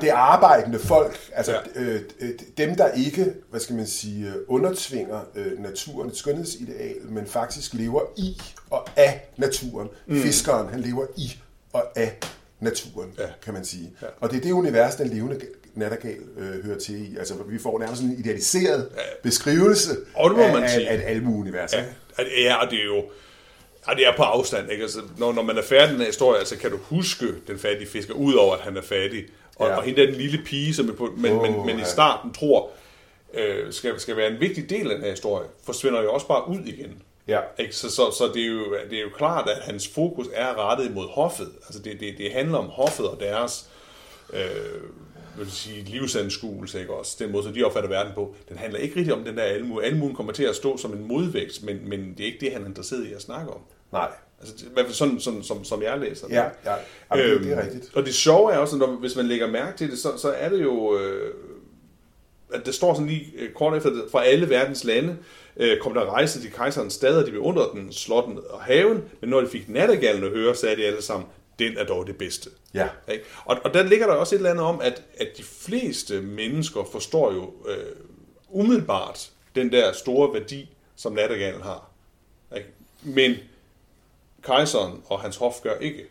det 0.00 0.08
arbejdende 0.08 0.78
folk, 0.78 1.18
altså 1.32 1.52
Ja. 1.52 1.80
øh, 1.80 2.00
øh, 2.20 2.30
dem, 2.58 2.74
der 2.76 2.92
ikke, 2.92 3.32
hvad 3.50 3.60
skal 3.60 3.76
man 3.76 3.86
sige, 3.86 4.26
øh, 4.26 4.34
undertvinger 4.48 5.20
øh, 5.34 5.58
naturen, 5.62 6.08
et 6.08 6.16
skønhedsideal, 6.16 6.96
men 7.08 7.26
faktisk 7.26 7.74
lever 7.74 8.00
i 8.16 8.42
og 8.70 8.88
af 8.96 9.28
naturen. 9.36 9.88
Mm. 10.06 10.22
Fiskeren, 10.22 10.68
han 10.68 10.80
lever 10.80 11.06
i 11.16 11.38
og 11.72 11.98
af 11.98 12.18
naturen, 12.60 13.10
Ja. 13.18 13.26
kan 13.44 13.54
man 13.54 13.64
sige. 13.64 13.90
Ja. 14.02 14.06
Og 14.20 14.30
det 14.30 14.36
er 14.36 14.40
det 14.40 14.52
univers, 14.52 14.94
den 14.94 15.08
levende 15.08 15.40
nattergal 15.74 16.18
øh, 16.38 16.64
hører 16.64 16.78
til 16.78 17.12
i. 17.12 17.16
Altså, 17.18 17.34
vi 17.48 17.58
får 17.58 17.78
nærmest 17.78 18.02
en 18.02 18.16
idealiseret 18.18 18.88
Ja. 18.96 19.00
beskrivelse 19.22 19.90
Og 20.14 20.30
det 20.30 20.38
må 20.38 20.44
af, 20.44 20.52
man 20.52 20.62
af, 20.62 20.70
sige. 20.70 20.88
af 20.88 20.94
et 20.94 21.02
almueunivers. 21.02 21.72
Ja, 21.72 21.84
ja 22.44 22.54
og 22.64 22.70
det 22.70 22.80
er 22.80 22.84
jo 22.84 23.04
og 23.86 23.96
det 23.96 24.06
er 24.06 24.16
på 24.16 24.22
afstand. 24.22 24.70
Ikke? 24.70 24.82
Altså, 24.82 24.98
når, 25.18 25.32
når 25.32 25.42
man 25.42 25.58
er 25.58 25.62
færdig 25.62 25.98
med 25.98 26.06
historie, 26.06 26.38
altså, 26.38 26.56
kan 26.56 26.70
du 26.70 26.76
huske 26.82 27.26
den 27.48 27.58
fattige 27.58 27.88
fisker, 27.90 28.14
udover 28.14 28.54
at 28.54 28.60
han 28.60 28.76
er 28.76 28.82
fattig. 28.82 29.24
Og, 29.60 29.68
Ja. 29.68 29.76
og 29.76 29.82
hende 29.82 30.06
den 30.06 30.14
lille 30.14 30.42
pige, 30.44 30.74
som 30.74 30.94
på, 30.98 31.12
men, 31.16 31.32
Åh, 31.32 31.42
men, 31.42 31.66
men 31.66 31.76
i 31.76 31.78
ja. 31.78 31.84
starten 31.84 32.32
tror, 32.32 32.70
øh, 33.34 33.72
skal, 33.72 34.00
skal 34.00 34.16
være 34.16 34.30
en 34.30 34.40
vigtig 34.40 34.70
del 34.70 34.90
af 34.90 34.96
den 34.96 35.04
her 35.04 35.10
historie, 35.10 35.48
forsvinder 35.64 36.02
jo 36.02 36.12
også 36.12 36.26
bare 36.26 36.48
ud 36.48 36.58
igen. 36.64 37.02
Ja. 37.28 37.40
Ikke? 37.58 37.76
Så, 37.76 37.90
så, 37.90 38.10
så 38.18 38.30
det, 38.34 38.42
er 38.42 38.46
jo, 38.46 38.76
det 38.90 38.98
er 38.98 39.02
jo 39.02 39.08
klart, 39.16 39.48
at 39.48 39.58
hans 39.62 39.88
fokus 39.88 40.26
er 40.34 40.70
rettet 40.70 40.94
mod 40.94 41.08
hoffet. 41.08 41.48
Altså 41.66 41.82
det, 41.82 42.00
det, 42.00 42.14
det 42.18 42.32
handler 42.32 42.58
om 42.58 42.66
hoffet 42.66 43.06
og 43.08 43.20
deres 43.20 43.68
øh, 44.32 44.40
vil 45.38 45.50
sige, 45.52 45.82
livsanskuelse, 45.84 46.80
ikke 46.80 46.94
også? 46.94 47.16
Den 47.18 47.32
måde, 47.32 47.44
så 47.44 47.50
de 47.50 47.64
opfatter 47.64 47.88
verden 47.90 48.12
på. 48.14 48.34
Den 48.48 48.58
handler 48.58 48.78
ikke 48.78 48.96
rigtig 48.96 49.14
om 49.14 49.24
den 49.24 49.36
der 49.36 49.42
almue. 49.42 49.84
Almuen 49.84 50.14
kommer 50.14 50.32
til 50.32 50.44
at 50.44 50.56
stå 50.56 50.76
som 50.76 50.92
en 50.92 51.08
modvægt, 51.08 51.62
men, 51.62 51.88
men 51.88 52.14
det 52.18 52.20
er 52.20 52.26
ikke 52.26 52.40
det, 52.40 52.52
han 52.52 52.62
er 52.62 52.66
interesseret 52.66 53.06
i 53.06 53.12
at 53.12 53.22
snakke 53.22 53.52
om. 53.52 53.60
Nej. 53.92 54.08
Altså, 54.40 54.66
i 54.66 54.68
hvert 54.72 54.86
fald 54.86 54.94
sådan, 54.94 55.20
sådan 55.20 55.42
som, 55.42 55.64
som 55.64 55.82
jeg 55.82 55.98
læser 55.98 56.26
det. 56.26 56.34
Ja, 56.34 56.44
ja. 56.64 56.74
Jamen, 57.14 57.30
det, 57.30 57.40
det 57.40 57.52
er 57.52 57.62
rigtigt. 57.62 57.90
Og 57.94 58.06
det 58.06 58.14
sjove 58.14 58.52
er 58.52 58.58
også, 58.58 58.76
når, 58.76 58.86
hvis 58.86 59.16
man 59.16 59.26
lægger 59.26 59.46
mærke 59.50 59.78
til 59.78 59.90
det, 59.90 59.98
så, 59.98 60.16
så 60.16 60.28
er 60.32 60.48
det 60.48 60.62
jo, 60.62 60.98
øh, 60.98 61.34
at 62.52 62.66
det 62.66 62.74
står 62.74 62.94
sådan 62.94 63.06
lige 63.06 63.32
øh, 63.38 63.52
kort 63.52 63.76
efter, 63.76 63.90
fra 64.12 64.24
alle 64.24 64.50
verdens 64.50 64.84
lande 64.84 65.16
øh, 65.56 65.78
kom 65.78 65.94
der 65.94 66.04
rejse 66.04 66.40
til 66.40 66.52
kejserens 66.52 66.94
stader, 66.94 67.24
de 67.24 67.30
beundrede 67.30 67.70
den, 67.72 67.92
slotten 67.92 68.38
og 68.50 68.60
haven, 68.60 69.04
men 69.20 69.30
når 69.30 69.40
de 69.40 69.48
fik 69.48 69.68
nattergallen 69.68 70.24
at 70.24 70.30
høre, 70.30 70.54
sagde 70.54 70.76
de 70.76 70.84
alle 70.84 71.02
sammen, 71.02 71.28
den 71.58 71.76
er 71.76 71.84
dog 71.84 72.06
det 72.06 72.16
bedste. 72.16 72.50
Ja. 72.74 72.88
Ikke? 73.12 73.24
Og, 73.44 73.56
og 73.64 73.74
der 73.74 73.82
ligger 73.82 74.06
der 74.06 74.14
også 74.14 74.34
et 74.34 74.38
eller 74.38 74.50
andet 74.50 74.64
om, 74.64 74.80
at, 74.82 75.02
at 75.18 75.28
de 75.36 75.42
fleste 75.42 76.20
mennesker 76.20 76.88
forstår 76.92 77.32
jo 77.32 77.52
øh, 77.68 77.96
umiddelbart 78.48 79.30
den 79.54 79.72
der 79.72 79.92
store 79.92 80.34
værdi, 80.34 80.74
som 80.96 81.12
nattergalen 81.12 81.62
har. 81.62 81.90
Ikke? 82.56 82.68
Men 83.02 83.34
kejseren 84.42 85.02
og 85.06 85.20
hans 85.20 85.36
hof 85.36 85.54
gør 85.62 85.74
ikke. 85.80 86.04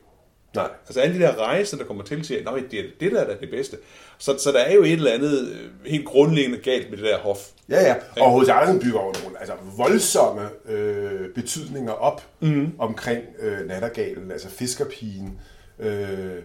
Nej. 0.56 0.70
Altså 0.88 1.00
alle 1.00 1.16
de 1.16 1.20
der 1.20 1.36
rejser, 1.36 1.78
der 1.78 1.84
kommer 1.86 2.04
til, 2.04 2.26
siger, 2.26 2.52
at 2.52 2.64
det, 2.72 2.80
er- 2.80 2.84
det 3.00 3.12
der 3.12 3.22
er 3.22 3.38
det 3.38 3.50
bedste. 3.50 3.78
Så, 4.18 4.38
så 4.38 4.52
der 4.52 4.60
er 4.60 4.74
jo 4.74 4.84
et 4.84 4.92
eller 4.92 5.12
andet 5.12 5.48
øh, 5.52 5.86
helt 5.86 6.06
grundlæggende 6.06 6.58
galt 6.58 6.90
med 6.90 6.98
det 6.98 7.06
der 7.06 7.18
hof. 7.18 7.48
Ja, 7.70 7.82
ja. 7.82 7.96
Og 8.24 8.42
H.C. 8.42 8.50
Andersen 8.50 8.80
bygger 8.80 9.00
over 9.00 9.14
nogle 9.24 9.40
altså, 9.40 9.54
voldsomme 9.78 10.50
øh, 10.66 11.34
betydninger 11.36 11.92
op 11.92 12.22
mm. 12.40 12.72
omkring 12.80 13.24
øh, 13.40 13.68
nattergalen, 13.68 14.32
altså 14.32 14.50
fiskerpigen, 14.50 15.40
øh, 15.80 16.36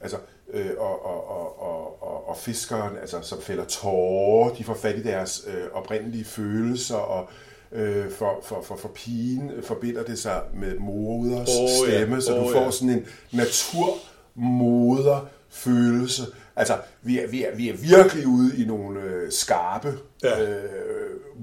altså, 0.00 0.16
øh, 0.52 0.70
og, 0.78 1.06
og, 1.06 1.30
og, 1.30 1.62
og, 1.62 2.02
og, 2.02 2.28
og 2.28 2.36
fiskeren, 2.36 2.96
altså, 3.00 3.20
som 3.22 3.42
fælder 3.42 3.64
tårer, 3.64 4.54
de 4.54 4.64
får 4.64 4.74
fat 4.74 4.96
i 4.96 5.02
deres 5.02 5.44
øh, 5.46 5.64
oprindelige 5.72 6.24
følelser, 6.24 6.96
og 6.96 7.22
øh, 7.22 7.28
for, 8.18 8.40
for, 8.42 8.62
for, 8.62 8.76
for 8.76 8.88
pigen 8.94 9.50
øh, 9.50 9.62
forbinder 9.62 10.02
det 10.02 10.18
sig 10.18 10.40
med 10.54 10.78
moders 10.78 11.48
oh, 11.48 11.88
ja. 11.88 11.96
stemme, 11.96 12.22
så 12.22 12.36
Åh, 12.36 12.44
du 12.46 12.52
får 12.52 12.60
ja. 12.64 12.70
sådan 12.70 12.88
en 12.90 13.06
naturmoder 13.32 15.26
følelse. 15.50 16.22
Altså, 16.56 16.74
vi 17.02 17.18
er, 17.18 17.28
vi 17.28 17.42
er, 17.44 17.56
vi 17.56 17.68
er 17.68 17.74
virkelig 17.76 18.26
ude 18.26 18.62
i 18.62 18.66
nogle 18.66 19.00
øh, 19.00 19.32
skarpe 19.32 19.92
Ja. 20.22 20.42
øh, 20.42 20.70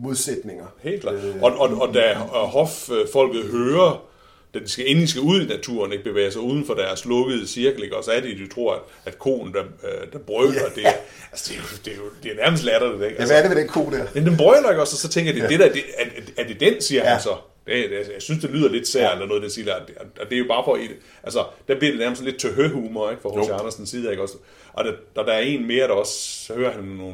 modsætninger. 0.04 0.66
Helt 0.80 1.02
klart. 1.02 1.16
Øh, 1.16 1.42
Og, 1.44 1.52
og, 1.58 1.82
og 1.82 1.94
da 1.94 2.14
hoffolket 2.34 3.44
hører, 3.44 4.04
da 4.54 4.60
de 4.60 4.70
skal, 4.70 4.88
inden 4.88 5.04
de 5.04 5.10
skal 5.10 5.22
ud 5.22 5.42
i 5.42 5.46
naturen, 5.48 5.92
ikke 5.92 6.04
bevæge 6.04 6.32
sig 6.32 6.42
uden 6.42 6.66
for 6.66 6.74
deres 6.74 7.06
lukkede 7.06 7.48
cirkel, 7.48 7.84
ikke? 7.84 7.98
og 7.98 8.04
så 8.04 8.12
er 8.12 8.20
det, 8.20 8.38
de 8.38 8.48
tror, 8.48 8.74
at, 8.74 8.82
at 9.06 9.20
konen, 9.20 9.54
der, 9.54 9.64
øh, 9.64 10.12
der 10.14 10.20
brøler, 10.20 10.54
Ja. 10.54 10.60
det, 10.76 10.86
er, 10.88 10.92
altså, 11.32 11.54
det, 11.54 11.58
er 11.58 11.62
jo, 11.62 11.64
det, 11.86 11.94
er 11.94 11.98
jo, 11.98 12.04
det 12.24 12.32
er 12.32 12.36
nærmest 12.44 12.64
latterligt. 12.64 13.04
Ikke? 13.04 13.16
Ja, 13.16 13.20
Altså, 13.20 13.34
hvad 13.34 13.44
er 13.44 13.48
det 13.48 13.56
ved 13.58 13.64
den 13.64 13.70
ko 13.72 13.90
der? 13.92 14.06
Men 14.14 14.26
den 14.26 14.38
brøler 14.38 14.70
ikke 14.70 14.82
også, 14.82 14.94
og 14.96 14.98
så 15.00 15.10
tænker 15.10 15.34
jeg, 15.34 15.42
det, 15.42 15.44
ja. 15.44 15.58
det 15.58 15.60
der, 15.60 15.74
det, 15.74 15.84
er, 15.98 16.44
er 16.44 16.48
det 16.48 16.60
den, 16.60 16.82
siger 16.82 17.02
Ja. 17.02 17.08
ja. 17.08 17.14
han 17.14 17.22
så. 17.24 17.36
Det, 17.68 17.90
det, 17.90 18.12
jeg 18.14 18.22
synes, 18.22 18.42
det 18.42 18.50
lyder 18.50 18.70
lidt 18.70 18.88
sær, 18.88 19.00
Ja. 19.02 19.06
ja. 19.08 19.14
eller 19.14 19.26
noget, 19.28 19.44
det 19.44 19.52
siger, 19.52 19.76
og 19.76 19.88
det, 19.88 19.96
og 19.98 20.30
det 20.30 20.34
er 20.34 20.40
jo 20.40 20.46
bare 20.48 20.64
for, 20.66 20.80
altså, 21.24 21.46
der 21.68 21.76
bliver 21.80 21.92
det 21.92 22.00
nærmest 22.00 22.24
lidt 22.24 22.40
tøhø-humor, 22.40 23.10
ikke, 23.10 23.22
fra 23.22 23.42
H.C. 23.42 23.50
Andersens 23.50 23.90
side, 23.90 24.12
ikke 24.12 24.24
også? 24.24 24.36
Og 24.74 24.86
der, 24.86 24.92
der, 25.16 25.24
der 25.24 25.34
er 25.34 25.40
en 25.40 25.68
mere, 25.68 25.88
der 25.88 25.94
også, 25.94 26.14
så 26.46 26.54
hører 26.54 26.72
han 26.72 26.84
nogle, 26.84 27.14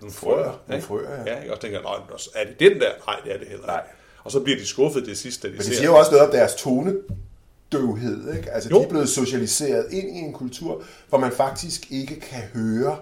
nogle 0.00 0.14
Frøer, 0.14 0.34
frøer, 0.34 0.44
nogle 0.44 0.74
ikke? 0.76 0.86
frøer, 0.86 1.10
ja. 1.26 1.34
ja. 1.34 1.40
ikke? 1.40 1.54
Og 1.54 1.60
tænker, 1.60 1.82
nej, 1.82 1.94
er 2.34 2.44
det 2.44 2.60
den 2.60 2.80
der? 2.80 2.90
Nej, 3.06 3.16
det 3.24 3.32
er 3.34 3.38
det 3.38 3.48
heller 3.48 3.66
Nej. 3.66 3.82
Og 4.24 4.32
så 4.32 4.40
bliver 4.40 4.58
de 4.58 4.66
skuffet 4.66 5.06
det 5.06 5.18
sidste, 5.18 5.48
de 5.48 5.52
Men 5.52 5.58
det 5.62 5.66
siger 5.66 5.84
jo 5.84 5.96
også 5.96 6.10
noget 6.10 6.26
om 6.26 6.32
deres 6.32 6.54
tonedøvhed. 6.54 8.36
Ikke? 8.36 8.50
Altså, 8.50 8.68
Jo. 8.70 8.78
de 8.78 8.84
er 8.84 8.88
blevet 8.88 9.08
socialiseret 9.08 9.86
ind 9.92 10.16
i 10.16 10.18
en 10.18 10.32
kultur, 10.32 10.82
hvor 11.08 11.18
man 11.18 11.32
faktisk 11.32 11.92
ikke 11.92 12.20
kan 12.20 12.42
høre 12.54 12.96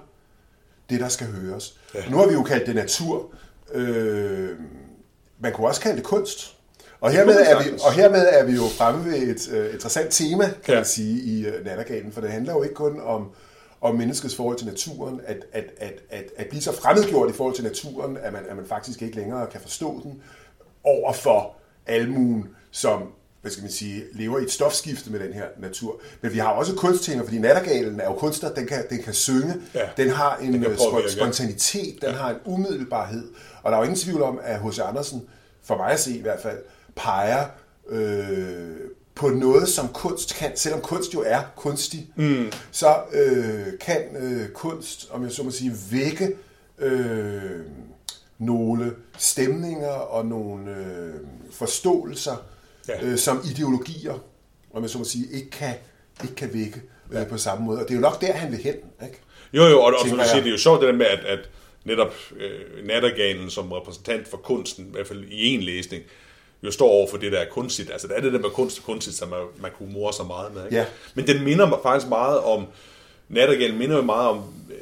det, 0.90 1.00
der 1.00 1.08
skal 1.08 1.26
høres. 1.26 1.78
Ja. 1.94 2.00
Nu 2.10 2.16
har 2.16 2.26
vi 2.26 2.32
jo 2.32 2.42
kaldt 2.42 2.66
det 2.66 2.74
natur. 2.74 3.30
Øh, 3.74 4.48
man 5.40 5.52
kunne 5.52 5.66
også 5.66 5.80
kalde 5.80 5.96
det 5.96 6.04
kunst. 6.04 6.56
Og 7.00 7.10
hermed, 7.10 7.34
er 7.34 7.62
vi, 7.62 7.70
og 7.84 7.92
hermed 7.92 8.26
er 8.30 8.44
vi 8.44 8.52
jo 8.52 8.62
fremme 8.78 9.04
ved 9.04 9.14
et 9.14 9.52
øh, 9.52 9.74
interessant 9.74 10.10
tema, 10.10 10.44
kan. 10.44 10.54
Ja. 10.68 10.74
man 10.74 10.84
sige, 10.84 11.22
i 11.22 11.46
øh, 11.46 11.64
Nattergalen. 11.64 12.12
For 12.12 12.20
det 12.20 12.30
handler 12.30 12.52
jo 12.52 12.62
ikke 12.62 12.74
kun 12.74 13.00
om, 13.00 13.28
om 13.80 13.94
menneskets 13.94 14.36
forhold 14.36 14.56
til 14.56 14.66
naturen, 14.66 15.20
at, 15.26 15.36
at, 15.52 15.64
at, 15.76 15.92
at, 16.10 16.24
at 16.36 16.46
blive 16.46 16.62
så 16.62 16.72
fremmedgjort 16.72 17.30
i 17.30 17.32
forhold 17.32 17.54
til 17.54 17.64
naturen, 17.64 18.16
at 18.22 18.32
man, 18.32 18.42
at 18.48 18.56
man 18.56 18.66
faktisk 18.66 19.02
ikke 19.02 19.16
længere 19.16 19.46
kan 19.46 19.60
forstå 19.60 20.00
den, 20.02 20.22
over 20.84 21.12
for 21.12 21.54
almuen, 21.86 22.48
som 22.70 23.02
hvad 23.40 23.52
skal 23.52 23.62
man 23.62 23.70
sige, 23.72 24.04
lever 24.12 24.38
i 24.38 24.42
et 24.42 24.50
stofskifte 24.50 25.12
med 25.12 25.20
den 25.20 25.32
her 25.32 25.44
natur. 25.58 26.00
Men 26.20 26.32
vi 26.32 26.38
har 26.38 26.48
også 26.48 26.74
kunsttinger, 26.74 27.24
fordi 27.24 27.38
nattergalen 27.38 28.00
er 28.00 28.04
jo 28.04 28.12
kunstner, 28.14 28.54
den 28.54 28.66
kan, 28.66 28.84
den 28.90 29.02
kan 29.02 29.14
synge, 29.14 29.54
Ja. 29.74 29.80
den 29.96 30.10
har 30.10 30.36
en 30.36 30.52
Den 30.52 30.62
kan 30.62 30.70
øh, 30.70 31.10
spontanitet, 31.10 32.02
den 32.02 32.14
har 32.14 32.30
en 32.30 32.36
umiddelbarhed, 32.44 33.28
og 33.62 33.72
der 33.72 33.78
er 33.78 33.80
jo 33.80 33.84
ingen 33.84 33.98
tvivl 34.00 34.22
om, 34.22 34.40
at 34.42 34.60
H.C. 34.60 34.78
Andersen, 34.78 35.22
for 35.64 35.76
mig 35.76 35.90
at 35.92 36.00
se 36.00 36.10
i 36.16 36.20
hvert 36.22 36.40
fald, 36.40 36.58
peger 36.96 37.44
øh, 37.88 38.76
på 39.14 39.28
noget, 39.28 39.68
som 39.68 39.88
kunst 39.88 40.34
kan, 40.34 40.56
selvom 40.56 40.80
kunst 40.80 41.14
jo 41.14 41.22
er 41.26 41.40
kunstig, 41.56 42.10
mm. 42.16 42.52
så 42.70 42.94
øh, 43.12 43.78
kan 43.80 44.02
øh, 44.18 44.48
kunst, 44.48 45.08
om 45.10 45.22
jeg 45.24 45.32
så 45.32 45.42
må 45.42 45.50
sige, 45.50 45.72
vække 45.90 46.36
øh, 46.78 47.60
nogle 48.44 48.94
stemninger 49.18 49.88
og 49.88 50.26
nogle 50.26 50.70
øh, 50.76 51.14
forståelser, 51.50 52.36
ja. 52.88 52.94
Ja. 52.94 53.06
øh, 53.06 53.18
som 53.18 53.40
ideologier, 53.50 54.24
om 54.74 54.82
jeg 54.82 54.90
så 54.90 54.98
må 54.98 55.04
sige, 55.04 55.26
ikke 55.32 55.50
kan 55.50 55.74
ikke 56.22 56.34
kan 56.34 56.50
vække 56.52 56.82
øh, 57.12 57.26
på 57.26 57.38
samme 57.38 57.64
måde. 57.64 57.78
Og 57.78 57.84
det 57.84 57.90
er 57.90 57.94
jo 57.94 58.00
nok 58.00 58.20
der, 58.20 58.32
han 58.32 58.52
vil 58.52 58.58
hen. 58.58 58.74
Ikke? 59.02 59.18
Jo, 59.52 59.64
jo, 59.64 59.80
og, 59.80 59.84
og 59.84 60.08
som 60.08 60.18
du 60.18 60.24
siger, 60.24 60.36
det 60.36 60.46
er 60.46 60.50
jo 60.50 60.58
sjovt 60.58 60.80
det 60.80 60.88
der 60.88 60.94
med, 60.94 61.06
at, 61.06 61.24
at 61.24 61.38
netop 61.84 62.14
øh, 62.36 62.86
Nattergalen 62.86 63.50
som 63.50 63.72
repræsentant 63.72 64.28
for 64.28 64.36
kunsten, 64.36 64.86
i 64.86 64.90
hvert 64.92 65.06
fald 65.06 65.24
i 65.24 65.46
en 65.46 65.60
læsning, 65.60 66.02
jo 66.62 66.70
står 66.70 66.88
over 66.88 67.10
for 67.10 67.16
det, 67.16 67.32
der 67.32 67.38
er 67.38 67.48
kunstigt. 67.50 67.90
Altså, 67.92 68.08
der 68.08 68.14
er 68.14 68.20
det 68.20 68.32
der 68.32 68.38
med 68.38 68.50
kunst 68.50 68.78
og 68.78 68.84
kunstigt, 68.84 69.16
som 69.16 69.28
man, 69.28 69.40
man 69.60 69.70
kunne 69.78 69.92
more 69.92 70.12
sig 70.12 70.26
meget 70.26 70.54
med. 70.54 70.64
Ikke? 70.64 70.76
Ja. 70.76 70.86
Men 71.14 71.26
den 71.26 71.44
minder 71.44 71.68
mig 71.68 71.78
faktisk 71.82 72.08
meget 72.08 72.38
om, 72.38 72.66
Nattergalen 73.28 73.78
minder 73.78 73.96
jo 73.96 74.02
meget 74.02 74.28
om, 74.28 74.38
øh, 74.70 74.76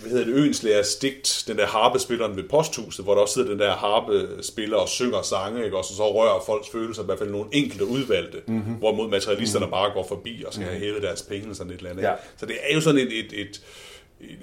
hvad 0.00 0.10
hedder 0.10 0.24
det, 0.24 0.34
Øenslagers 0.34 0.96
digt, 0.96 1.44
den 1.46 1.56
der 1.56 1.66
harpespilleren 1.66 2.36
ved 2.36 2.42
posthuset, 2.48 3.04
hvor 3.04 3.14
der 3.14 3.22
også 3.22 3.34
sidder 3.34 3.48
den 3.48 3.58
der 3.58 3.72
harpespiller 3.72 4.76
og 4.76 4.88
synger 4.88 5.22
sange, 5.22 5.64
ikke? 5.64 5.76
og 5.76 5.84
så, 5.84 5.96
så 5.96 6.12
rører 6.12 6.42
folks 6.46 6.68
følelser, 6.68 7.02
i 7.02 7.06
hvert 7.06 7.18
fald 7.18 7.30
nogle 7.30 7.46
enkelte 7.52 7.86
udvalgte, 7.86 8.42
mm-hmm. 8.46 8.74
hvorimod 8.74 9.10
materialisterne 9.10 9.64
mm-hmm. 9.66 9.70
bare 9.70 9.92
går 9.92 10.06
forbi 10.08 10.44
og 10.46 10.54
skal 10.54 10.66
have 10.66 10.78
hævet 10.78 11.02
deres 11.02 11.22
penge 11.22 11.42
eller 11.42 11.54
sådan 11.54 11.72
et 11.72 11.76
eller 11.76 11.90
andet. 11.90 12.02
ikke? 12.02 12.10
Ja. 12.10 12.16
Så 12.36 12.46
det 12.46 12.56
er 12.68 12.74
jo 12.74 12.80
sådan 12.80 13.00
et, 13.00 13.18
et, 13.18 13.40
et, 13.40 13.62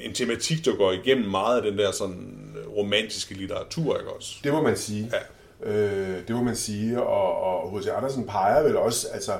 en 0.01 0.13
tematik, 0.13 0.65
der 0.65 0.75
går 0.75 0.91
igennem 0.91 1.29
meget 1.29 1.57
af 1.57 1.71
den 1.71 1.77
der 1.77 1.91
sådan 1.91 2.55
romantiske 2.77 3.33
litteratur, 3.33 3.97
ikke 3.97 4.11
også? 4.11 4.35
Det 4.43 4.51
må 4.51 4.61
man 4.61 4.77
sige. 4.77 5.11
Ja. 5.13 5.71
Øh, 5.71 6.27
det 6.27 6.35
må 6.35 6.43
man 6.43 6.55
sige, 6.55 7.01
og, 7.01 7.41
og 7.41 7.79
H.C. 7.79 7.87
Andersen 7.87 8.27
peger 8.27 8.63
vel 8.63 8.77
også, 8.77 9.07
altså, 9.07 9.31
øh, 9.31 9.39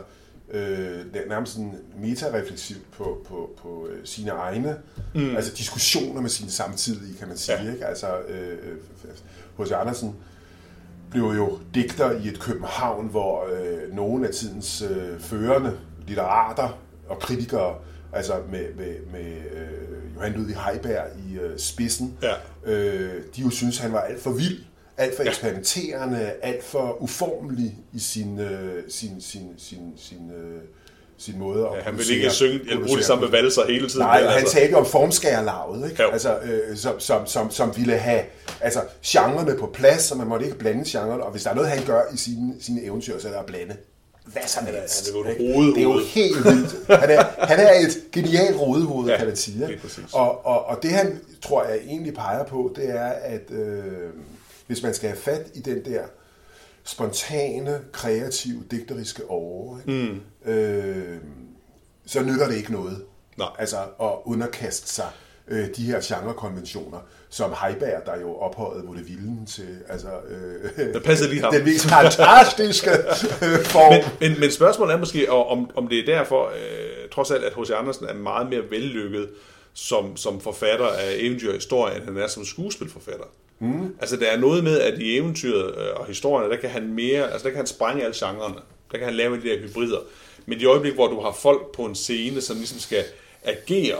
er 0.53 1.29
nærmest 1.29 1.53
sådan 1.53 1.73
metarefleksiv 2.01 2.75
på, 2.97 3.25
på, 3.29 3.49
på 3.61 3.87
øh, 3.91 3.99
sine 4.03 4.31
egne, 4.31 4.75
mm. 5.15 5.35
altså 5.35 5.53
diskussioner 5.57 6.21
med 6.21 6.29
sine 6.29 6.51
samtidige, 6.51 7.17
kan 7.19 7.27
man 7.27 7.37
sige. 7.37 7.63
Ja. 7.63 7.71
Ikke? 7.73 7.85
Altså, 7.85 8.07
øh, 8.19 8.57
H.C. 9.59 9.71
Andersen 9.71 10.15
blev 11.11 11.23
jo 11.23 11.59
digter 11.73 12.11
i 12.11 12.27
et 12.27 12.39
København, 12.39 13.07
hvor 13.07 13.45
øh, 13.53 13.95
nogle 13.95 14.27
af 14.27 14.33
tidens 14.33 14.81
øh, 14.81 15.19
førende 15.19 15.77
litterater 16.07 16.79
og 17.09 17.19
kritikere, 17.19 17.75
altså 18.13 18.33
med, 18.51 18.65
med, 18.77 18.95
med 19.11 19.31
øh, 19.31 20.15
Johan 20.15 20.33
Ludvig 20.33 20.55
Heiberg 20.55 21.05
i 21.29 21.37
øh, 21.39 21.59
spidsen, 21.59 22.17
Ja. 22.21 22.33
øh, 22.71 23.23
de 23.35 23.41
jo 23.41 23.49
synes, 23.49 23.77
han 23.77 23.93
var 23.93 23.99
alt 23.99 24.21
for 24.21 24.31
vild, 24.31 24.59
alt 24.97 25.15
for 25.15 25.23
eksperimenterende, 25.23 26.31
alt 26.41 26.63
for 26.63 26.97
uformelig 27.03 27.75
i 27.93 27.99
sin, 27.99 28.39
øh, 28.39 28.83
sin, 28.89 29.21
sin, 29.21 29.41
sin, 29.57 29.93
sin, 29.97 30.31
øh, 30.37 30.61
sin 31.17 31.39
måde 31.39 31.67
at 31.67 31.77
Ja, 31.77 31.81
han 31.81 31.93
vil 31.93 31.97
producere- 31.97 32.15
ikke 32.17 32.29
synge, 32.29 32.53
eller 32.53 32.75
bruge 32.75 32.87
producere 32.87 33.03
samme 33.03 33.31
valser 33.31 33.61
hele 33.67 33.89
tiden. 33.89 33.99
Nej, 34.05 34.21
men 34.21 34.29
han 34.29 34.39
altså- 34.39 34.53
talte 34.55 34.75
om 34.75 34.85
formskærerlaget, 34.85 35.89
ikke? 35.91 36.03
Jo. 36.03 36.09
Altså, 36.09 36.37
øh, 36.39 36.77
som, 36.77 36.99
som, 36.99 37.25
som, 37.27 37.51
som 37.51 37.77
ville 37.77 37.97
have 37.97 38.21
altså, 38.61 38.79
genrerne 39.05 39.57
på 39.59 39.67
plads, 39.73 40.01
så 40.01 40.15
man 40.15 40.27
måtte 40.27 40.45
ikke 40.45 40.57
blande 40.57 40.83
genrerne, 40.87 41.23
og 41.23 41.31
hvis 41.31 41.43
der 41.43 41.49
er 41.49 41.55
noget, 41.55 41.69
han 41.69 41.85
gør 41.85 42.01
i 42.13 42.17
sine, 42.17 42.53
sine 42.61 42.83
eventyr, 42.83 43.19
så 43.19 43.27
er 43.27 43.31
det 43.31 43.39
at 43.39 43.45
blande 43.45 43.75
hvad 44.25 44.41
som 44.47 44.65
helst. 44.65 45.11
han 45.11 45.15
er 45.15 45.19
jo 45.19 45.25
et 45.25 45.39
ikke? 45.39 45.53
rodehoved. 45.55 45.73
Det 45.75 45.79
er 45.79 45.83
jo 45.83 45.99
helt 45.99 46.45
vildt. 46.45 46.75
Han 46.99 47.09
er, 47.09 47.23
han 47.45 47.59
er 47.59 47.71
et 47.79 48.11
genialt 48.11 48.59
rodehoved, 48.59 49.05
Ja, 49.07 49.11
ja, 49.11 49.17
kan 49.17 49.27
man 49.27 49.35
sige. 49.35 49.67
Og, 50.13 50.45
og, 50.45 50.65
og 50.65 50.83
det 50.83 50.91
han, 50.91 51.19
tror 51.41 51.63
jeg, 51.63 51.77
egentlig 51.87 52.13
peger 52.13 52.43
på, 52.43 52.73
det 52.75 52.89
er, 52.89 53.05
at 53.09 53.51
øh, 53.51 53.83
hvis 54.71 54.83
man 54.83 54.93
skal 54.93 55.09
have 55.09 55.19
fat 55.19 55.51
i 55.53 55.59
den 55.59 55.85
der 55.85 56.03
spontane, 56.83 57.81
kreative, 57.91 58.63
digteriske 58.71 59.23
åre, 59.29 59.79
ikke? 59.87 60.21
Mm. 60.45 60.51
Øh, 60.51 61.17
så 62.05 62.21
nytter 62.21 62.47
det 62.47 62.55
ikke 62.55 62.71
noget. 62.71 63.03
Nej. 63.37 63.47
Altså 63.59 63.77
at 64.01 64.11
underkaste 64.25 64.89
sig 64.89 65.07
øh, 65.47 65.67
de 65.75 65.83
her 65.83 65.99
genrekonventioner, 66.03 66.97
som 67.29 67.53
Heiberg, 67.63 68.05
der 68.05 68.19
jo 68.21 68.35
ophøjede 68.35 68.83
Vaudeville 68.85 69.45
til 69.47 69.77
altså, 69.89 70.07
øh, 70.29 70.93
Der 70.93 70.99
passede 70.99 71.29
lige 71.29 71.41
ham. 71.41 71.53
den 71.53 71.63
mest 71.65 71.85
fantastiske 71.85 72.91
øh, 73.45 73.65
form. 73.65 73.93
Men, 73.93 74.31
men, 74.31 74.39
men 74.39 74.51
spørgsmålet 74.51 74.93
er 74.93 74.97
måske, 74.99 75.31
om, 75.31 75.69
om 75.75 75.87
det 75.87 75.99
er 75.99 76.17
derfor, 76.17 76.45
øh, 76.45 77.09
trods 77.11 77.31
alt, 77.31 77.43
at 77.43 77.53
H.C. 77.53 77.71
Andersen 77.71 78.05
er 78.05 78.13
meget 78.13 78.49
mere 78.49 78.61
vellykket 78.69 79.29
som, 79.73 80.17
som 80.17 80.41
forfatter 80.41 80.87
af 80.87 81.15
eventyr 81.17 81.49
og 81.49 81.55
historie, 81.55 81.95
end 81.95 82.03
han 82.03 82.17
er 82.17 82.27
som 82.27 82.45
skuespilforfatter. 82.45 83.25
Mm. 83.61 83.95
Altså, 83.99 84.15
der 84.17 84.27
er 84.27 84.37
noget 84.39 84.63
med, 84.63 84.79
at 84.79 84.99
i 84.99 85.17
eventyret 85.17 85.77
øh, 85.77 85.93
og 85.95 86.05
historierne, 86.05 86.49
der 86.53 86.61
kan 86.61 86.69
han 86.69 86.87
mere, 86.93 87.31
altså 87.31 87.43
der 87.43 87.49
kan 87.49 87.57
han 87.57 87.67
sprænge 87.67 88.03
alle 88.03 88.15
genrerne. 88.15 88.55
Der 88.91 88.97
kan 88.97 89.05
han 89.05 89.13
lave 89.13 89.37
de 89.41 89.49
der 89.49 89.59
hybrider. 89.59 89.99
Men 90.45 90.61
i 90.61 90.65
øjeblik, 90.65 90.93
hvor 90.93 91.07
du 91.07 91.19
har 91.19 91.31
folk 91.31 91.71
på 91.71 91.85
en 91.85 91.95
scene, 91.95 92.41
som 92.41 92.57
ligesom 92.57 92.79
skal 92.79 93.03
agere 93.43 93.99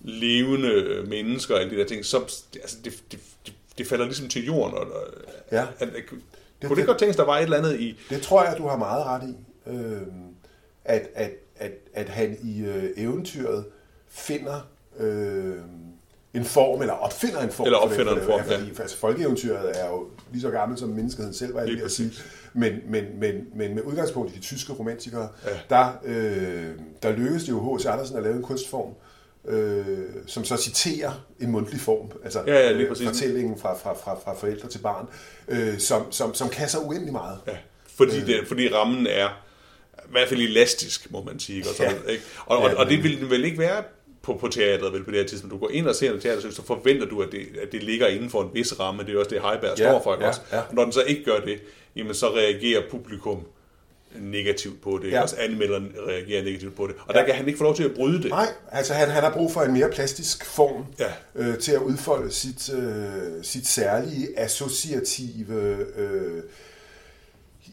levende 0.00 0.68
øh, 0.68 1.08
mennesker 1.08 1.54
og 1.54 1.60
alle 1.60 1.76
de 1.76 1.80
der 1.80 1.86
ting, 1.88 2.04
så 2.04 2.16
altså, 2.54 2.76
det, 2.84 3.02
det, 3.12 3.20
det, 3.46 3.54
det 3.78 3.86
falder 3.86 4.04
ligesom 4.04 4.28
til 4.28 4.44
jorden. 4.46 4.74
Og, 4.78 4.80
og, 4.92 5.08
Ja. 5.52 5.66
at, 5.78 5.88
at, 5.88 6.06
kunne 6.08 6.20
det, 6.62 6.68
det- 6.70 6.76
det 6.76 6.86
godt 6.86 6.98
tænkes, 6.98 7.16
der 7.16 7.24
var 7.24 7.38
et 7.38 7.42
eller 7.42 7.56
andet 7.58 7.80
i... 7.80 7.98
Det 8.10 8.22
tror 8.22 8.44
jeg, 8.44 8.54
du 8.58 8.66
har 8.68 8.76
meget 8.76 9.04
ret 9.06 9.22
i. 9.28 9.34
Øh, 9.70 10.02
at, 10.84 11.08
at, 11.14 11.30
at, 11.56 11.72
at 11.94 12.08
han 12.08 12.38
i 12.42 12.60
øh, 12.64 12.84
eventyret 12.96 13.64
finder 14.08 14.60
øh, 15.00 15.56
en 16.34 16.44
form, 16.44 16.80
eller 16.80 16.94
opfinder 16.94 17.40
en 17.40 17.50
form. 17.50 17.66
Eller 17.66 17.78
for 17.80 17.86
det, 17.88 17.92
opfinder 17.98 18.12
for 18.12 18.32
en 18.32 18.38
det, 18.38 18.46
form, 18.46 18.50
ja. 18.52 18.56
Fordi, 18.70 18.80
altså, 18.82 18.96
folkeeventyret 18.96 19.80
er 19.80 19.88
jo 19.90 20.06
lige 20.32 20.42
så 20.42 20.50
gammelt 20.50 20.80
som 20.80 20.88
menneskeheden 20.88 21.34
selv, 21.34 21.54
var 21.54 21.60
jeg 21.60 21.68
Lige 21.70 21.84
at 21.84 21.90
sige. 21.90 22.12
Men, 22.54 22.72
men, 22.88 23.04
men, 23.20 23.34
men 23.56 23.74
med 23.74 23.82
udgangspunkt 23.82 24.32
i 24.32 24.34
de 24.36 24.40
tyske 24.40 24.72
romantikere, 24.72 25.28
Ja. 25.46 25.50
der, 25.76 25.92
øh, 26.04 26.66
der 27.02 27.12
lykkedes 27.12 27.42
det 27.44 27.50
jo 27.50 27.76
H.C. 27.76 27.86
Andersen 27.86 28.16
at 28.16 28.22
lave 28.22 28.36
en 28.36 28.42
kunstform, 28.42 28.90
øh, 29.48 29.86
som 30.26 30.44
så 30.44 30.56
citerer 30.56 31.24
en 31.40 31.50
mundtlig 31.50 31.80
form, 31.80 32.10
altså 32.24 32.42
Ja, 32.46 32.54
ja, 32.54 32.72
lige 32.72 32.82
øh, 32.82 32.88
præcis. 32.88 33.06
fortællingen 33.06 33.58
fra, 33.58 33.74
fra, 33.76 33.94
fra, 33.94 34.18
fra 34.24 34.34
forældre 34.34 34.68
til 34.68 34.78
barn, 34.78 35.06
øh, 35.48 35.78
som, 35.78 36.12
som, 36.12 36.34
som 36.34 36.48
kan 36.48 36.68
så 36.68 36.78
uendelig 36.78 37.12
meget. 37.12 37.38
Ja, 37.46 37.56
fordi, 37.96 38.20
det, 38.20 38.48
fordi 38.48 38.68
rammen 38.74 39.06
er 39.06 39.28
i 39.98 40.10
hvert 40.10 40.28
fald 40.28 40.40
elastisk, 40.40 41.10
må 41.10 41.22
man 41.24 41.38
sige. 41.38 41.56
Ikke? 41.56 41.68
Og, 41.68 41.74
sådan, 41.74 41.92
Ja. 42.06 42.10
ikke? 42.12 42.24
Og, 42.46 42.62
Ja, 42.62 42.70
og, 42.70 42.76
og 42.76 42.86
det 42.86 42.98
men- 42.98 43.04
vil 43.04 43.20
den 43.20 43.30
vel 43.30 43.44
ikke 43.44 43.58
være 43.58 43.82
på, 44.22 44.34
på 44.40 44.48
teatret 44.48 44.92
vel 44.92 45.04
på 45.04 45.10
det 45.10 45.18
her 45.20 45.26
tidspunkt. 45.26 45.52
Du 45.54 45.58
går 45.58 45.70
ind 45.70 45.86
og 45.86 45.94
ser 45.94 46.12
en 46.12 46.20
teaterstykke, 46.20 46.56
så 46.56 46.62
forventer 46.64 47.06
du, 47.06 47.22
at 47.22 47.28
det, 47.32 47.40
at 47.62 47.72
det 47.72 47.82
ligger 47.82 48.06
inden 48.06 48.30
for 48.30 48.42
en 48.42 48.50
vis 48.54 48.80
ramme. 48.80 49.02
Det 49.02 49.08
er 49.08 49.12
jo 49.12 49.18
også 49.18 49.30
det, 49.30 49.40
Heiberg 49.42 49.78
Ja, 49.78 49.90
står 49.90 50.02
for. 50.02 50.16
Ja, 50.20 50.28
også? 50.28 50.40
ja. 50.52 50.58
Og 50.58 50.74
når 50.74 50.82
den 50.84 50.92
så 50.92 51.02
ikke 51.02 51.24
gør 51.24 51.38
det, 51.40 51.58
jamen 51.96 52.14
så 52.14 52.34
reagerer 52.34 52.82
publikum 52.90 53.40
negativt 54.20 54.82
på 54.82 55.00
det. 55.02 55.10
Ja. 55.10 55.22
Også 55.22 55.36
anmelderen 55.38 55.92
reagerer 56.08 56.42
negativt 56.44 56.76
på 56.76 56.86
det. 56.86 56.94
Og 57.06 57.14
Ja. 57.14 57.20
der 57.20 57.26
kan 57.26 57.34
han 57.34 57.46
ikke 57.46 57.58
få 57.58 57.64
lov 57.64 57.76
til 57.76 57.84
at 57.84 57.94
bryde 57.94 58.22
det. 58.22 58.30
Nej, 58.30 58.46
altså 58.72 58.94
han, 58.94 59.08
han 59.08 59.22
har 59.22 59.32
brug 59.32 59.52
for 59.52 59.60
en 59.60 59.72
mere 59.72 59.88
plastisk 59.90 60.44
form 60.44 60.84
Ja. 60.98 61.12
øh, 61.36 61.58
til 61.58 61.72
at 61.72 61.80
udfolde 61.80 62.30
sit, 62.32 62.70
øh, 62.74 63.04
sit 63.42 63.66
særlige 63.66 64.28
associative, 64.40 65.86
øh, 65.96 66.42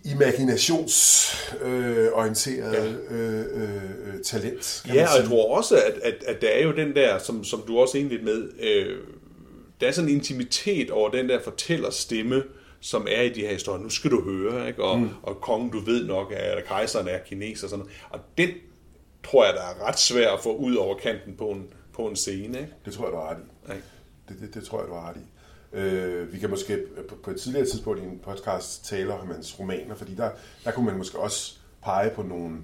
imaginationsorienterede 0.06 3.00
øh, 3.10 3.40
øh, 3.40 4.16
øh, 4.16 4.24
talent. 4.24 4.82
Kan 4.86 4.96
Ja, 4.96 5.08
og 5.14 5.20
jeg 5.20 5.28
tror 5.28 5.58
også, 5.58 5.76
at, 5.76 5.94
at, 6.04 6.24
at 6.28 6.42
der 6.42 6.50
er 6.50 6.64
jo 6.64 6.72
den 6.72 6.96
der, 6.96 7.20
som, 7.20 7.44
som 7.44 7.64
du 7.68 7.80
også 7.80 7.98
er 7.98 8.02
enig 8.02 8.12
lidt 8.12 8.24
med, 8.24 8.50
øh, 8.60 8.98
der 9.82 9.88
er 9.88 9.92
sådan 9.92 10.10
en 10.10 10.16
intimitet 10.16 10.90
over 10.90 11.10
den 11.10 11.30
der 11.30 11.40
fortællerstemme, 11.44 12.44
som 12.80 13.08
er 13.10 13.22
i 13.22 13.30
de 13.30 13.42
her 13.42 13.54
historier. 13.54 13.84
Nu 13.84 13.90
skal 13.90 14.12
du 14.12 14.24
høre, 14.24 14.68
ikke? 14.68 14.84
Og, 14.84 15.00
mm. 15.00 15.10
og 15.24 15.42
kongen, 15.42 15.70
du 15.70 15.80
ved 15.80 16.08
nok, 16.08 16.32
at 16.32 16.58
at 16.58 16.66
kejseren 16.66 17.08
er 17.08 17.18
kineser 17.18 17.66
og 17.66 17.70
sådan 17.70 17.86
noget. 17.86 17.98
Og 18.10 18.20
den 18.38 18.50
tror 19.24 19.46
jeg, 19.46 19.54
der 19.54 19.62
er 19.62 19.88
ret 19.88 20.00
svær 20.00 20.32
at 20.32 20.44
få 20.44 20.56
ud 20.56 20.76
over 20.76 20.98
kanten 20.98 21.36
på 21.36 21.50
en, 21.50 21.68
på 21.94 22.08
en 22.08 22.16
scene, 22.16 22.60
ikke? 22.60 22.74
Det 22.86 22.94
tror 22.94 23.06
jeg, 23.06 23.12
du 23.12 23.18
har 23.18 23.30
ret 23.30 23.38
i. 23.38 23.42
Det, 24.30 24.38
det, 24.42 24.54
det 24.54 24.64
tror 24.64 24.80
jeg, 24.80 24.88
du 24.88 24.94
har 24.94 25.10
ret 25.10 25.18
i. 25.18 25.26
Øh, 25.74 26.34
vi 26.34 26.40
kan 26.40 26.50
måske 26.50 26.80
på, 27.10 27.16
på 27.24 27.32
et 27.32 27.42
tidligere 27.42 27.66
tidspunkt 27.66 28.00
i 28.00 28.04
en 28.04 28.20
podcast 28.24 28.86
tale 28.86 29.14
om 29.14 29.28
hans 29.28 29.60
romaner, 29.60 29.96
fordi 29.96 30.16
der, 30.16 30.30
der 30.66 30.72
kunne 30.72 30.86
man 30.86 30.98
måske 30.98 31.20
også 31.20 31.56
pege 31.84 32.10
på 32.10 32.24
nogle 32.24 32.56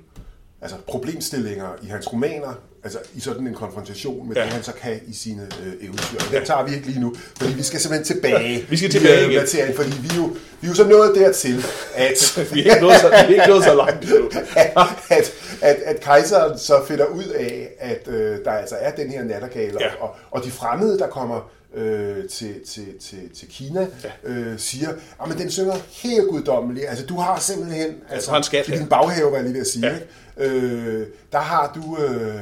altså 0.62 0.78
problemstillinger 0.88 1.68
i 1.84 1.86
hans 1.86 2.14
romaner, 2.14 2.54
altså 2.84 3.00
i 3.16 3.20
sådan 3.20 3.48
en 3.48 3.54
konfrontation 3.54 4.28
med 4.28 4.36
ja. 4.36 4.44
Det, 4.44 4.50
han 4.50 4.64
så 4.64 4.74
kan 4.74 5.00
i 5.08 5.14
sine 5.14 5.48
øh, 5.64 5.74
eventyr. 5.86 6.18
Og 6.20 6.32
det 6.32 6.46
tager 6.46 6.64
vi 6.64 6.76
ikke 6.76 6.88
lige 6.88 7.00
nu, 7.00 7.16
fordi 7.38 7.54
vi 7.54 7.64
skal 7.64 7.80
simpelthen 7.80 8.16
tilbage. 8.16 8.66
Vi 8.70 8.78
skal 8.78 8.90
i, 8.90 8.92
tilbage 8.92 9.26
øh, 9.26 9.32
igen. 9.32 9.42
materien, 9.42 9.76
fordi 9.76 9.92
vi 10.02 10.08
er, 10.08 10.16
jo, 10.16 10.26
vi 10.62 10.68
er 10.68 10.72
jo 10.72 10.74
så 10.74 10.88
nået 10.88 11.16
dertil, 11.16 11.64
at 11.96 12.38
Vi 12.54 12.68
er 12.68 12.74
ikke 12.74 12.82
nået 12.82 13.00
så, 13.02 13.10
vi 13.10 13.16
er 13.16 13.42
ikke 13.42 13.48
nået 13.48 13.64
så 13.64 13.76
langt 13.76 14.04
endnu. 14.04 14.30
at, 15.18 15.34
at, 15.62 15.76
at 15.76 16.00
kejseren 16.00 16.60
så 16.60 16.86
finder 16.88 17.06
ud 17.06 17.24
af, 17.24 17.70
at 17.80 18.08
øh, 18.08 18.38
der 18.46 18.52
altså 18.52 18.76
er 18.80 18.96
den 18.96 19.10
her 19.10 19.24
nattergale, 19.24 19.78
ja. 19.80 19.96
og, 20.00 20.16
og 20.32 20.44
de 20.44 20.52
fremmede, 20.52 21.00
der 21.00 21.08
kommer 21.08 21.52
øh, 21.76 22.30
til, 22.30 22.56
til, 22.68 22.86
til, 23.02 23.30
til 23.36 23.48
Kina, 23.48 23.88
Ja. 24.04 24.10
øh, 24.24 24.60
siger, 24.60 24.90
at 25.32 25.38
den 25.38 25.52
synger 25.52 25.74
helt 26.04 26.30
guddommeligt. 26.30 26.86
Altså, 26.90 27.06
du 27.06 27.16
har 27.18 27.40
simpelthen... 27.40 27.96
Altså, 28.10 28.30
har 28.32 28.38
en 28.38 28.44
skat 28.44 28.66
her." 28.68 28.78
din 28.78 28.88
baghave, 28.88 29.32
var 29.32 29.36
jeg 29.38 29.44
lige 29.44 29.54
ved 29.54 29.62
at 29.62 29.68
sige. 29.68 29.88
Ja. 29.88 29.98
Ja. 30.38 30.44
Ikke? 30.44 30.66
Øh, 30.66 31.08
der 31.32 31.40
har 31.40 31.72
du 31.76 31.98
øh, 32.04 32.36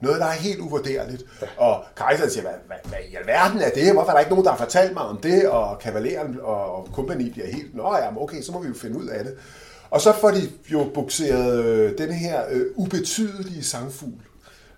noget, 0.00 0.20
der 0.20 0.26
er 0.26 0.32
helt 0.32 0.60
uvurderligt. 0.60 1.22
Ja. 1.42 1.46
Og 1.56 1.84
kejseren 1.96 2.30
siger, 2.30 2.42
hvad, 2.42 2.52
hvad, 2.66 2.76
hvad 2.84 2.98
i 3.10 3.14
alverden 3.14 3.60
er 3.60 3.70
det? 3.70 3.92
Hvorfor 3.92 4.08
er 4.10 4.12
der 4.14 4.20
ikke 4.20 4.30
nogen, 4.30 4.44
der 4.44 4.50
har 4.50 4.58
fortalt 4.58 4.92
mig 4.94 5.02
om 5.02 5.16
det? 5.16 5.48
Og 5.48 5.78
kavaleren 5.78 6.38
og, 6.42 6.76
og 6.76 6.88
kompagni 6.92 7.30
bliver 7.30 7.46
helt, 7.46 7.74
nå 7.76 7.96
ja, 7.96 8.22
okay, 8.22 8.42
så 8.42 8.52
må 8.52 8.62
vi 8.62 8.68
jo 8.68 8.74
finde 8.74 8.98
ud 8.98 9.06
af 9.06 9.24
det. 9.24 9.34
Og 9.90 10.00
så 10.00 10.12
får 10.20 10.30
de 10.30 10.40
jo 10.72 10.90
bukseret 10.94 11.64
øh, 11.64 11.98
den 11.98 12.12
her 12.12 12.42
øh, 12.50 12.66
ubetydelige 12.74 13.64
sangfugl 13.64 14.12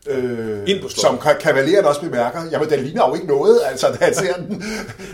Øh, 0.08 0.58
Ind 0.66 0.82
på 0.82 0.88
slottet. 0.88 1.00
som 1.00 1.14
ka- 1.18 1.38
kavaleren 1.38 1.84
også 1.84 2.00
bemærker. 2.00 2.40
Jamen, 2.52 2.70
den 2.70 2.80
ligner 2.80 3.08
jo 3.08 3.14
ikke 3.14 3.26
noget, 3.26 3.60
altså, 3.70 3.86
da 4.00 4.04
han 4.04 4.14
ser 4.14 4.34
den. 4.34 4.64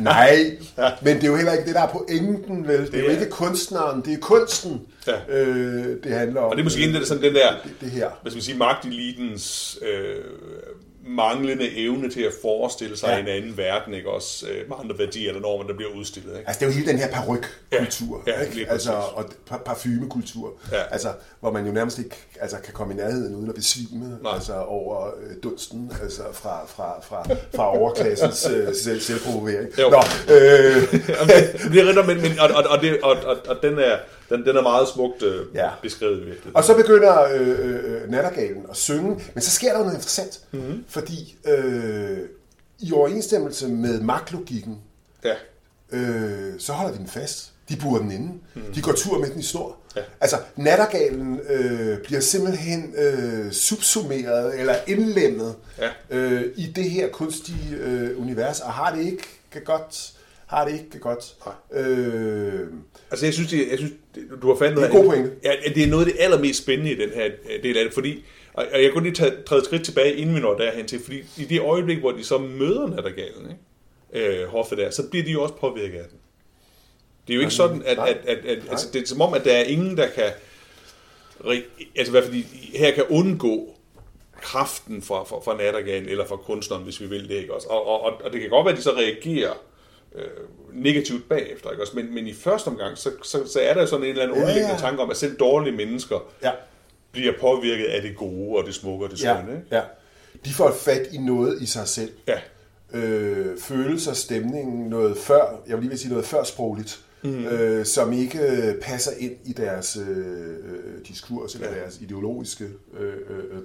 Nej, 0.01 0.57
men 1.03 1.17
det 1.17 1.25
er 1.25 1.29
jo 1.29 1.37
heller 1.37 1.53
ikke 1.53 1.65
det, 1.65 1.75
der 1.75 1.83
er 1.83 1.87
pointen, 1.89 2.69
vel? 2.69 2.87
Det 2.87 2.95
er 2.95 2.99
jo 3.03 3.07
er- 3.07 3.11
ikke 3.11 3.31
kunstneren, 3.31 4.01
det 4.05 4.13
er 4.13 4.19
kunsten, 4.21 4.81
Ja. 5.07 5.13
øh, 5.29 6.05
det 6.05 6.13
handler 6.13 6.41
om. 6.41 6.51
Og 6.51 6.57
det 6.57 6.61
er 6.61 6.65
måske 6.65 6.81
egentlig 6.81 7.07
sådan 7.07 7.23
den 7.23 7.35
der, 7.35 7.53
det, 7.65 7.73
det 7.81 7.91
her. 7.91 8.11
hvad 8.23 8.31
skal 8.31 8.37
man 8.37 8.43
sige, 8.43 8.59
magtelitens 8.59 9.79
øh, 9.83 10.25
manglende 11.07 11.77
evne 11.77 12.11
til 12.11 12.21
at 12.23 12.33
forestille 12.43 12.97
sig 12.97 13.09
Ja. 13.09 13.19
en 13.19 13.29
anden 13.29 13.57
verden, 13.57 13.95
ikke 13.95 14.11
også 14.11 14.47
øh, 14.47 14.69
med 14.69 14.77
andre 14.81 14.99
værdier 14.99 15.29
eller 15.29 15.41
normer, 15.43 15.65
der 15.67 15.75
bliver 15.75 15.91
udstillet. 15.93 16.31
Ikke? 16.39 16.49
Altså, 16.49 16.61
det 16.61 16.67
er 16.67 16.71
jo 16.71 16.75
hele 16.79 16.87
den 16.93 16.99
her 16.99 17.09
perukkultur, 17.11 18.23
Ja, 18.27 18.33
ja, 18.33 18.41
ikke? 18.47 18.71
Altså, 18.71 18.93
og 18.93 19.25
par- 19.51 19.63
parfumekultur, 19.67 20.53
Ja. 20.73 20.83
altså, 20.91 21.09
hvor 21.41 21.51
man 21.53 21.67
jo 21.67 21.73
nærmest 21.73 21.99
ikke 21.99 22.17
altså, 22.41 22.57
kan 22.65 22.75
komme 22.75 22.95
i 22.95 22.97
nærheden 22.97 23.35
uden 23.35 23.49
at 23.49 23.55
besvime 23.55 24.19
Nej. 24.23 24.35
altså, 24.35 24.55
over 24.55 25.07
øh, 25.07 25.37
dunsten 25.43 25.93
altså, 26.03 26.23
fra, 26.33 26.67
fra, 26.67 27.01
fra, 27.03 27.27
fra 27.57 27.77
overklassens 27.79 28.49
øh, 28.55 28.75
selv, 28.75 29.01
selvprovokering. 29.01 29.69
Jo. 29.81 29.91
Nå, 29.91 29.99
øh, 30.35 30.39
Jamen, 31.09 31.29
det, 31.29 31.73
det 31.73 31.81
er 31.81 31.87
rigtigt, 31.89 32.07
men, 32.07 32.21
men, 32.23 32.39
og, 32.39 32.49
og, 32.49 32.65
og, 32.71 32.83
det, 32.83 33.01
og, 33.03 33.17
og, 33.25 33.37
og 33.49 33.57
den, 33.63 33.79
er, 33.79 33.97
den, 34.33 34.47
den 34.47 34.57
er 34.57 34.63
meget 34.63 34.89
smukt 34.89 35.23
øh, 35.23 35.47
Ja. 35.55 35.69
beskrevet 35.83 36.13
i 36.17 36.19
virkeligheden. 36.25 36.57
Og 36.57 36.65
så 36.65 36.75
begynder 36.77 37.23
øh, 37.35 37.49
øh, 38.03 38.11
nattergalen 38.11 38.63
at 38.71 38.77
synge, 38.77 39.21
men 39.35 39.43
så 39.43 39.51
sker 39.51 39.73
der 39.73 39.79
noget 39.79 39.95
interessant, 39.95 40.41
Mhm. 40.53 40.63
mm-hmm. 40.63 40.85
fordi 40.89 41.37
øh, 41.49 42.19
i 42.81 42.93
overensstemmelse 42.93 43.69
med 43.69 44.01
magtlogikken, 44.01 44.79
Ja. 45.25 45.35
øh, 45.93 46.53
så 46.59 46.73
holder 46.73 46.93
de 46.93 46.99
den 46.99 47.07
fast. 47.09 47.49
De 47.69 47.77
burer 47.77 47.99
den 48.01 48.11
inde. 48.11 48.33
Mm. 48.55 48.63
De 48.75 48.83
går 48.83 48.93
tur 48.93 49.19
med 49.19 49.31
den 49.31 49.41
i 49.41 49.43
snor. 49.43 49.77
Ja. 49.97 50.01
Altså, 50.21 50.37
nattergalen 50.57 51.41
øh, 51.51 51.99
bliver 51.99 52.21
simpelthen 52.21 52.95
øh, 52.99 53.53
subsumeret 53.53 54.61
eller 54.61 54.75
indlemmet 54.87 55.55
Ja. 55.79 55.89
øh, 56.11 56.43
i 56.57 56.67
det 56.77 56.91
her 56.91 57.09
kunstige 57.09 57.77
øh, 57.77 58.21
univers, 58.21 58.61
og 58.61 58.73
har 58.73 58.95
det 58.95 59.05
ikke 59.05 59.23
godt. 59.65 60.13
Har 60.53 60.65
det 60.65 60.73
ikke 60.75 60.99
godt. 60.99 61.35
Øh, 61.73 62.61
Altså, 63.11 63.27
jeg 63.27 63.35
synes, 63.35 63.51
det, 63.51 63.69
jeg 63.71 63.79
synes 63.79 63.93
det, 64.15 64.23
du 64.43 64.49
har 64.49 64.59
fandt 64.59 64.77
Det 64.77 64.85
er 64.85 64.89
noget 64.89 65.05
af- 65.05 65.11
pointe. 65.11 65.31
Ja, 65.45 65.53
det 65.75 65.83
er 65.83 65.87
noget 65.87 66.07
af 66.07 66.13
det 66.13 66.21
allermest 66.23 66.63
spændende 66.63 66.93
i 66.93 66.97
den 66.97 67.11
her 67.11 67.25
øh, 67.25 67.63
del 67.63 67.77
af 67.77 67.85
det, 67.85 67.95
fordi, 67.95 68.25
og 68.55 68.65
jeg 68.73 68.91
kunne 68.93 69.03
lige 69.05 69.15
tage, 69.15 69.33
træde 69.47 69.59
et 69.59 69.65
skridt 69.65 69.85
tilbage, 69.85 70.15
inden 70.15 70.35
vi 70.37 70.41
når 70.41 70.55
derhen 70.55 70.87
til, 70.87 71.01
fordi 71.05 71.19
i 71.39 71.45
det 71.45 71.61
øjeblik, 71.61 71.99
hvor 71.99 72.11
de 72.13 72.25
så 72.25 72.39
møder 72.39 72.87
nattergalen, 72.89 73.51
ikke? 74.15 74.41
Øh, 74.43 74.47
hoffet 74.49 74.79
der, 74.79 74.91
så 74.91 75.09
bliver 75.11 75.25
de 75.25 75.31
jo 75.31 75.43
også 75.43 75.55
påvirket 75.55 75.99
af 75.99 76.05
den. 76.11 76.19
Det 77.27 77.33
er 77.33 77.35
jo 77.35 77.41
ikke 77.41 77.55
sådan, 77.55 77.83
at, 77.87 77.97
nej, 77.97 78.09
at, 78.27 78.37
at, 78.39 78.45
at 78.47 78.59
altså, 78.71 78.87
det 78.93 79.03
er 79.03 79.07
som 79.07 79.21
om, 79.21 79.35
at 79.35 79.45
der 79.45 79.53
er 79.53 79.63
ingen, 79.65 79.97
der 79.97 80.07
kan, 80.09 80.25
altså 81.97 82.11
i 82.11 82.11
hvert 82.11 82.25
fald 82.25 82.43
her 82.79 82.91
kan 82.95 83.05
undgå 83.11 83.77
kraften 84.43 85.03
fra, 85.03 85.25
fra, 85.25 85.37
fra 85.41 85.57
nattergalen 85.57 86.09
eller 86.09 86.27
fra 86.27 86.37
kunstneren, 86.37 86.85
hvis 86.85 87.01
vi 87.01 87.07
vil 87.07 87.29
det, 87.29 87.35
ikke 87.35 87.55
også? 87.55 87.69
Og, 87.69 87.87
og, 87.87 88.01
og, 88.03 88.13
og 88.25 88.33
det 88.33 88.41
kan 88.41 88.51
godt 88.51 88.65
være, 88.65 88.73
at 88.73 88.79
de 88.79 88.83
så 88.83 88.91
reagerer 88.97 89.53
øh, 90.15 90.25
negativt 90.73 91.29
bagefter, 91.29 91.71
ikke 91.71 91.83
også? 91.83 91.97
Men, 91.97 92.15
men 92.15 92.27
i 92.27 92.33
første 92.33 92.69
omgang, 92.69 92.99
så, 92.99 93.11
så, 93.23 93.47
så 93.53 93.61
er 93.61 93.75
der 93.75 93.87
sådan 93.87 94.05
en 94.05 94.11
eller 94.11 94.23
anden 94.23 94.37
Ja, 94.37 94.43
underliggende 94.43 94.75
ja. 94.75 94.81
tanke 94.81 95.03
om, 95.03 95.11
at 95.11 95.17
selv 95.17 95.37
dårlige 95.37 95.77
mennesker 95.77 96.33
ja. 96.43 96.51
bliver 97.13 97.33
påvirket 97.41 97.85
af 97.85 98.03
det 98.03 98.17
gode 98.17 98.59
og 98.59 98.67
det 98.67 98.75
smukke 98.75 99.05
og 99.05 99.11
det 99.11 99.23
Ja, 99.25 99.37
skønne, 99.37 99.57
ikke? 99.59 99.67
ja. 99.77 99.83
De 100.45 100.53
får 100.55 100.73
fat 100.81 101.09
i 101.13 101.19
noget 101.19 101.63
i 101.63 101.67
sig 101.67 101.89
selv. 101.89 102.13
Ja. 102.29 102.41
øh, 102.99 103.59
følelser, 103.59 104.13
stemningen, 104.13 104.89
noget 104.91 105.17
før, 105.19 105.63
jeg 105.69 105.75
vil 105.77 105.81
lige 105.83 105.91
vil 105.91 105.99
sige 105.99 106.11
noget 106.11 106.25
før 106.25 106.45
sprogligt, 106.45 107.01
mm. 107.23 107.45
øh, 107.47 107.85
som 107.87 108.13
ikke 108.13 108.39
øh, 108.39 108.75
passer 108.81 109.11
ind 109.19 109.37
i 109.45 109.53
deres 109.53 109.97
øh, 109.97 110.17
øh, 110.19 111.07
diskurs 111.09 111.55
eller 111.55 111.69
Ja. 111.75 111.81
deres 111.81 111.99
ideologiske 112.01 112.65
øh, 113.01 113.13
øh, 113.31 113.59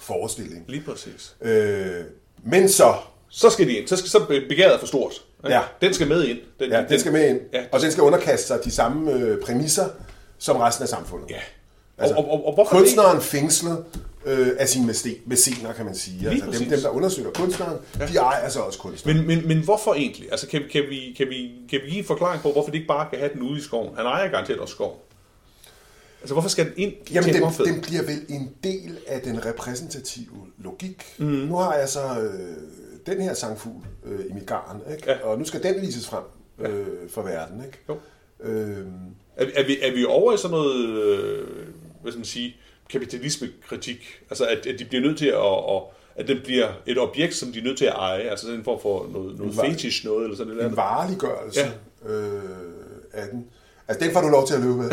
forestilling. 0.00 0.64
Lige 0.68 0.82
præcis. 0.86 1.36
Øh, 1.42 2.04
men 2.44 2.68
så, 2.68 2.94
Så 3.28 3.50
skal 3.50 3.66
de 3.68 3.72
ind. 3.72 3.88
Så 3.88 3.96
skal 3.96 4.08
så 4.10 4.24
begæret 4.48 4.80
for 4.80 4.86
stort. 4.86 5.24
Ikke? 5.44 5.54
Ja. 5.54 5.62
Den 5.80 5.94
skal 5.94 6.08
med 6.08 6.24
ind. 6.24 6.38
Den, 6.60 6.70
ja, 6.70 6.84
den 6.88 7.00
skal 7.00 7.12
med 7.12 7.28
ind, 7.28 7.40
Ja. 7.52 7.64
og 7.72 7.80
den 7.80 7.92
skal 7.92 8.02
underkaste 8.02 8.46
sig 8.46 8.64
de 8.64 8.70
samme 8.70 9.12
øh, 9.12 9.40
præmisser 9.42 9.88
som 10.38 10.56
resten 10.56 10.82
af 10.82 10.88
samfundet. 10.88 11.30
Ja. 11.30 11.40
Altså, 11.98 12.16
og, 12.16 12.30
og, 12.30 12.46
og, 12.46 12.54
hvorfor 12.54 12.70
Kunstneren 12.76 13.20
fængslet 13.20 13.84
øh, 14.26 14.48
af 14.58 14.68
sine 14.68 14.94
mæscener, 15.26 15.72
kan 15.72 15.84
man 15.84 15.94
sige. 15.94 16.28
Altså, 16.28 16.44
dem, 16.44 16.52
præcis. 16.52 16.68
dem, 16.68 16.80
der 16.80 16.88
undersøger 16.88 17.30
kunstneren, 17.30 17.76
ja. 17.98 18.06
de 18.06 18.16
ejer 18.16 18.48
så 18.48 18.60
også 18.60 18.78
kunstneren. 18.78 19.26
Men, 19.26 19.26
men, 19.26 19.48
men 19.48 19.64
hvorfor 19.64 19.94
egentlig? 19.94 20.30
Altså, 20.30 20.46
kan, 20.46 20.62
kan, 20.72 20.82
vi, 20.90 21.14
kan, 21.16 21.26
vi, 21.28 21.50
kan 21.70 21.80
vi 21.84 21.90
give 21.90 21.98
en 21.98 22.04
forklaring 22.04 22.42
på, 22.42 22.52
hvorfor 22.52 22.70
de 22.70 22.76
ikke 22.76 22.88
bare 22.88 23.06
kan 23.10 23.18
have 23.18 23.30
den 23.34 23.42
ude 23.42 23.58
i 23.58 23.62
skoven? 23.62 23.96
Han 23.96 24.06
ejer 24.06 24.30
garanteret 24.30 24.60
også 24.60 24.74
skoven. 24.74 24.96
Altså, 26.20 26.34
hvorfor 26.34 26.48
skal 26.48 26.64
den 26.64 26.72
ind 26.76 26.92
Jamen, 27.12 27.24
til 27.24 27.42
den, 27.42 27.74
den 27.74 27.80
bliver 27.80 28.02
vel 28.02 28.20
en 28.28 28.50
del 28.64 28.98
af 29.06 29.20
den 29.20 29.46
repræsentative 29.46 30.26
logik. 30.58 31.04
Mm. 31.18 31.26
Nu 31.26 31.56
har 31.56 31.74
jeg 31.74 31.88
så 31.88 32.00
øh, 32.20 32.56
den 33.06 33.20
her 33.20 33.34
sangfugl 33.34 33.84
øh, 34.04 34.20
i 34.30 34.32
mit 34.32 34.46
garn, 34.46 34.80
ikke? 34.92 35.10
Ja. 35.10 35.16
og 35.22 35.38
nu 35.38 35.44
skal 35.44 35.62
den 35.62 35.80
vises 35.82 36.06
frem 36.08 36.22
øh, 36.60 36.86
for 37.10 37.22
verden. 37.22 37.64
Ikke? 37.66 37.78
Jo. 37.88 37.96
Øh, 38.40 38.86
Er, 39.36 39.46
er, 39.54 39.66
vi, 39.66 39.78
er 39.82 39.92
vi 39.94 40.04
over 40.04 40.32
i 40.32 40.36
sådan 40.36 40.50
noget, 40.50 40.88
øh, 40.88 41.46
hvad 42.02 42.12
skal 42.12 42.18
man 42.18 42.24
sige, 42.24 42.56
kapitalismekritik? 42.90 44.20
Altså, 44.30 44.44
at, 44.46 44.66
at 44.66 44.78
de 44.78 44.84
bliver 44.84 45.02
nødt 45.02 45.18
til 45.18 45.26
at, 45.26 45.36
at, 45.76 45.82
at 46.16 46.28
den 46.28 46.38
bliver 46.44 46.68
et 46.86 46.98
objekt, 46.98 47.34
som 47.34 47.52
de 47.52 47.58
er 47.58 47.62
nødt 47.64 47.78
til 47.78 47.84
at 47.84 47.92
eje, 47.92 48.22
altså 48.22 48.44
sådan 48.46 48.58
en 48.58 48.64
form 48.64 48.80
for 48.82 49.08
noget, 49.12 49.38
noget 49.38 49.56
var- 49.56 49.64
fetish 49.64 50.04
noget, 50.06 50.24
eller 50.24 50.36
sådan 50.36 50.52
noget. 50.52 50.70
en 50.70 50.76
vareliggørelse 50.76 51.60
Ja. 51.60 52.10
øh, 52.12 52.42
af 53.12 53.28
den. 53.32 53.46
Altså, 53.88 54.04
den 54.04 54.12
får 54.14 54.20
du 54.20 54.28
lov 54.28 54.46
til 54.46 54.54
at 54.54 54.60
løbe 54.60 54.74
med. 54.76 54.90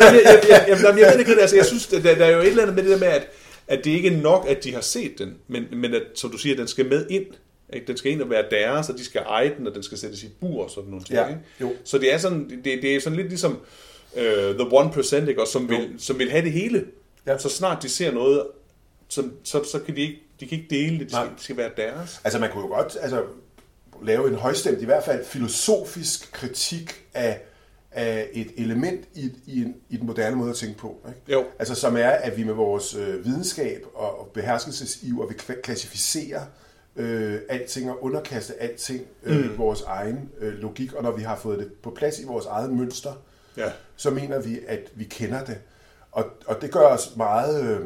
Jamen, 0.00 0.20
jeg, 0.24 0.24
jeg, 0.24 0.42
jeg, 0.48 0.64
jeg, 0.68 0.78
jeg, 0.84 0.98
jeg 0.98 1.12
ved 1.12 1.18
ikke, 1.18 1.40
altså, 1.40 1.56
jeg 1.56 1.66
synes, 1.66 1.86
der, 1.86 2.00
der 2.00 2.24
er 2.24 2.30
jo 2.30 2.38
et 2.40 2.46
eller 2.48 2.62
andet 2.62 2.76
med 2.76 2.82
det 2.84 2.90
der 2.92 2.98
med, 2.98 3.08
at, 3.08 3.26
at 3.68 3.84
det 3.84 3.90
ikke 3.90 4.08
er 4.08 4.16
nok, 4.16 4.46
at 4.48 4.64
de 4.64 4.74
har 4.74 4.80
set 4.80 5.18
den, 5.18 5.36
men, 5.48 5.64
men 5.72 5.94
at, 5.94 6.02
som 6.14 6.30
du 6.30 6.38
siger, 6.38 6.56
den 6.56 6.68
skal 6.68 6.86
med 6.88 7.06
ind. 7.10 7.26
Ikke? 7.72 7.86
Den 7.86 7.96
skal 7.96 8.12
ind 8.12 8.22
og 8.22 8.30
være 8.30 8.44
deres, 8.50 8.88
og 8.88 8.98
de 8.98 9.04
skal 9.04 9.22
eje 9.28 9.54
den, 9.58 9.66
og 9.66 9.74
den 9.74 9.82
skal 9.82 9.98
sættes 9.98 10.22
i 10.22 10.28
bur 10.40 10.64
og 10.64 10.70
sådan 10.70 10.90
nogle 10.90 11.04
ting. 11.04 11.18
Ja, 11.18 11.28
ikke? 11.28 11.40
jo. 11.60 11.72
Så 11.84 11.98
det 11.98 12.14
er 12.14 12.18
sådan, 12.18 12.50
det, 12.64 12.82
det 12.82 12.96
er 12.96 13.00
sådan 13.00 13.16
lidt 13.16 13.28
ligesom 13.28 13.52
uh, 14.12 14.20
The 14.54 14.66
One 14.70 14.90
Percent, 14.92 15.28
ikke? 15.28 15.40
Og 15.40 15.48
som, 15.48 15.68
vil, 15.68 15.94
som 15.98 16.18
vil 16.18 16.30
have 16.30 16.44
det 16.44 16.52
hele. 16.52 16.84
Ja. 17.26 17.38
Så 17.38 17.48
snart 17.48 17.82
de 17.82 17.88
ser 17.88 18.12
noget, 18.12 18.42
så, 19.08 19.28
så, 19.44 19.64
så 19.64 19.78
kan 19.78 19.96
de 19.96 20.00
ikke, 20.00 20.22
de 20.40 20.46
kan 20.46 20.58
ikke 20.58 20.74
dele 20.74 20.98
det, 20.98 21.08
de 21.08 21.12
Nej. 21.12 21.24
skal, 21.24 21.34
det 21.34 21.44
skal 21.44 21.56
være 21.56 21.70
deres. 21.76 22.20
Altså 22.24 22.38
man 22.38 22.50
kunne 22.50 22.62
jo 22.62 22.68
godt 22.68 22.96
altså, 23.00 23.22
lave 24.04 24.28
en 24.28 24.34
højstemt, 24.34 24.82
i 24.82 24.84
hvert 24.84 25.04
fald 25.04 25.24
filosofisk 25.24 26.32
kritik 26.32 27.04
af, 27.14 27.40
af 27.92 28.28
et 28.32 28.50
element 28.56 29.04
i, 29.14 29.30
i, 29.46 29.62
en, 29.62 29.76
i 29.88 29.96
den 29.96 30.06
moderne 30.06 30.36
måde 30.36 30.50
at 30.50 30.56
tænke 30.56 30.78
på. 30.78 30.96
Ikke? 31.08 31.32
Jo. 31.32 31.44
Altså 31.58 31.74
som 31.74 31.96
er, 31.96 32.08
at 32.10 32.36
vi 32.36 32.44
med 32.44 32.54
vores 32.54 32.94
øh, 32.94 33.24
videnskab 33.24 33.84
og, 33.94 34.20
og 34.20 34.30
beherskelsesiver 34.34 35.26
vil 35.26 35.36
klassificere 35.62 36.46
øh, 36.96 37.40
alting 37.48 37.90
og 37.90 38.04
underkaste 38.04 38.62
alting 38.62 39.00
øh, 39.22 39.50
mm. 39.50 39.58
vores 39.58 39.82
egen 39.82 40.30
øh, 40.38 40.54
logik, 40.54 40.92
og 40.92 41.02
når 41.02 41.12
vi 41.16 41.22
har 41.22 41.36
fået 41.36 41.58
det 41.58 41.72
på 41.82 41.90
plads 41.90 42.18
i 42.18 42.24
vores 42.24 42.46
eget 42.46 42.70
mønster, 42.72 43.12
Ja. 43.56 43.70
så 43.96 44.10
mener 44.10 44.40
vi, 44.40 44.60
at 44.68 44.80
vi 44.94 45.04
kender 45.04 45.44
det. 45.44 45.58
Og, 46.12 46.26
og 46.46 46.62
det 46.62 46.70
gør 46.70 46.86
os 46.86 47.12
meget 47.16 47.70
øh, 47.70 47.80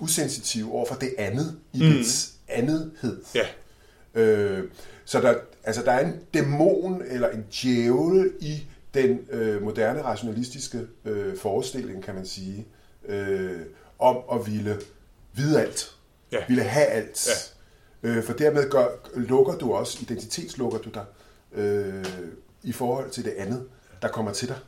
usensitive 0.00 0.72
over 0.72 0.86
for 0.86 0.94
det 0.94 1.14
andet 1.18 1.58
i 1.72 1.82
mm. 1.82 1.90
dets 1.92 2.32
andethed. 2.48 3.22
Ja. 3.34 3.46
Øh, 4.20 4.64
så 5.04 5.20
der, 5.20 5.34
altså, 5.64 5.82
der 5.82 5.92
er 5.92 6.06
en 6.06 6.20
dæmon 6.34 7.02
eller 7.06 7.28
en 7.28 7.44
djævel 7.62 8.32
i 8.40 8.66
den 8.94 9.20
øh, 9.30 9.62
moderne 9.62 10.02
rationalistiske 10.02 10.86
øh, 11.04 11.36
forestilling, 11.38 12.02
kan 12.02 12.14
man 12.14 12.26
sige, 12.26 12.66
øh, 13.08 13.60
om 13.98 14.16
at 14.32 14.46
ville 14.46 14.80
vide 15.32 15.60
alt. 15.60 15.96
Ja. 16.32 16.38
Ville 16.48 16.62
have 16.62 16.86
alt. 16.86 17.28
Ja. 18.02 18.08
Øh, 18.08 18.24
for 18.24 18.32
dermed 18.32 18.70
gør, 18.70 18.86
lukker 19.14 19.54
du 19.58 19.72
også, 19.72 19.98
identitetslukker 20.02 20.78
du 20.78 20.90
dig 20.90 21.04
øh, 21.52 22.04
i 22.62 22.72
forhold 22.72 23.10
til 23.10 23.24
det 23.24 23.30
andet, 23.38 23.68
der 24.02 24.08
kommer 24.08 24.32
til 24.32 24.48
dig. 24.48 24.58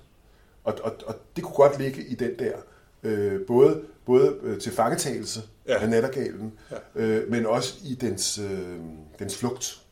Og, 0.65 0.75
og, 0.83 0.93
og 1.07 1.15
det 1.37 1.45
kunne 1.45 1.55
godt 1.55 1.79
ligge 1.79 2.05
i 2.05 2.15
den 2.15 2.39
der, 2.39 2.53
øh, 3.03 3.47
både, 3.47 3.83
både 4.07 4.37
øh, 4.43 4.61
til 4.61 4.73
fangetagelse 4.73 5.41
Ja. 5.69 5.83
af 5.83 5.89
nattergalen, 5.89 6.53
ja. 6.71 6.77
øh, 7.03 7.31
men 7.31 7.47
også 7.47 7.75
i 7.85 7.95
dens, 7.95 8.39
øh, 8.39 8.79
dens 9.19 9.37
flugt. 9.37 9.84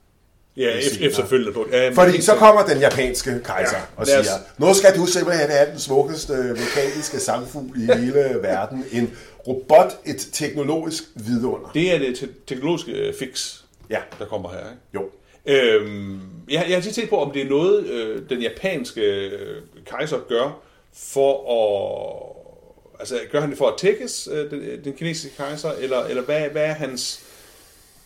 Ja, 0.57 0.71
efterfølgende 1.01 1.53
på. 1.53 1.67
Ja, 1.73 1.91
Fordi 1.95 2.21
så 2.23 2.35
kommer 2.35 2.63
den 2.67 2.79
japanske 2.81 3.41
kejser 3.45 3.77
Ja, 3.77 3.83
og 3.97 4.03
os- 4.03 4.09
siger, 4.09 4.23
nu 4.59 4.75
skal 4.75 4.97
du 4.97 5.07
simpelthen 5.07 5.51
have 5.51 5.71
den 5.71 5.79
smukkeste 5.81 6.33
vulkaniske 6.49 7.19
sangfugl 7.21 7.77
i 7.77 7.87
hele 7.99 8.39
verden. 8.43 8.85
En 8.93 9.17
robot, 9.49 9.93
et 10.07 10.29
teknologisk 10.33 11.03
vidunder. 11.15 11.71
Det 11.75 11.95
er 11.95 11.99
det 11.99 12.19
te- 12.19 12.29
teknologiske 12.47 12.93
øh, 12.93 13.15
fix, 13.15 13.55
Ja, 13.91 13.99
der 14.19 14.25
kommer 14.25 14.51
her. 14.51 14.59
Ikke? 14.59 14.81
jo. 14.95 15.05
Øhm, 15.47 16.21
jeg, 16.51 16.65
jeg 16.69 16.77
har 16.77 16.83
tit 16.83 16.95
set 16.95 17.09
på, 17.09 17.17
om 17.17 17.31
det 17.33 17.43
er 17.43 17.49
noget, 17.49 17.87
øh, 17.87 18.23
den 18.31 18.41
japanske 18.41 19.01
øh, 19.01 19.63
kejser 19.87 20.19
gør 20.29 20.61
for 20.97 21.33
at... 21.53 23.01
Altså, 23.01 23.19
gør 23.33 23.41
han 23.41 23.51
det 23.51 23.59
for 23.59 23.67
at 23.69 23.75
tækkes, 23.79 24.29
øh, 24.33 24.51
den, 24.51 24.85
den 24.85 24.93
kinesiske 24.93 25.37
kejser, 25.37 25.71
eller, 25.81 26.05
eller 26.05 26.23
hvad, 26.23 26.41
hvad 26.41 26.63
er 26.65 26.73
hans... 26.73 27.21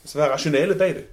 Altså, 0.03 0.19
hvad 0.19 0.27
er 0.27 0.31
rationalet 0.31 0.79
bag 0.79 0.89
det? 0.89 1.05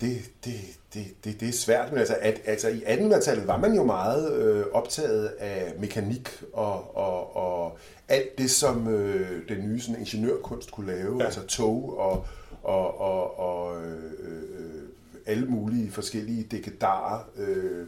Det, 0.00 0.30
det, 0.44 0.54
det, 0.94 1.06
det, 1.24 1.40
det 1.40 1.48
er 1.48 1.52
svært, 1.52 1.90
men 1.90 1.98
altså, 1.98 2.16
at, 2.20 2.40
altså 2.44 2.68
i 2.68 2.82
1800-tallet 2.82 3.46
var 3.46 3.56
man 3.56 3.74
jo 3.74 3.84
meget 3.84 4.32
øh, 4.32 4.64
optaget 4.72 5.26
af 5.26 5.74
mekanik 5.78 6.42
og, 6.52 6.96
og, 6.96 7.36
og 7.36 7.78
alt 8.08 8.38
det, 8.38 8.50
som 8.50 8.88
øh, 8.88 9.48
den 9.48 9.68
nye 9.68 9.80
sådan, 9.80 10.00
ingeniørkunst 10.00 10.70
kunne 10.70 10.92
lave, 10.92 11.18
ja. 11.18 11.24
altså 11.24 11.46
tog 11.46 11.98
og, 11.98 12.26
og, 12.62 13.00
og, 13.00 13.38
og 13.38 13.84
øh, 13.84 14.12
øh, 14.18 14.82
alle 15.26 15.46
mulige 15.46 15.90
forskellige 15.90 16.42
dekedarer, 16.50 17.30
øh, 17.36 17.86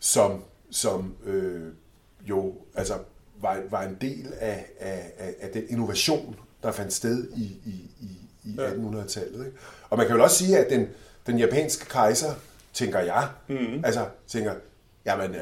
som, 0.00 0.42
som 0.70 1.14
øh, 1.26 1.62
jo 2.22 2.54
altså, 2.74 2.94
var, 3.40 3.62
var 3.70 3.82
en 3.82 3.96
del 4.00 4.32
af, 4.40 4.66
af, 4.80 5.12
af, 5.18 5.34
af 5.40 5.50
den 5.50 5.62
innovation, 5.68 6.36
der 6.62 6.72
fandt 6.72 6.92
sted 6.92 7.28
i, 7.36 7.42
i, 7.42 7.90
i, 8.00 8.08
i 8.44 8.54
ja. 8.58 8.70
1800-tallet. 8.70 9.46
Ikke? 9.46 9.58
Og 9.90 9.98
man 9.98 10.06
kan 10.06 10.16
jo 10.16 10.22
også 10.22 10.36
sige, 10.36 10.58
at 10.58 10.70
den, 10.70 10.88
den 11.30 11.38
japanske 11.38 11.86
kejser, 11.86 12.34
tænker 12.74 13.00
jeg, 13.00 13.28
mm-hmm. 13.48 13.84
altså 13.84 14.04
tænker, 14.28 14.52
jamen, 15.06 15.34
øh, 15.34 15.40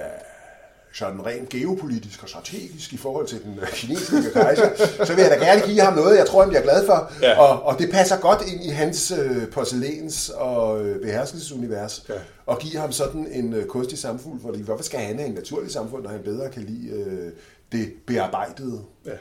sådan 0.92 1.26
rent 1.26 1.48
geopolitisk 1.48 2.22
og 2.22 2.28
strategisk 2.28 2.92
i 2.92 2.96
forhold 2.96 3.26
til 3.26 3.42
den 3.42 3.58
øh, 3.62 3.68
kinesiske 3.68 4.30
kejser, 4.32 4.76
så 5.04 5.14
vil 5.14 5.22
jeg 5.22 5.30
da 5.30 5.44
gerne 5.44 5.60
give 5.66 5.80
ham 5.80 5.94
noget, 5.94 6.18
jeg 6.18 6.26
tror, 6.26 6.40
han 6.40 6.48
bliver 6.48 6.62
glad 6.62 6.86
for. 6.86 7.12
Ja. 7.22 7.38
Og, 7.38 7.62
og 7.62 7.78
det 7.78 7.90
passer 7.90 8.20
godt 8.20 8.42
ind 8.52 8.64
i 8.64 8.68
hans 8.68 9.10
øh, 9.10 9.42
porcelæns- 9.56 10.34
og 10.36 10.86
øh, 10.86 11.02
beherskelsesunivers. 11.02 12.04
Ja. 12.08 12.14
Og 12.46 12.58
give 12.58 12.80
ham 12.80 12.92
sådan 12.92 13.26
en 13.32 13.54
øh, 13.54 13.66
kunstig 13.66 13.98
samfund, 13.98 14.40
fordi 14.42 14.62
hvorfor 14.62 14.84
skal 14.84 15.00
han 15.00 15.16
have 15.16 15.28
en 15.28 15.34
naturlig 15.34 15.70
samfund, 15.70 16.02
når 16.02 16.10
han 16.10 16.22
bedre 16.22 16.50
kan 16.50 16.62
lide 16.62 16.90
øh, 16.90 17.32
det 17.72 17.92
bearbejdede? 18.06 18.80
Ja. 19.06 19.12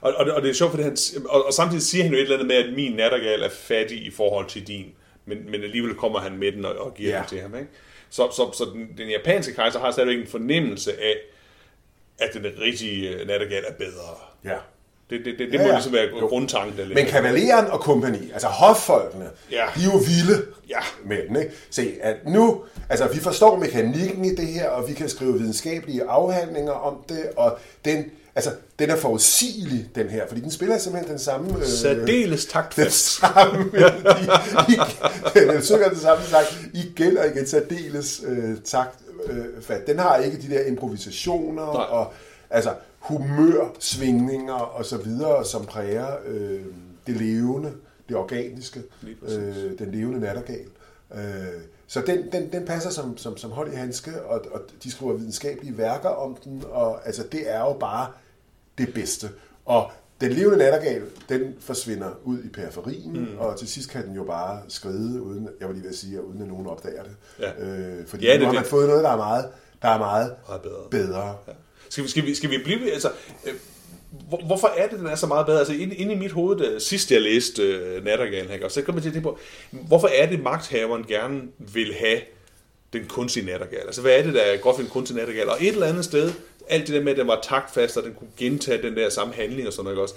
Og, 0.00 0.14
og, 0.16 0.26
og 0.30 0.42
det 0.42 0.50
er 0.50 0.54
sjovt, 0.54 0.70
fordi 0.70 0.82
han, 0.82 0.96
og, 1.28 1.46
og 1.46 1.52
samtidig 1.52 1.82
siger 1.82 2.04
han 2.04 2.12
jo 2.12 2.18
et 2.18 2.22
eller 2.22 2.34
andet 2.34 2.48
med, 2.48 2.56
at 2.56 2.72
min 2.76 2.92
nattergal 2.92 3.42
er 3.42 3.50
fattig 3.50 4.06
i 4.06 4.10
forhold 4.10 4.46
til 4.48 4.66
din 4.66 4.84
men, 5.28 5.50
men 5.50 5.62
alligevel 5.62 5.94
kommer 5.94 6.18
han 6.18 6.38
med 6.38 6.52
den 6.52 6.64
og, 6.64 6.76
og 6.76 6.94
giver 6.94 7.10
ja. 7.10 7.18
den 7.18 7.26
til 7.28 7.40
ham. 7.40 7.54
Ikke? 7.54 7.68
Så, 8.10 8.28
så, 8.30 8.50
så 8.52 8.64
den, 8.74 8.88
den 8.98 9.08
japanske 9.08 9.54
kejser 9.54 9.80
har 9.80 9.90
stadigvæk 9.90 10.18
en 10.18 10.26
fornemmelse 10.26 10.92
af, 10.92 11.16
at 12.18 12.30
den 12.34 12.46
rigtige 12.60 13.08
øh, 13.08 13.26
nattergal 13.26 13.64
er 13.68 13.72
bedre. 13.72 14.14
Ja. 14.44 14.56
Det, 15.10 15.24
det, 15.24 15.38
det, 15.38 15.52
det 15.52 15.54
ja, 15.54 15.58
må 15.58 15.68
ja. 15.68 15.74
ligesom 15.74 15.92
være 15.92 16.08
grundtanken. 16.08 16.88
Men 16.94 17.06
kavaleren 17.06 17.66
og 17.66 17.80
kompagni, 17.80 18.30
altså 18.32 18.48
hoffolkene, 18.48 19.30
ja. 19.50 19.66
de 19.74 19.80
er 19.80 19.84
jo 19.84 19.98
vilde 19.98 20.46
ja. 20.68 20.78
med 21.04 21.28
den. 21.28 21.36
Ikke? 21.36 21.52
Se, 21.70 21.94
at 22.00 22.16
nu, 22.26 22.64
altså 22.88 23.08
vi 23.08 23.20
forstår 23.20 23.56
mekanikken 23.56 24.24
i 24.24 24.34
det 24.34 24.46
her, 24.46 24.68
og 24.68 24.88
vi 24.88 24.94
kan 24.94 25.08
skrive 25.08 25.32
videnskabelige 25.32 26.04
afhandlinger 26.04 26.72
om 26.72 27.04
det, 27.08 27.30
og 27.36 27.58
den 27.84 28.10
Altså, 28.38 28.50
den 28.78 28.90
er 28.90 28.96
forudsigelig, 28.96 29.90
den 29.94 30.08
her, 30.08 30.26
fordi 30.28 30.40
den 30.40 30.50
spiller 30.50 30.78
simpelthen 30.78 31.10
den 31.10 31.18
samme... 31.18 31.58
Øh, 31.58 31.64
Særdeles 31.64 32.46
taktfast. 32.46 33.20
Den 33.20 33.28
samme, 33.34 33.64
i, 34.68 34.72
i, 34.72 35.48
den 35.52 35.62
synger 35.62 35.88
den 35.88 35.98
samme 35.98 36.24
sang 36.24 36.46
igen 36.74 37.18
og 37.18 37.26
igen, 37.26 37.46
særdeles 37.46 38.22
øh, 38.26 38.56
taktfast. 38.64 39.80
Øh, 39.80 39.86
den 39.86 39.98
har 39.98 40.16
ikke 40.16 40.42
de 40.42 40.48
der 40.48 40.66
improvisationer 40.66 41.72
Nej. 41.72 41.84
og 41.84 42.12
altså 42.50 42.74
humørsvingninger 42.98 44.52
og 44.52 44.84
så 44.84 44.96
videre, 44.96 45.44
som 45.44 45.66
præger 45.66 46.08
øh, 46.26 46.60
det 47.06 47.16
levende, 47.16 47.72
det 48.08 48.16
organiske, 48.16 48.82
øh, 49.22 49.78
den 49.78 49.90
levende 49.92 50.20
nattergal. 50.20 50.66
Øh, 51.14 51.20
så 51.86 52.00
den, 52.06 52.32
den, 52.32 52.52
den 52.52 52.66
passer 52.66 52.90
som, 52.90 53.16
som, 53.16 53.36
som 53.36 53.50
hold 53.50 53.72
i 53.72 53.76
handske, 53.76 54.22
og, 54.22 54.40
og 54.52 54.60
de 54.82 54.90
skriver 54.90 55.12
videnskabelige 55.12 55.78
værker 55.78 56.08
om 56.08 56.36
den, 56.44 56.64
og 56.70 57.06
altså, 57.06 57.22
det 57.32 57.54
er 57.54 57.60
jo 57.60 57.72
bare 57.72 58.06
det 58.78 58.94
bedste. 58.94 59.28
Og 59.64 59.90
den 60.20 60.32
levende 60.32 60.58
nattergal, 60.58 61.02
den 61.28 61.54
forsvinder 61.60 62.10
ud 62.24 62.38
i 62.44 62.48
periferien, 62.48 63.12
mm. 63.12 63.38
og 63.38 63.58
til 63.58 63.68
sidst 63.68 63.90
kan 63.90 64.06
den 64.06 64.14
jo 64.14 64.24
bare 64.24 64.60
skride, 64.68 65.22
uden, 65.22 65.48
jeg 65.60 65.68
vil 65.68 65.76
lige 65.76 65.94
sige, 65.94 66.24
uden 66.24 66.42
at 66.42 66.48
nogen 66.48 66.66
opdager 66.66 67.02
det. 67.02 67.12
Ja. 67.40 67.64
Øh, 67.64 68.06
fordi 68.06 68.26
ja, 68.26 68.32
det, 68.32 68.40
nu 68.40 68.46
har 68.46 68.52
man 68.52 68.62
det. 68.62 68.70
fået 68.70 68.88
noget, 68.88 69.04
der 69.04 69.10
er 69.10 69.16
meget, 69.16 69.48
der 69.82 69.88
er 69.88 69.98
meget, 69.98 70.34
meget 70.48 70.62
bedre. 70.62 70.88
bedre. 70.90 71.36
Ja. 71.48 71.52
Skal, 71.88 72.04
vi, 72.04 72.08
skal, 72.08 72.24
vi, 72.24 72.34
skal 72.34 72.50
vi 72.50 72.58
blive... 72.64 72.92
Altså, 72.92 73.10
øh, 73.46 73.54
hvor, 74.28 74.46
hvorfor 74.46 74.68
er 74.76 74.88
det, 74.88 74.98
den 74.98 75.06
er 75.06 75.14
så 75.14 75.26
meget 75.26 75.46
bedre? 75.46 75.58
Altså, 75.58 75.74
inde, 75.74 75.94
inde 75.94 76.12
i 76.12 76.18
mit 76.18 76.32
hoved, 76.32 76.58
da, 76.58 76.78
sidst 76.78 77.10
jeg 77.10 77.22
læste 77.22 77.62
øh, 77.62 78.04
Nattergalen, 78.04 78.70
så 78.70 78.82
kom 78.82 78.94
jeg 78.94 79.02
til 79.02 79.10
at 79.10 79.12
tænke 79.12 79.28
på, 79.28 79.38
hvorfor 79.70 80.08
er 80.08 80.26
det, 80.26 80.42
magthaveren 80.42 81.04
gerne 81.04 81.42
vil 81.58 81.94
have 81.94 82.20
den 82.92 83.06
kunstige 83.08 83.46
nattergal? 83.46 83.80
Altså, 83.86 84.00
hvad 84.00 84.12
er 84.12 84.22
det, 84.22 84.34
der 84.34 84.40
er 84.40 84.56
godt 84.56 84.76
for 84.76 84.82
en 84.82 84.88
kunstig 84.88 85.16
nattergal? 85.16 85.48
Og 85.48 85.56
et 85.60 85.68
eller 85.68 85.86
andet 85.86 86.04
sted, 86.04 86.32
alt 86.68 86.86
det 86.86 86.94
der 86.94 87.02
med, 87.02 87.12
at 87.12 87.18
den 87.18 87.26
var 87.26 87.40
taktfast, 87.42 87.96
og 87.96 88.04
den 88.04 88.14
kunne 88.14 88.30
gentage 88.36 88.82
den 88.82 88.96
der 88.96 89.08
samme 89.08 89.34
handling 89.34 89.66
og 89.66 89.72
sådan 89.72 89.84
noget 89.84 89.98
også. 89.98 90.14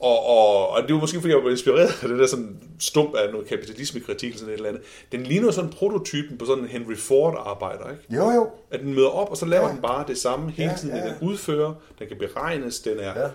Og, 0.00 0.26
og, 0.26 0.68
og 0.68 0.82
det 0.82 0.94
var 0.94 1.00
måske, 1.00 1.20
fordi 1.20 1.34
jeg 1.34 1.44
var 1.44 1.50
inspireret 1.50 2.02
af 2.02 2.08
det 2.08 2.18
der 2.18 2.26
sådan 2.26 2.56
stump 2.80 3.14
af 3.14 3.32
noget 3.32 3.46
kapitalismekritik 3.46 4.28
eller 4.28 4.38
sådan 4.38 4.52
et 4.52 4.56
eller 4.56 4.68
andet. 4.68 4.82
Den 5.12 5.22
ligner 5.22 5.50
sådan 5.50 5.70
prototypen 5.70 6.38
på 6.38 6.44
sådan 6.44 6.64
en 6.64 6.70
Henry 6.70 6.96
Ford-arbejder, 6.96 7.90
ikke? 7.90 8.02
Jo, 8.10 8.30
jo. 8.30 8.50
At 8.70 8.80
den 8.80 8.94
møder 8.94 9.08
op, 9.08 9.30
og 9.30 9.36
så 9.36 9.46
laver 9.46 9.66
ja. 9.66 9.72
den 9.72 9.82
bare 9.82 10.04
det 10.08 10.18
samme 10.18 10.50
hele 10.50 10.72
tiden. 10.78 10.96
Ja, 10.96 11.04
ja. 11.04 11.08
Den 11.08 11.28
udfører, 11.28 11.74
den 11.98 12.08
kan 12.08 12.16
beregnes, 12.18 12.80
den 12.80 12.98
er 12.98 13.30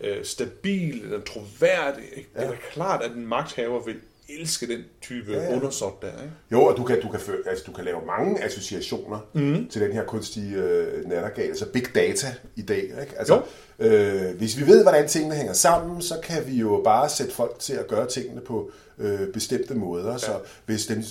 ja. 0.00 0.08
øh, 0.08 0.24
stabil, 0.24 1.02
den 1.02 1.12
er 1.12 1.20
troværdig. 1.20 2.04
Ikke? 2.16 2.28
Ja. 2.36 2.40
Det 2.40 2.48
er 2.48 2.72
klart, 2.72 3.02
at 3.02 3.10
en 3.10 3.26
magthaver 3.26 3.84
vil 3.84 3.96
elske 4.28 4.68
den 4.68 4.84
type 5.02 5.32
ja, 5.32 5.42
ja. 5.42 5.56
undersåt 5.56 6.02
der. 6.02 6.22
Ikke? 6.22 6.34
Jo, 6.52 6.64
og 6.64 6.76
du 6.76 6.84
kan, 6.84 7.00
du, 7.00 7.08
kan, 7.08 7.20
altså, 7.46 7.64
du 7.66 7.72
kan 7.72 7.84
lave 7.84 8.06
mange 8.06 8.44
associationer 8.44 9.18
mm. 9.32 9.68
til 9.68 9.82
den 9.82 9.92
her 9.92 10.04
kunstige 10.04 10.56
øh, 10.56 11.08
nattergal, 11.08 11.48
altså 11.48 11.66
big 11.66 11.94
data 11.94 12.34
i 12.56 12.62
dag. 12.62 12.82
Ikke? 12.82 13.18
Altså, 13.18 13.42
øh, 13.78 14.36
hvis 14.38 14.58
vi 14.58 14.66
ved, 14.66 14.82
hvordan 14.82 15.08
tingene 15.08 15.34
hænger 15.34 15.52
sammen, 15.52 16.02
så 16.02 16.14
kan 16.22 16.46
vi 16.46 16.54
jo 16.54 16.80
bare 16.84 17.08
sætte 17.08 17.32
folk 17.32 17.58
til 17.58 17.72
at 17.72 17.86
gøre 17.86 18.08
tingene 18.08 18.40
på 18.40 18.70
øh, 18.98 19.32
bestemte 19.32 19.74
måder. 19.74 20.12
Ja. 20.12 20.18
Så 20.18 20.40
hvis 20.66 20.86
den, 20.86 21.02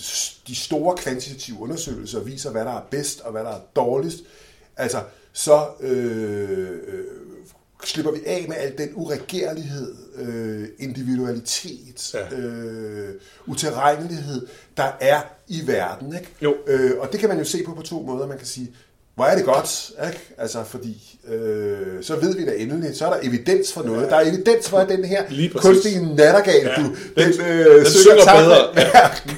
de 0.48 0.56
store 0.56 0.98
kvantitative 0.98 1.60
undersøgelser 1.60 2.20
viser, 2.20 2.52
hvad 2.52 2.66
der 2.66 2.78
er 2.78 2.88
bedst 2.92 3.22
og 3.22 3.32
hvad 3.32 3.44
der 3.44 3.52
er 3.52 3.62
dårligst, 3.76 4.20
altså, 4.78 5.04
så 5.34 5.66
øh, 5.80 6.70
øh 6.88 7.06
slipper 7.84 8.12
vi 8.12 8.20
af 8.26 8.46
med 8.48 8.58
al 8.58 8.78
den 8.78 8.90
uregerlighed, 8.96 9.96
øh, 10.16 10.68
individualitet, 10.80 12.14
ja. 12.14 12.38
øh, 12.38 13.14
uterrenlighed, 13.48 14.48
der 14.78 14.92
er 15.00 15.22
i 15.48 15.68
verden. 15.68 16.14
Ikke? 16.14 16.28
Jo. 16.42 16.56
Øh, 16.68 16.92
og 17.00 17.12
det 17.12 17.20
kan 17.20 17.30
man 17.30 17.38
jo 17.38 17.44
se 17.44 17.64
på 17.66 17.74
på 17.74 17.82
to 17.82 18.02
måder. 18.02 18.28
Man 18.28 18.38
kan 18.38 18.48
sige, 18.48 18.72
hvor 19.16 19.26
er 19.26 19.36
det 19.36 19.46
godt, 19.46 19.92
ikke? 20.08 20.34
Altså, 20.38 20.64
fordi 20.64 21.20
øh, 21.28 22.04
så 22.04 22.16
ved 22.16 22.36
vi 22.36 22.46
da 22.46 22.52
endelig, 22.52 22.98
så 22.98 23.06
er 23.06 23.10
der 23.10 23.20
evidens 23.28 23.74
for 23.74 23.84
noget. 23.84 24.04
Ja. 24.04 24.10
Der 24.10 24.16
er 24.16 24.22
evidens 24.22 24.70
for, 24.70 24.78
at 24.78 24.90
den 24.90 25.06
her 25.06 25.24
kunstige 25.56 26.16
nattergal, 26.16 26.64
ja. 26.64 26.76
du, 26.76 26.96
den, 27.18 27.34
den, 27.34 27.42
øh, 27.42 27.76
den 27.76 27.86
synger 27.86 28.24
takt, 28.24 28.40
bedre. 28.40 28.58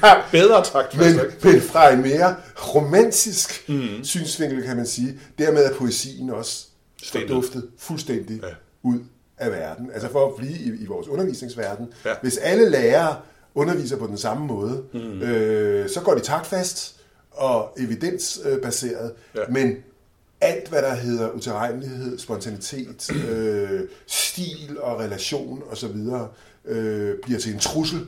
Ja. 0.03 0.13
Bedre 0.31 0.63
takt, 0.63 0.97
men, 0.97 1.19
men 1.43 1.61
fra 1.61 1.93
en 1.93 2.01
mere 2.01 2.35
romantisk 2.57 3.69
mm. 3.69 4.03
synsvinkel, 4.03 4.63
kan 4.63 4.77
man 4.77 4.87
sige. 4.87 5.19
Dermed 5.37 5.65
er 5.65 5.73
poesien 5.73 6.29
også 6.29 6.68
forduftet 7.03 7.69
fuldstændig 7.77 8.41
ja. 8.43 8.47
ud 8.83 8.99
af 9.37 9.51
verden. 9.51 9.91
Altså 9.93 10.11
for 10.11 10.27
at 10.27 10.35
blive 10.35 10.57
i, 10.57 10.83
i 10.83 10.85
vores 10.85 11.07
undervisningsverden. 11.07 11.87
Ja. 12.05 12.13
Hvis 12.21 12.37
alle 12.37 12.69
lærere 12.69 13.17
underviser 13.55 13.97
på 13.97 14.07
den 14.07 14.17
samme 14.17 14.47
måde, 14.47 14.83
mm. 14.93 15.21
øh, 15.21 15.89
så 15.89 16.01
går 16.01 16.13
de 16.13 16.19
taktfast 16.19 16.95
og 17.31 17.73
evidensbaseret, 17.77 19.13
ja. 19.35 19.41
men 19.49 19.75
alt, 20.41 20.69
hvad 20.69 20.81
der 20.81 20.93
hedder 20.93 21.31
utilregnelighed, 21.31 22.19
spontanitet, 22.19 23.11
øh, 23.29 23.81
stil 24.07 24.77
og 24.81 24.99
relation 24.99 25.63
osv., 25.71 25.95
øh, 26.65 27.15
bliver 27.23 27.39
til 27.39 27.53
en 27.53 27.59
trussel 27.59 28.07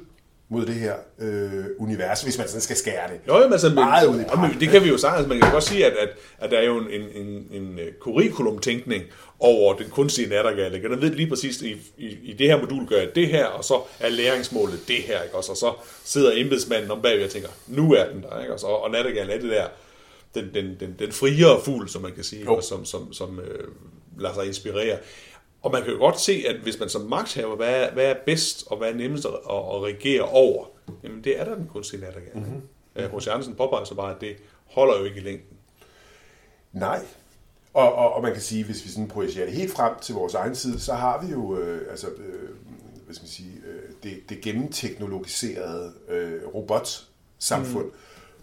mod 0.51 0.65
det 0.65 0.75
her 0.75 0.93
øh, 1.19 1.65
univers, 1.77 2.21
hvis 2.21 2.37
man 2.37 2.47
sådan 2.47 2.61
skal 2.61 2.75
skære 2.75 3.07
det 3.11 3.19
jo, 3.27 3.37
men 3.43 3.51
altså, 3.51 3.69
meget 3.69 4.07
ud 4.07 4.21
i 4.21 4.23
parken. 4.23 4.59
Det 4.59 4.69
kan 4.69 4.83
vi 4.83 4.89
jo 4.89 4.97
sagtens. 4.97 5.27
Man 5.27 5.39
kan 5.39 5.51
godt 5.51 5.63
sige, 5.63 5.85
at, 5.85 5.93
at, 5.93 6.09
at 6.39 6.51
der 6.51 6.57
er 6.57 6.65
jo 6.65 6.77
en, 6.77 7.03
en, 7.15 7.47
en, 7.51 7.79
øh, 7.79 7.93
curriculum-tænkning 7.99 9.03
over 9.39 9.73
den 9.73 9.89
kunstige 9.89 10.29
nattergale. 10.29 10.89
Den 10.89 11.01
ved 11.01 11.09
lige 11.09 11.29
præcis, 11.29 11.61
i, 11.61 11.71
i, 11.97 12.17
i 12.23 12.33
det 12.33 12.47
her 12.47 12.61
modul 12.61 12.87
gør 12.87 12.97
jeg 12.97 13.15
det 13.15 13.27
her, 13.27 13.45
og 13.45 13.63
så 13.63 13.81
er 13.99 14.09
læringsmålet 14.09 14.79
det 14.87 14.95
her. 14.95 15.21
Ikke? 15.23 15.35
Og 15.35 15.43
så, 15.43 15.55
så 15.55 15.73
sidder 16.03 16.31
embedsmanden 16.35 16.91
om 16.91 17.01
bagved 17.01 17.25
og 17.25 17.29
tænker, 17.29 17.49
nu 17.67 17.93
er 17.93 18.05
den 18.13 18.21
der. 18.21 18.41
Ikke? 18.41 18.53
Og, 18.53 18.59
så, 18.59 18.67
og 18.67 18.91
nattergale 18.91 19.33
er 19.33 19.41
det 19.41 19.51
der, 19.51 19.65
den, 20.35 20.49
den, 20.53 20.77
den, 20.79 20.95
den 20.99 21.11
friere 21.11 21.61
fugl, 21.65 21.89
som 21.89 22.01
man 22.01 22.11
kan 22.11 22.23
sige, 22.23 22.49
og 22.49 22.63
som, 22.63 22.85
som, 22.85 23.13
som 23.13 23.39
øh, 23.39 23.67
lader 24.19 24.33
sig 24.33 24.47
inspirere. 24.47 24.97
Og 25.61 25.71
man 25.71 25.83
kan 25.83 25.93
jo 25.93 25.97
godt 25.97 26.19
se, 26.19 26.43
at 26.47 26.55
hvis 26.55 26.79
man 26.79 26.89
som 26.89 27.01
magthaver, 27.01 27.55
hvad 27.55 27.83
er, 27.83 27.91
hvad 27.93 28.05
er 28.05 28.15
bedst 28.25 28.63
og 28.67 28.77
hvad 28.77 28.89
er 28.89 28.95
nemmest 28.95 29.25
at, 29.25 29.33
at 29.33 29.81
regere 29.81 30.21
over, 30.21 30.65
jamen 31.03 31.23
det 31.23 31.39
er 31.39 31.45
der 31.45 31.55
den 31.55 31.67
kunstige 31.67 32.01
nattergale. 32.01 32.39
Mm-hmm. 32.39 33.17
H.C. 33.17 33.27
Andersen 33.27 33.55
påpeger 33.55 33.83
så 33.83 33.95
bare, 33.95 34.15
at 34.15 34.21
det 34.21 34.35
holder 34.65 34.99
jo 34.99 35.03
ikke 35.03 35.17
i 35.17 35.23
længden. 35.23 35.57
Nej. 36.73 37.05
Og, 37.73 37.93
og, 37.93 38.13
og 38.13 38.21
man 38.21 38.33
kan 38.33 38.41
sige, 38.41 38.63
hvis 38.63 38.85
vi 38.85 38.89
sådan 38.89 39.07
projicerer 39.07 39.45
det 39.45 39.55
helt 39.55 39.71
frem 39.71 39.93
til 40.01 40.15
vores 40.15 40.33
egen 40.33 40.55
tid, 40.55 40.79
så 40.79 40.93
har 40.93 41.25
vi 41.25 41.31
jo 41.31 41.57
øh, 41.57 41.91
altså, 41.91 42.07
øh, 42.07 42.49
hvad 43.05 43.15
skal 43.15 43.23
man 43.23 43.29
sige, 43.29 43.53
øh, 43.67 43.89
det, 44.03 44.29
det 44.29 44.41
gennemteknologiserede 44.41 45.93
øh, 46.09 46.41
robotsamfund, 46.55 47.85
mm. 47.85 47.91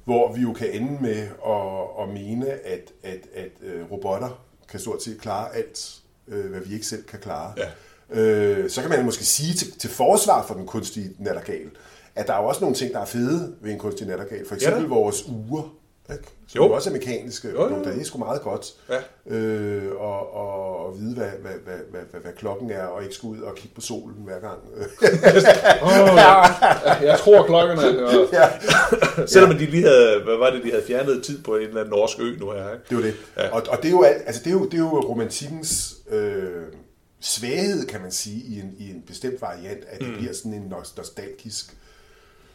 hvor 0.04 0.32
vi 0.32 0.40
jo 0.40 0.52
kan 0.52 0.72
ende 0.72 0.98
med 1.02 1.28
at, 1.46 2.02
at 2.02 2.14
mene, 2.14 2.50
at, 2.50 2.92
at, 3.02 3.20
at 3.34 3.50
øh, 3.62 3.92
robotter 3.92 4.44
kan 4.68 4.80
stort 4.80 5.02
set 5.02 5.20
klare 5.20 5.54
alt 5.54 6.02
øh, 6.30 6.50
hvad 6.50 6.60
vi 6.60 6.74
ikke 6.74 6.86
selv 6.86 7.02
kan 7.02 7.18
klare. 7.18 7.52
Ja. 7.56 8.20
Øh, 8.20 8.70
så 8.70 8.80
kan 8.80 8.90
man 8.90 9.04
måske 9.04 9.24
sige 9.24 9.54
til, 9.54 9.78
til 9.78 9.90
forsvar 9.90 10.46
for 10.46 10.54
den 10.54 10.66
kunstige 10.66 11.10
nattergal, 11.18 11.70
at 12.14 12.26
der 12.26 12.32
er 12.32 12.42
jo 12.42 12.48
også 12.48 12.60
nogle 12.60 12.76
ting, 12.76 12.92
der 12.92 13.00
er 13.00 13.04
fede 13.04 13.54
ved 13.60 13.72
en 13.72 13.78
kunstig 13.78 14.06
nattergal. 14.06 14.48
For 14.48 14.54
eksempel 14.54 14.82
Ja. 14.82 14.88
vores 14.88 15.24
uger, 15.28 15.74
ikke? 16.12 16.24
som 16.48 16.58
Jo. 16.60 16.66
jo. 16.66 16.72
også 16.72 16.90
er 16.90 16.92
mekaniske. 16.92 17.48
Jo, 17.50 17.62
jo. 17.68 17.84
Det 17.84 18.00
er 18.00 18.04
sgu 18.04 18.18
meget 18.18 18.42
godt. 18.42 18.66
Ja. 18.90 19.34
Øh, 19.36 19.92
og, 20.00 20.34
og, 20.34 20.76
og 20.86 21.00
vide, 21.00 21.14
hvad, 21.14 21.26
hvad, 21.42 21.50
hvad, 21.64 21.74
hvad, 21.90 22.00
hvad, 22.10 22.20
hvad 22.20 22.32
klokken 22.32 22.70
er, 22.70 22.82
og 22.82 23.02
ikke 23.02 23.14
skulle 23.14 23.40
ud 23.40 23.46
og 23.46 23.54
kigge 23.54 23.74
på 23.74 23.80
solen 23.80 24.16
hver 24.24 24.40
gang. 24.40 24.58
Oh, 25.82 26.16
ja. 26.16 26.32
Jeg 27.10 27.18
tror 27.18 27.42
klokken 27.46 27.78
er... 27.78 28.26
ja, 28.40 29.26
Selvom 29.26 29.50
de 29.58 29.66
lige 29.66 29.82
havde, 29.82 30.20
hvad 30.24 30.36
var 30.36 30.50
det, 30.50 30.64
de 30.64 30.70
havde 30.70 30.84
fjernet 30.86 31.22
tid 31.24 31.42
på 31.42 31.56
en 31.56 31.62
eller 31.62 31.80
anden 31.80 31.90
norsk 31.90 32.18
ø 32.20 32.36
nu 32.40 32.50
her, 32.50 32.72
ikke? 32.72 32.84
det 32.88 32.96
var 32.96 33.02
det. 33.02 33.14
Ja. 33.36 33.44
Ja. 33.44 33.50
Og, 33.50 33.62
og 33.68 33.76
det, 33.76 33.86
er 33.86 33.90
jo, 33.90 34.02
alt- 34.02 34.22
altså, 34.26 34.40
det, 34.44 34.50
er 34.50 34.54
jo, 34.54 34.64
det 34.64 34.74
er 34.74 34.78
jo 34.78 35.00
romantikkens 35.00 35.94
øh, 36.10 36.66
svaghed, 37.20 37.86
kan 37.86 38.00
man 38.00 38.12
sige, 38.12 38.44
i 38.44 38.60
en, 38.60 38.74
i 38.78 38.90
en 38.90 39.02
bestemt 39.06 39.40
variant, 39.42 39.84
at 39.84 40.00
det 40.00 40.08
mm. 40.08 40.16
bliver 40.16 40.32
sådan 40.32 40.54
en 40.54 40.72
nos- 40.72 40.96
nostalgisk 40.96 41.76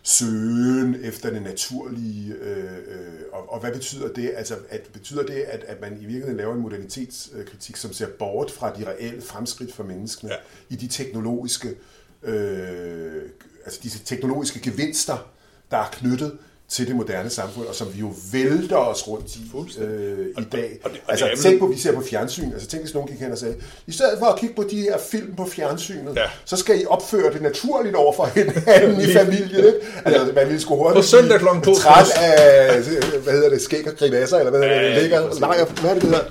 søgen 0.03 0.95
efter 1.03 1.29
det 1.29 1.41
naturlige. 1.41 2.33
Øh, 2.33 2.77
øh, 2.87 3.19
og, 3.31 3.51
og 3.53 3.59
hvad 3.59 3.71
betyder 3.71 4.13
det? 4.13 4.33
Altså, 4.35 4.55
at, 4.69 4.81
betyder 4.93 5.23
det, 5.23 5.33
at, 5.33 5.63
at 5.63 5.81
man 5.81 5.93
i 5.93 6.05
virkeligheden 6.05 6.37
laver 6.37 6.53
en 6.55 6.61
modernitetskritik, 6.61 7.75
som 7.75 7.93
ser 7.93 8.07
bort 8.19 8.51
fra 8.51 8.75
de 8.77 8.87
reelle 8.87 9.21
fremskridt 9.21 9.73
for 9.73 9.83
menneskene 9.83 10.31
Ja. 10.31 10.37
i 10.69 10.75
de 10.75 10.87
teknologiske, 10.87 11.75
øh, 12.23 13.21
altså 13.65 13.79
disse 13.83 13.99
teknologiske 13.99 14.59
gevinster, 14.59 15.31
der 15.71 15.77
er 15.77 15.89
knyttet 15.91 16.37
til 16.70 16.88
det 16.88 16.95
moderne 16.95 17.30
samfund, 17.30 17.68
og 17.68 17.76
som 17.76 17.88
vi 17.93 17.99
jo 17.99 18.11
vælter 18.34 18.76
os 18.76 19.07
rundt 19.07 19.36
i 19.36 19.39
øh, 19.84 20.28
i 20.39 20.43
dag. 20.51 20.80
og 20.84 20.91
det- 20.91 20.99
og 21.05 21.11
altså, 21.11 21.28
det 21.32 21.39
tænk 21.39 21.59
på, 21.59 21.66
at 21.66 21.72
vi 21.72 21.80
ser 21.80 21.91
på 21.91 22.01
fjernsyn. 22.01 22.51
Altså, 22.53 22.68
tænk, 22.68 22.84
hvis 22.84 22.93
nogen 22.93 23.09
gik 23.09 23.20
hen 23.20 23.32
og 23.32 23.38
sagde, 23.38 23.55
i 23.88 23.91
stedet 23.91 24.20
for 24.20 24.26
at 24.26 24.39
kigge 24.39 24.55
på 24.55 24.64
de 24.72 24.82
her 24.82 24.97
film 25.11 25.36
på 25.36 25.45
fjernsynet, 25.45 26.16
Ja. 26.16 26.22
så 26.45 26.57
skal 26.57 26.82
I 26.82 26.86
opføre 26.86 27.34
det 27.34 27.41
naturligt 27.41 27.95
over 27.95 28.14
for 28.14 28.26
hinanden 28.26 29.01
i 29.09 29.14
familien. 29.14 29.66
Ikke? 29.66 29.74
Altså, 30.05 30.32
man 30.36 30.45
ville 30.47 30.61
sgu 30.61 30.76
hurtigt 30.76 30.95
På 30.95 31.01
søndag 31.01 31.39
klokken 31.39 31.64
to 31.64 31.76
Træt 31.76 32.05
af, 32.22 32.82
hvad 33.24 33.34
hedder 33.34 33.49
det, 33.49 33.61
skæg 33.61 33.88
og 33.88 33.93
grinasser, 33.97 34.38
eller 34.38 34.51
hvad 34.51 34.61
hedder 34.61 34.76
Ja, 34.82 34.88
det, 34.89 34.95
ja, 34.95 35.01
ligger, 35.01 35.39
lejer, 35.39 35.66
hvad 35.66 35.89
er 35.89 35.93
det, 35.93 36.01
det 36.03 36.09
hedder? 36.11 36.26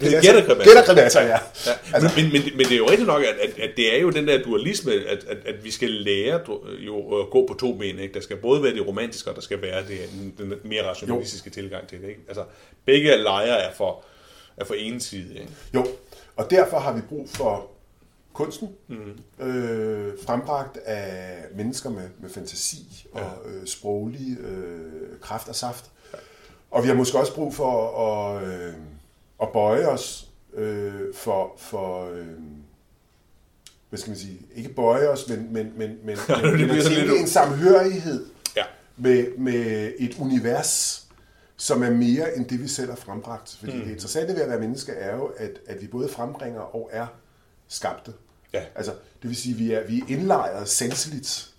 Det 0.00 0.14
er 0.16 0.20
gættergrimasser. 0.20 0.74
Gættergrimasser, 0.74 1.20
ja. 1.20 1.28
Ja, 1.66 1.72
altså, 1.94 2.10
men, 2.16 2.32
men, 2.32 2.42
men 2.56 2.66
det 2.66 2.72
er 2.72 2.76
jo 2.76 2.90
rigtigt 2.90 3.06
nok, 3.06 3.22
at, 3.22 3.28
at, 3.48 3.62
at 3.64 3.70
det 3.76 3.96
er 3.96 4.00
jo 4.00 4.10
den 4.10 4.28
der 4.28 4.42
dualisme, 4.42 4.92
at, 4.92 5.18
at, 5.28 5.36
at 5.46 5.64
vi 5.64 5.70
skal 5.70 5.88
lære 5.90 6.40
jo 6.86 7.20
at 7.20 7.30
gå 7.30 7.46
på 7.46 7.54
to 7.60 7.72
ben. 7.72 7.98
Ikke? 7.98 8.14
Der 8.14 8.20
skal 8.20 8.36
både 8.36 8.62
være 8.62 8.72
det 8.74 8.86
romantiske, 8.86 9.30
og 9.30 9.36
der 9.36 9.42
skal 9.42 9.62
være 9.62 9.82
det, 9.88 9.98
den, 10.38 10.52
mere 10.64 10.88
rationalistiske 10.88 11.50
tilgang 11.50 11.88
til 11.88 12.00
det. 12.02 12.08
Ikke? 12.08 12.20
Altså, 12.28 12.44
begge 12.84 13.16
lejre 13.16 13.58
er 13.62 13.74
for, 13.74 14.02
er 14.56 14.64
for 14.64 14.74
ensidige. 14.74 15.40
Ikke? 15.40 15.52
Jo, 15.74 15.86
og 16.36 16.50
derfor 16.50 16.78
har 16.78 16.92
vi 16.92 17.00
brug 17.08 17.28
for 17.30 17.70
kunsten, 18.32 18.68
mm. 18.88 19.44
øh, 19.46 20.12
frembragt 20.26 20.76
af 20.76 21.44
mennesker 21.56 21.90
med, 21.90 22.08
med 22.20 22.30
fantasi 22.30 23.06
og 23.12 23.30
øh, 23.46 23.66
sproglig 23.66 24.38
øh, 24.40 25.20
kraft 25.20 25.48
og 25.48 25.54
saft. 25.54 25.84
Og 26.70 26.82
vi 26.82 26.88
har 26.88 26.94
måske 26.94 27.18
også 27.18 27.34
brug 27.34 27.54
for 27.54 27.98
at, 28.06 28.44
øh, 28.48 28.74
at 29.42 29.48
bøje 29.52 29.86
os 29.88 30.28
øh, 30.54 31.14
for, 31.14 31.54
for 31.58 32.10
øh, 32.10 32.26
hvad 33.88 33.98
skal 33.98 34.10
man 34.10 34.18
sige, 34.18 34.38
ikke 34.56 34.68
bøje 34.74 35.08
os, 35.08 35.28
men, 35.28 35.48
men, 35.52 35.72
men, 35.76 35.98
men, 36.04 36.16
det 36.26 36.42
men, 36.42 36.52
men 36.66 36.70
at 36.70 36.84
tænke 36.84 37.00
lidt- 37.00 37.20
en 37.20 37.26
samhørighed 37.26 38.26
Ja. 38.26 38.35
Med, 38.96 39.36
med 39.38 39.92
et 39.98 40.16
univers, 40.18 41.02
som 41.56 41.82
er 41.82 41.90
mere 41.90 42.36
end 42.36 42.46
det, 42.46 42.62
vi 42.62 42.68
selv 42.68 42.88
har 42.88 42.96
frembragt. 42.96 43.56
Fordi 43.58 43.72
mm. 43.72 43.80
det 43.80 43.90
interessante 43.90 44.34
ved 44.34 44.42
at 44.42 44.48
være 44.48 44.60
menneske 44.60 44.92
er 44.92 45.16
jo, 45.16 45.26
at, 45.36 45.50
at 45.66 45.82
vi 45.82 45.86
både 45.86 46.08
frembringer 46.08 46.60
og 46.60 46.90
er 46.92 47.06
skabte. 47.68 48.12
Ja. 48.52 48.64
Altså, 48.74 48.92
det 48.92 49.30
vil 49.30 49.36
sige, 49.36 49.52
at 49.54 49.58
vi 49.58 49.72
er, 49.72 49.86
vi 49.86 49.98
er 49.98 50.18
indlejret 50.18 50.68
sanseligt 50.68 51.50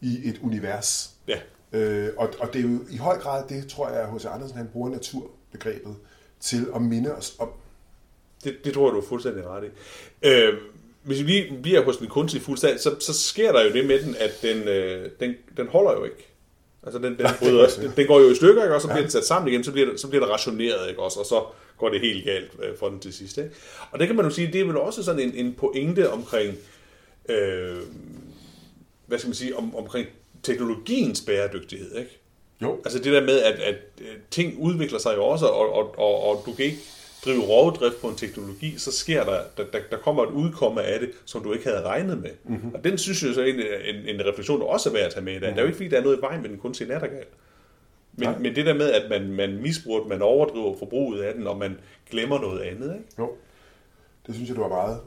i 0.00 0.28
et 0.28 0.40
univers. 0.42 1.10
Ja. 1.28 1.38
Øh, 1.72 2.12
og, 2.16 2.28
og 2.38 2.52
det 2.52 2.58
er 2.58 2.62
jo 2.62 2.78
i 2.90 2.96
høj 2.96 3.18
grad 3.18 3.44
det, 3.48 3.68
tror 3.68 3.88
jeg, 3.88 4.00
at 4.00 4.14
H.C. 4.14 4.24
Andersen 4.24 4.56
han 4.56 4.68
bruger 4.72 4.90
naturbegrebet 4.90 5.96
til 6.40 6.66
at 6.74 6.82
minde 6.82 7.14
os 7.14 7.36
om. 7.38 7.48
Det, 8.44 8.56
det 8.64 8.74
tror 8.74 8.88
jeg, 8.88 8.94
du 8.94 9.00
er 9.00 9.08
fuldstændig 9.08 9.46
ret 9.46 9.64
i. 9.64 9.68
Øh, 10.22 10.54
hvis 11.02 11.18
vi 11.18 11.24
lige 11.24 11.62
bliver 11.62 11.84
hos 11.84 11.96
den 11.96 12.08
kunstige 12.08 12.42
fuldstændig, 12.42 12.80
så, 12.80 12.96
så 13.00 13.12
sker 13.12 13.52
der 13.52 13.64
jo 13.64 13.72
det 13.72 13.86
med 13.86 14.02
den, 14.02 14.16
at 14.16 14.30
den, 14.42 14.68
øh, 14.68 15.10
den, 15.20 15.34
den 15.56 15.68
holder 15.68 15.92
jo 15.92 16.04
ikke. 16.04 16.27
Altså, 16.82 16.98
den, 16.98 17.18
den, 17.18 17.26
bryder, 17.38 17.68
den, 17.80 17.92
den 17.96 18.06
går 18.06 18.20
jo 18.20 18.30
i 18.30 18.34
stykker, 18.34 18.62
ikke? 18.62 18.74
og 18.74 18.80
så 18.80 18.88
bliver 18.88 19.00
den 19.00 19.10
sat 19.10 19.24
sammen 19.26 19.52
igen, 19.52 19.64
så 19.64 19.72
bliver, 19.72 19.90
det, 19.90 20.00
så 20.00 20.08
bliver 20.08 20.24
det 20.24 20.34
rationeret, 20.34 20.88
ikke? 20.88 21.02
Også, 21.02 21.20
og 21.20 21.26
så 21.26 21.44
går 21.78 21.88
det 21.88 22.00
helt 22.00 22.24
galt 22.24 22.50
øh, 22.62 22.76
for 22.78 22.88
den 22.88 23.00
til 23.00 23.12
sidst. 23.12 23.38
Ikke? 23.38 23.50
Og 23.90 23.98
det 23.98 24.06
kan 24.06 24.16
man 24.16 24.24
jo 24.24 24.30
sige, 24.30 24.52
det 24.52 24.60
er 24.60 24.64
vel 24.64 24.76
også 24.76 25.02
sådan 25.02 25.20
en, 25.20 25.34
en 25.34 25.54
pointe 25.54 26.10
omkring, 26.10 26.56
øh, 27.28 27.76
hvad 29.06 29.18
skal 29.18 29.28
man 29.28 29.34
sige, 29.34 29.56
om, 29.56 29.76
omkring 29.76 30.06
teknologiens 30.42 31.20
bæredygtighed, 31.20 31.96
ikke? 31.96 32.20
Jo. 32.62 32.80
Altså 32.84 32.98
det 32.98 33.12
der 33.12 33.20
med, 33.20 33.40
at, 33.40 33.60
at 33.60 33.76
øh, 34.00 34.06
ting 34.30 34.58
udvikler 34.58 34.98
sig 34.98 35.12
jo 35.16 35.24
også, 35.24 35.46
og, 35.46 35.72
og, 35.72 35.98
og, 35.98 36.22
og 36.22 36.42
du 36.46 36.52
kan 36.52 36.64
ikke 36.64 36.78
drive 37.28 37.42
rovdrift 37.42 38.00
på 38.00 38.08
en 38.08 38.16
teknologi, 38.16 38.78
så 38.78 38.92
sker 38.92 39.24
der, 39.24 39.40
der, 39.56 39.64
der, 39.72 39.78
der 39.90 39.96
kommer 39.96 40.22
et 40.22 40.30
udkomme 40.30 40.82
af 40.82 41.00
det, 41.00 41.10
som 41.24 41.42
du 41.42 41.52
ikke 41.52 41.64
havde 41.64 41.82
regnet 41.82 42.22
med. 42.22 42.30
Mm-hmm. 42.44 42.74
Og 42.74 42.84
den 42.84 42.98
synes 42.98 43.22
jeg 43.22 43.34
så 43.34 43.40
er 43.40 43.46
en, 43.46 43.60
en, 43.94 44.14
en 44.14 44.26
refleksion, 44.26 44.60
der 44.60 44.66
også 44.66 44.88
er 44.88 44.92
værd 44.92 45.06
at 45.06 45.12
tage 45.12 45.24
med 45.24 45.32
i 45.32 45.38
dag. 45.38 45.40
Mm-hmm. 45.40 45.54
Der 45.54 45.60
er 45.60 45.64
jo 45.64 45.66
ikke 45.66 45.76
fordi, 45.76 45.88
der 45.88 45.98
er 45.98 46.02
noget 46.02 46.18
i 46.18 46.20
vejen 46.20 46.42
med 46.42 46.50
den 46.50 46.58
kunstige 46.58 46.88
nattergal. 46.88 47.24
Men, 48.16 48.28
Nej. 48.28 48.38
men 48.38 48.54
det 48.54 48.66
der 48.66 48.74
med, 48.74 48.92
at 48.92 49.10
man, 49.10 49.32
man 49.32 49.62
misbruger 49.62 50.00
den, 50.00 50.08
man 50.08 50.22
overdriver 50.22 50.78
forbruget 50.78 51.22
af 51.22 51.34
den, 51.34 51.46
og 51.46 51.58
man 51.58 51.78
glemmer 52.10 52.40
noget 52.40 52.60
andet, 52.60 52.94
ikke? 52.94 53.06
Jo. 53.18 53.30
Det 54.26 54.34
synes 54.34 54.48
jeg, 54.48 54.56
du 54.56 54.62
var 54.62 54.68
meget, 54.68 55.00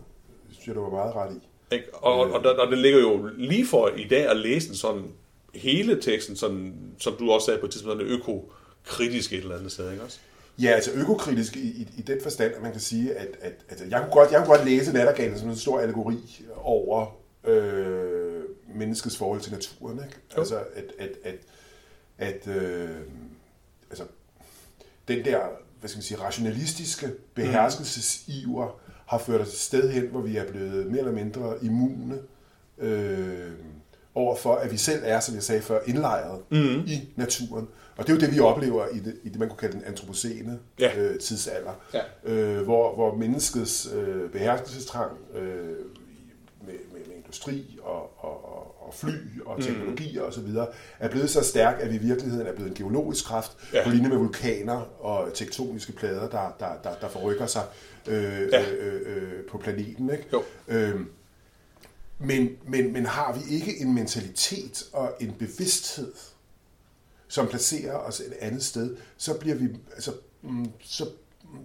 det 0.48 0.56
synes 0.56 0.68
jeg, 0.68 0.76
du 0.76 0.82
var 0.82 0.90
meget 0.90 1.16
ret 1.16 1.36
i. 1.36 1.48
Ikke? 1.76 1.86
Og, 1.94 2.14
og, 2.14 2.32
og, 2.32 2.44
der, 2.44 2.50
og 2.50 2.72
det 2.72 2.78
ligger 2.78 3.00
jo 3.00 3.30
lige 3.38 3.66
for 3.68 3.92
i 3.98 4.08
dag 4.08 4.30
at 4.30 4.38
læse 4.38 4.68
den 4.68 4.76
sådan, 4.76 5.04
hele 5.56 6.02
teksten, 6.02 6.36
sådan, 6.36 6.74
som 7.00 7.14
du 7.20 7.32
også 7.32 7.46
sagde 7.46 7.60
på 7.60 7.66
et 7.66 7.72
tidspunkt, 7.72 8.02
økokritisk 8.02 9.34
et 9.34 9.40
eller 9.40 9.58
andet 9.58 9.72
sted, 9.72 9.92
ikke 9.92 10.04
også? 10.04 10.20
Ja, 10.60 10.70
altså 10.70 10.92
økokritisk 10.92 11.56
i, 11.56 11.60
i, 11.60 11.88
i 11.98 12.02
den 12.02 12.22
forstand, 12.22 12.54
at 12.54 12.62
man 12.62 12.72
kan 12.72 12.82
sige, 12.82 13.16
at, 13.16 13.28
at, 13.42 13.54
at 13.70 13.84
jeg, 13.90 14.02
kunne 14.02 14.12
godt, 14.12 14.32
jeg 14.32 14.40
kunne 14.40 14.58
godt 14.58 14.66
læse 14.66 14.94
Nattergalen 14.94 15.40
som 15.40 15.50
en 15.50 15.56
stor 15.56 15.80
allegori 15.80 16.46
over 16.56 17.18
øh, 17.44 18.44
menneskets 18.76 19.18
forhold 19.18 19.42
til 19.42 19.52
naturen. 19.52 19.98
Ikke? 19.98 20.18
Altså, 20.38 20.60
at, 20.76 20.86
at, 21.00 21.12
at, 21.24 21.38
at 22.18 22.48
øh, 22.48 22.90
altså, 23.90 24.04
den 25.08 25.26
der 25.26 25.40
hvad 25.82 25.90
skal 25.90 25.98
man 25.98 26.04
sige, 26.04 26.20
rationalistiske 26.20 27.12
beherskelsesiver 27.34 28.80
har 29.06 29.18
ført 29.18 29.42
os 29.42 29.48
et 29.48 29.60
sted 29.60 29.92
hen, 29.92 30.08
hvor 30.08 30.22
vi 30.22 30.38
er 30.38 30.48
blevet 30.52 30.88
mere 30.88 31.00
eller 31.00 31.12
mindre 31.12 31.56
immune 31.62 32.20
øh, 32.78 33.52
over 34.16 34.36
for, 34.36 34.56
at 34.56 34.72
vi 34.72 34.78
selv 34.78 35.02
er, 35.06 35.20
som 35.20 35.36
jeg 35.36 35.44
sagde 35.44 35.62
før, 35.62 35.80
indlejret 35.86 36.40
mm. 36.50 36.58
i 36.88 37.10
naturen. 37.16 37.68
Og 37.98 38.08
det 38.08 38.14
er 38.14 38.16
jo 38.16 38.20
det, 38.22 38.34
vi 38.34 38.40
oplever 38.40 38.88
i 38.88 39.00
det, 39.00 39.16
i 39.24 39.30
det 39.30 39.40
man 39.40 39.50
kunne 39.50 39.58
kalde 39.58 39.74
den 39.74 39.84
antropocene 39.86 40.60
Ja. 40.80 40.98
øh, 41.00 41.20
tidsalder, 41.20 41.72
Ja. 41.94 42.32
øh, 42.32 42.62
hvor, 42.64 42.96
hvor 42.96 43.16
menneskets 43.16 43.90
øh, 43.96 44.30
beherskelsestrang 44.32 45.12
øh, 45.36 45.44
med, 45.46 45.74
med, 46.68 46.74
med 47.08 47.16
industri 47.24 47.80
og, 47.84 48.24
og, 48.26 48.46
og- 48.58 48.68
og 48.88 48.94
fly 48.96 49.12
og 49.46 49.62
teknologier 49.64 50.22
osv. 50.22 50.48
er 51.00 51.10
blevet 51.10 51.30
så 51.30 51.44
stærk, 51.44 51.76
at 51.82 51.90
vi 51.92 51.96
i 51.96 52.00
virkeligheden 52.00 52.48
er 52.48 52.54
blevet 52.54 52.70
en 52.70 52.76
geologisk 52.76 53.26
kraft, 53.26 53.52
Ja. 53.74 53.84
på 53.84 53.90
linje 53.90 54.10
med 54.10 54.18
vulkaner 54.18 55.04
og 55.06 55.34
tektoniske 55.34 55.92
plader, 55.92 56.30
der, 56.30 56.56
der, 56.60 56.68
der, 56.84 56.90
der 57.02 57.10
forrykker 57.10 57.46
sig 57.46 57.62
øh, 58.08 58.24
Ja. 58.52 58.60
ja. 58.60 58.72
øh, 58.72 59.02
øh, 59.06 59.46
på 59.52 59.58
planeten. 59.58 60.10
Ikke? 60.12 60.26
Jo. 60.34 60.44
Øhm, 60.68 61.08
men, 62.24 62.50
men, 62.68 62.94
men 62.94 63.06
har 63.06 63.34
vi 63.34 63.56
ikke 63.56 63.80
en 63.80 63.94
mentalitet 63.94 64.84
og 64.94 65.14
en 65.20 65.34
bevidsthed, 65.40 66.14
som 67.28 67.48
placerer 67.48 67.96
os 67.96 68.20
et 68.20 68.34
andet 68.40 68.64
sted, 68.64 68.98
så 69.18 69.34
bliver 69.34 69.56
vi, 69.56 69.68
altså, 69.94 70.12
mm, 70.42 70.72
så, 70.84 71.06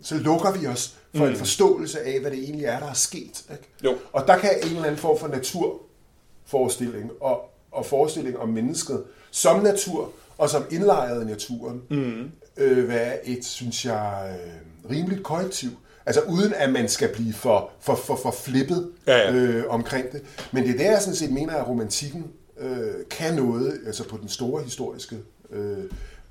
så 0.03 0.15
lukker 0.15 0.53
vi 0.53 0.67
os 0.67 0.97
for 1.15 1.25
mm. 1.25 1.31
en 1.31 1.37
forståelse 1.37 2.01
af, 2.01 2.21
hvad 2.21 2.31
det 2.31 2.39
egentlig 2.39 2.65
er, 2.65 2.81
der 2.81 2.87
er 2.87 2.95
sket. 2.95 3.45
Ikke? 3.51 3.69
Jo. 3.85 3.99
Og 4.13 4.27
der 4.27 4.39
kan 4.39 4.51
en 4.63 4.69
eller 4.69 4.85
anden 4.85 5.01
form 5.01 5.19
for 5.19 5.29
naturforestilling 5.29 7.11
og, 7.21 7.41
og 7.71 7.87
forestilling 7.87 8.39
om 8.39 8.49
mennesket 8.49 9.05
som 9.31 9.63
natur 9.63 10.13
og 10.39 10.51
som 10.51 10.65
indlejret 10.71 11.23
i 11.23 11.25
naturen 11.25 11.83
mm. 11.91 12.31
øh, 12.57 12.89
være 12.89 13.29
et, 13.29 13.45
synes 13.45 13.85
jeg, 13.85 14.39
øh, 14.45 14.91
rimeligt 14.91 15.23
korrektiv. 15.23 15.71
Altså 16.07 16.21
uden 16.21 16.55
at 16.55 16.73
man 16.73 16.89
skal 16.89 17.09
blive 17.15 17.33
for, 17.35 17.71
for, 17.81 17.95
for, 17.95 18.17
for 18.17 18.31
flippet 18.31 18.91
Ja, 19.07 19.17
ja. 19.19 19.33
Øh, 19.35 19.65
omkring 19.69 20.13
det. 20.13 20.23
Men 20.53 20.63
det 20.65 20.75
er 20.75 20.79
der, 20.79 20.91
jeg 20.91 21.01
sådan 21.03 21.17
set 21.17 21.31
mener, 21.33 21.55
at 21.55 21.69
romantikken 21.69 22.27
øh, 22.59 22.95
kan 23.11 23.35
noget, 23.35 23.81
altså 23.87 24.09
på 24.09 24.17
den 24.17 24.29
store 24.29 24.63
historiske 24.63 25.17
øh, 25.53 25.79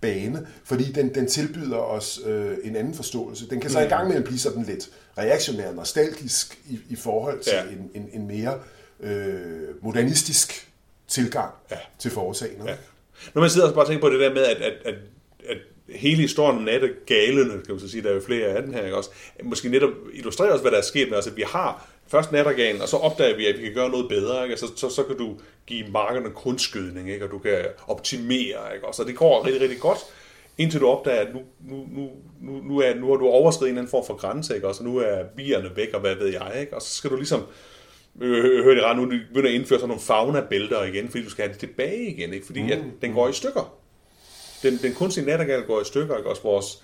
bane, 0.02 0.48
fordi 0.64 0.92
den, 0.92 1.16
den 1.16 1.28
tilbyder 1.28 1.78
os 1.78 2.20
øh, 2.26 2.58
en 2.64 2.76
anden 2.76 2.94
forståelse. 2.94 3.50
Den 3.50 3.60
kan 3.62 3.70
så 3.72 3.80
i 3.80 3.88
gang 3.88 4.08
med 4.08 4.16
at 4.16 4.24
blive 4.24 4.40
sådan 4.40 4.64
lidt 4.64 4.90
reaktionær, 5.18 5.72
nostalgisk 5.74 6.60
i, 6.70 6.80
i 6.90 6.96
forhold 6.96 7.40
til 7.40 7.54
Ja. 7.54 7.64
en, 7.64 7.92
en, 7.94 8.10
en 8.14 8.28
mere 8.28 8.60
øh, 9.00 9.62
modernistisk 9.82 10.72
tilgang 11.08 11.52
Ja. 11.72 11.78
til 12.00 12.12
foretagendet. 12.12 12.66
Ja. 12.68 12.76
Når 13.34 13.42
man 13.42 13.50
sidder 13.50 13.68
og 13.68 13.74
bare 13.74 13.86
tænker 13.88 14.02
på 14.02 14.10
det 14.10 14.20
der 14.20 14.34
med, 14.34 14.44
at, 14.44 14.58
at, 14.58 14.74
at, 14.86 14.96
at 15.50 15.58
hele 15.90 16.22
historien 16.22 16.58
om 16.58 16.64
nattegalene, 16.64 17.52
kan 17.52 17.70
man 17.70 17.80
så 17.80 17.90
sige, 17.90 18.04
der 18.04 18.10
er 18.10 18.14
jo 18.14 18.22
flere 18.22 18.48
af 18.48 18.64
den 18.64 18.74
her, 18.74 18.84
ikke 18.84 18.98
også, 18.98 19.10
måske 19.44 19.70
netop 19.70 19.90
illustrerer 20.14 20.52
også, 20.52 20.62
hvad 20.62 20.72
der 20.72 20.78
er 20.78 20.82
sket 20.82 21.10
med 21.10 21.18
os, 21.18 21.28
at 21.28 21.38
vi 21.38 21.44
har 21.48 21.88
først 22.08 22.32
nattergalen, 22.32 22.82
og 22.82 22.88
så 22.88 22.98
opdager 22.98 23.38
vi, 23.38 23.46
at 23.46 23.58
vi 23.58 23.64
kan 23.64 23.74
gøre 23.74 23.90
noget 23.90 24.10
bedre, 24.10 24.44
ikke? 24.44 24.58
Så, 24.58 24.68
så, 24.76 24.90
så 24.90 25.04
kan 25.04 25.18
du 25.18 25.36
give 25.66 25.88
markerne 25.88 26.30
kunstskydning, 26.30 27.12
ikke? 27.12 27.26
og 27.26 27.32
du 27.32 27.40
kan 27.40 27.66
optimere, 27.88 28.76
ikke? 28.76 28.88
og 28.88 28.96
så 28.96 29.04
det 29.04 29.16
går 29.16 29.46
rigtig, 29.46 29.62
rigtig 29.62 29.80
godt, 29.80 30.00
indtil 30.58 30.80
du 30.80 30.88
opdager, 30.88 31.20
at 31.20 31.34
nu, 31.34 31.42
nu, 31.70 31.88
nu, 31.92 32.10
nu, 32.42 32.62
nu, 32.64 32.80
er, 32.80 32.96
nu 32.96 33.10
har 33.10 33.16
du 33.16 33.28
overskrevet 33.28 33.72
en 33.72 33.78
anden 33.78 33.92
form 33.92 34.06
for 34.06 34.16
grænse, 34.16 34.56
ikke? 34.56 34.68
og 34.68 34.76
så 34.76 34.84
nu 34.84 34.98
er 34.98 35.24
bierne 35.36 35.70
væk, 35.76 35.94
og 35.94 36.00
hvad 36.00 36.16
ved 36.16 36.28
jeg, 36.28 36.58
ikke? 36.60 36.76
og 36.76 36.82
så 36.82 36.96
skal 36.96 37.10
du 37.10 37.16
ligesom, 37.16 37.42
øh, 38.22 38.64
høre 38.64 38.76
det 38.76 38.84
ret 38.84 38.98
nu, 38.98 39.06
begynder 39.06 39.50
at 39.50 39.56
indføre 39.56 39.80
sådan 39.80 39.88
nogle 39.88 40.02
fauna-bælter 40.02 40.84
igen, 40.84 41.10
fordi 41.10 41.24
du 41.24 41.30
skal 41.30 41.44
have 41.44 41.52
det 41.52 41.60
tilbage 41.60 42.08
igen, 42.08 42.34
ikke? 42.34 42.46
fordi 42.46 42.64
mm. 42.64 42.70
at 42.70 42.80
den 43.02 43.14
går 43.14 43.30
i 43.30 43.34
stykker. 43.34 43.85
Den, 44.70 44.80
den 44.84 44.94
kunstige 44.94 45.26
nattergal 45.26 45.64
går 45.64 45.82
i 45.82 45.86
stykker, 45.86 46.18
ikke? 46.18 46.30
også 46.30 46.44
vores 46.44 46.84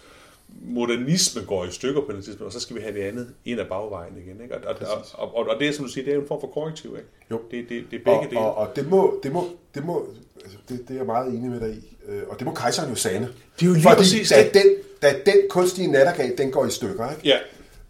modernisme 0.62 1.42
går 1.42 1.66
i 1.66 1.72
stykker 1.72 2.02
på 2.02 2.12
den 2.12 2.22
tidspunkt, 2.22 2.48
og 2.48 2.54
så 2.54 2.60
skal 2.60 2.76
vi 2.76 2.82
have 2.82 2.96
det 2.96 3.02
andet 3.02 3.28
ind 3.46 3.60
ad 3.60 3.66
bagvejen 3.66 4.14
igen. 4.18 4.42
Ikke? 4.44 4.56
Og, 4.56 4.62
og, 4.68 4.76
og, 5.14 5.36
og, 5.36 5.48
og, 5.50 5.56
det 5.60 5.68
er, 5.68 5.72
som 5.74 5.86
du 5.86 5.92
siger, 5.92 6.06
det 6.06 6.14
er 6.14 6.20
en 6.20 6.28
form 6.28 6.42
for 6.42 6.48
korrektiv. 6.48 6.96
Ikke? 6.98 7.10
Jo. 7.32 7.42
Det, 7.52 7.66
det, 7.70 7.84
det 7.92 8.00
er 8.00 8.04
begge 8.04 8.20
og, 8.20 8.30
dele. 8.30 8.40
Og, 8.40 8.56
og 8.56 8.76
det 8.76 8.90
må, 8.90 9.20
det 9.24 9.32
må, 9.32 9.48
det 9.76 9.86
må 9.86 10.08
altså 10.44 10.58
det, 10.70 10.80
det 10.88 10.94
er 10.94 10.98
jeg 10.98 11.06
meget 11.06 11.28
enig 11.28 11.50
med 11.50 11.60
dig 11.60 11.70
i, 11.70 11.98
øh, 12.08 12.22
og 12.28 12.40
det 12.40 12.46
må 12.46 12.54
kejseren 12.54 12.90
jo 12.90 12.96
sande. 12.96 13.28
Det 13.60 13.66
er 13.66 13.68
jo 13.68 13.74
lige 13.74 13.84
Fordi 13.84 13.96
præcis 13.96 14.30
da 14.30 14.44
det. 14.44 14.54
den, 14.54 14.76
da 15.02 15.16
den 15.26 15.50
kunstige 15.50 15.88
nattergal, 15.88 16.38
den 16.38 16.52
går 16.52 16.66
i 16.66 16.70
stykker, 16.70 17.12
ikke? 17.12 17.22
Ja. 17.28 17.38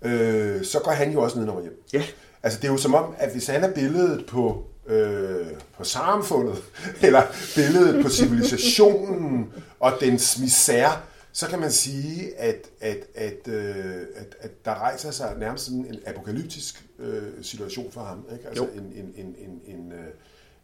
Øh, 0.10 0.64
så 0.64 0.80
går 0.80 0.92
han 0.92 1.12
jo 1.12 1.22
også 1.22 1.40
nedover 1.40 1.62
hjem. 1.62 1.84
Ja. 1.94 2.04
Altså 2.44 2.60
det 2.62 2.68
er 2.68 2.72
jo 2.72 2.78
som 2.78 2.94
om, 2.94 3.16
at 3.18 3.32
hvis 3.32 3.48
han 3.48 3.64
er 3.64 3.74
billedet 3.74 4.26
på, 4.26 4.64
øh, 4.88 5.46
på 5.78 5.84
samfundet, 5.84 6.64
eller 7.02 7.22
billedet 7.56 8.04
på 8.04 8.10
civilisationen 8.10 9.54
og 9.82 9.94
dens 10.00 10.40
misære, 10.40 11.02
så 11.32 11.48
kan 11.48 11.60
man 11.60 11.72
sige, 11.72 12.38
at, 12.38 12.70
at, 12.82 12.98
at, 13.16 13.48
øh, 13.48 13.96
at, 14.16 14.36
at 14.40 14.66
der 14.66 14.76
rejser 14.76 15.12
sig 15.12 15.36
nærmest 15.40 15.66
sådan 15.66 15.86
en 15.86 16.00
apokalyptisk 16.06 16.86
øh, 17.00 17.24
situation 17.42 17.92
for 17.92 18.02
ham. 18.02 18.26
Ikke? 18.34 18.48
Altså 18.48 18.64
Jo. 18.64 18.70
en, 18.70 18.94
en, 18.96 19.14
en, 19.16 19.36
en, 19.38 19.76
en, 19.76 19.92
øh, 19.92 20.08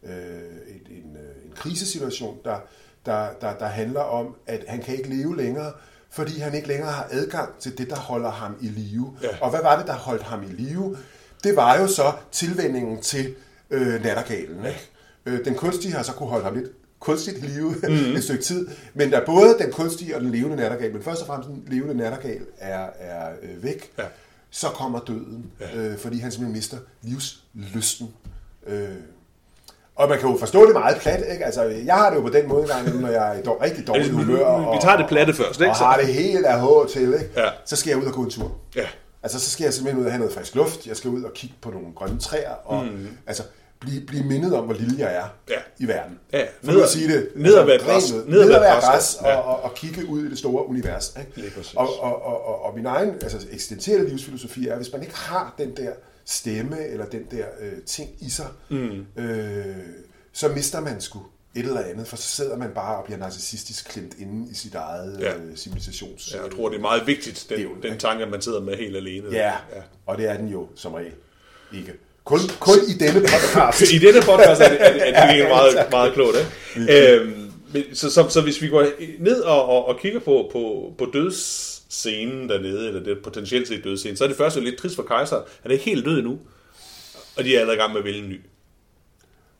øh, 0.02 0.42
en, 0.68 0.96
en, 0.96 1.16
øh, 1.16 1.44
en 1.46 1.52
krisesituation, 1.54 2.38
der, 2.44 2.56
der, 3.06 3.28
der, 3.40 3.58
der 3.58 3.66
handler 3.66 4.00
om, 4.00 4.36
at 4.46 4.64
han 4.68 4.82
kan 4.82 4.96
ikke 4.96 5.08
leve 5.08 5.36
længere, 5.36 5.72
fordi 6.10 6.38
han 6.38 6.54
ikke 6.54 6.68
længere 6.68 6.90
har 6.90 7.08
adgang 7.10 7.58
til 7.58 7.78
det, 7.78 7.90
der 7.90 7.96
holder 7.96 8.30
ham 8.30 8.56
i 8.60 8.68
live. 8.68 9.16
Ja. 9.22 9.28
Og 9.40 9.50
hvad 9.50 9.60
var 9.62 9.78
det, 9.78 9.86
der 9.86 9.94
holdt 9.94 10.22
ham 10.22 10.42
i 10.42 10.46
live? 10.46 10.96
Det 11.44 11.56
var 11.56 11.80
jo 11.80 11.86
så 11.86 12.12
tilvændingen 12.32 13.02
til 13.02 13.34
øh, 13.70 14.02
nattergalen. 14.02 14.66
Ikke? 14.66 14.90
Øh, 15.26 15.44
den 15.44 15.54
kunstige 15.54 15.92
har 15.92 16.02
så 16.02 16.12
kunne 16.12 16.28
holde 16.28 16.44
ham 16.44 16.54
lidt 16.54 16.70
kunstigt 17.00 17.38
i 17.38 17.40
live 17.40 17.74
mm. 17.88 18.16
et 18.16 18.24
stykke 18.24 18.44
tid, 18.44 18.68
men 18.94 19.10
da 19.10 19.20
både 19.26 19.56
den 19.58 19.72
kunstige 19.72 20.14
og 20.16 20.20
den 20.20 20.30
levende 20.30 20.56
nattergal, 20.56 20.92
men 20.92 21.02
først 21.02 21.20
og 21.20 21.26
fremmest 21.26 21.48
den 21.48 21.64
levende 21.66 21.94
nattergal 21.94 22.40
er, 22.58 22.86
er 22.98 23.28
øh, 23.42 23.62
væk, 23.62 23.90
Ja. 23.98 24.04
så 24.50 24.66
kommer 24.66 24.98
døden, 25.06 25.46
Ja. 25.60 25.76
øh, 25.76 25.98
fordi 25.98 26.18
han 26.18 26.30
simpelthen 26.32 26.56
mister 26.56 26.76
livslysten. 27.02 28.08
Øh, 28.66 28.88
og 29.96 30.08
man 30.08 30.18
kan 30.18 30.28
jo 30.30 30.36
forstå 30.36 30.66
det 30.66 30.72
meget 30.74 30.96
plat, 30.96 31.24
ikke? 31.32 31.44
Altså, 31.44 31.62
jeg 31.62 31.94
har 31.94 32.10
det 32.10 32.16
jo 32.16 32.22
på 32.22 32.28
den 32.28 32.48
måde 32.48 32.62
engang, 32.62 33.00
når 33.00 33.08
jeg 33.08 33.34
er 33.34 33.40
i 33.40 33.42
dår, 33.42 33.62
rigtig 33.62 33.86
dårligt 33.86 34.04
Altså, 34.06 34.18
humør, 34.24 34.44
og, 34.44 34.74
vi 34.76 34.78
tager 34.82 34.96
det 34.96 35.06
platte 35.08 35.34
først, 35.34 35.60
ikke? 35.60 35.70
og 35.70 35.76
har 35.76 35.96
det 35.96 36.06
helt 36.06 36.46
af 36.46 36.60
H 36.62 36.88
til, 36.92 37.02
ikke? 37.02 37.30
Ja. 37.36 37.48
så 37.64 37.76
skal 37.76 37.90
jeg 37.90 37.98
ud 37.98 38.04
og 38.06 38.12
gå 38.12 38.22
en 38.22 38.30
tur. 38.30 38.52
Ja. 38.76 38.86
Altså, 39.22 39.40
så 39.40 39.50
skal 39.50 39.64
jeg 39.64 39.74
simpelthen 39.74 40.00
ud 40.00 40.06
og 40.06 40.12
have 40.12 40.18
noget 40.18 40.34
frisk 40.34 40.54
luft. 40.54 40.86
Jeg 40.86 40.96
skal 40.96 41.10
ud 41.10 41.22
og 41.22 41.32
kigge 41.34 41.56
på 41.60 41.70
nogle 41.70 41.86
grønne 41.96 42.18
træer, 42.20 42.50
og 42.64 42.84
mm. 42.84 43.08
altså, 43.26 43.42
blive, 43.80 44.00
blive 44.06 44.24
mindet 44.24 44.54
om, 44.54 44.64
hvor 44.64 44.74
lille 44.74 44.94
jeg 44.98 45.14
er 45.16 45.24
Ja. 45.48 45.58
i 45.78 45.88
verden. 45.88 46.18
Ja, 46.32 46.44
ned- 46.62 46.82
at 46.82 46.88
sige 46.88 47.12
det. 47.12 47.28
ned 47.36 47.54
at 47.54 47.66
være 47.66 47.78
græs. 47.78 48.12
Ned 48.26 48.40
at 48.40 48.48
være 48.48 48.80
græs, 48.80 49.14
og, 49.20 49.42
og, 49.42 49.60
og 49.62 49.74
kigge 49.74 50.06
ud 50.06 50.24
i 50.24 50.30
det 50.30 50.38
store 50.38 50.66
univers. 50.66 51.16
Ikke? 51.36 51.52
Og, 51.76 51.88
og, 52.02 52.22
og, 52.22 52.46
og, 52.46 52.62
og 52.64 52.74
min 52.76 52.86
egen 52.86 53.08
altså, 53.22 53.46
eksistentielle 53.52 54.08
livsfilosofi 54.08 54.66
er, 54.68 54.72
at 54.72 54.78
hvis 54.78 54.92
man 54.92 55.02
ikke 55.02 55.16
har 55.16 55.54
den 55.58 55.76
der 55.76 55.92
stemme, 56.24 56.86
eller 56.86 57.06
den 57.06 57.22
der 57.30 57.44
øh, 57.60 57.72
ting 57.86 58.10
i 58.20 58.30
sig, 58.30 58.46
mm. 58.68 59.06
øh, 59.16 59.76
så 60.32 60.48
mister 60.48 60.80
man 60.80 61.00
sgu 61.00 61.18
et 61.54 61.64
eller 61.64 61.80
andet, 61.80 62.06
for 62.08 62.16
så 62.16 62.22
sidder 62.28 62.56
man 62.56 62.70
bare 62.74 62.96
og 62.98 63.04
bliver 63.04 63.18
narcissistisk 63.18 63.88
klemt 63.88 64.14
inde 64.18 64.50
i 64.50 64.54
sit 64.54 64.74
eget 64.74 65.20
Ja. 65.20 65.34
øh, 65.36 65.56
civilisations... 65.56 66.34
Ja, 66.34 66.42
jeg 66.42 66.52
tror, 66.52 66.68
det 66.68 66.76
er 66.76 66.80
meget 66.80 67.06
vigtigt, 67.06 67.46
den, 67.48 67.58
Det 67.58 67.64
jo- 67.64 67.74
den 67.82 67.98
tanke, 67.98 68.24
at 68.24 68.30
man 68.30 68.42
sidder 68.42 68.60
med 68.60 68.76
helt 68.76 68.96
alene. 68.96 69.28
Ja, 69.32 69.46
ja. 69.74 69.82
og 70.06 70.18
det 70.18 70.28
er 70.30 70.36
den 70.36 70.48
jo 70.48 70.68
som 70.74 70.94
regel 70.94 71.12
ikke. 71.74 71.92
Kun, 72.28 72.38
kun 72.60 72.78
i 72.88 72.92
denne 72.92 73.20
podcast. 73.20 73.82
I 73.94 73.98
denne 73.98 74.20
podcast 74.20 74.60
er 74.60 74.68
det, 74.68 74.78
er 74.86 74.92
det, 74.92 75.02
er 75.18 75.32
det 75.36 75.48
meget, 75.48 75.90
meget 75.90 76.12
klogt. 76.12 76.36
Ikke? 76.76 77.16
Øhm, 77.20 77.50
så, 77.94 78.10
så, 78.10 78.28
så 78.28 78.40
hvis 78.40 78.62
vi 78.62 78.68
går 78.68 78.86
ned 79.20 79.40
og, 79.40 79.64
og, 79.68 79.88
og 79.88 79.98
kigger 80.00 80.20
på, 80.20 80.48
på, 80.52 80.92
på 80.98 81.06
dødsscenen 81.12 82.48
dernede, 82.48 82.88
eller 82.88 83.02
det 83.02 83.18
potentielt 83.24 83.68
set 83.68 83.84
dødsscenen, 83.84 84.16
så 84.16 84.24
er 84.24 84.28
det 84.28 84.36
først 84.36 84.56
jo 84.56 84.60
lidt 84.60 84.76
trist 84.78 84.96
for 84.96 85.02
kejser. 85.02 85.36
Han 85.62 85.70
er 85.70 85.72
ikke 85.72 85.84
helt 85.84 86.04
død 86.04 86.18
endnu, 86.18 86.38
og 87.36 87.44
de 87.44 87.56
er 87.56 87.60
allerede 87.60 87.76
i 87.76 87.80
gang 87.80 87.92
med 87.92 87.98
at 88.00 88.04
vælge 88.04 88.18
en 88.22 88.28
ny. 88.28 88.40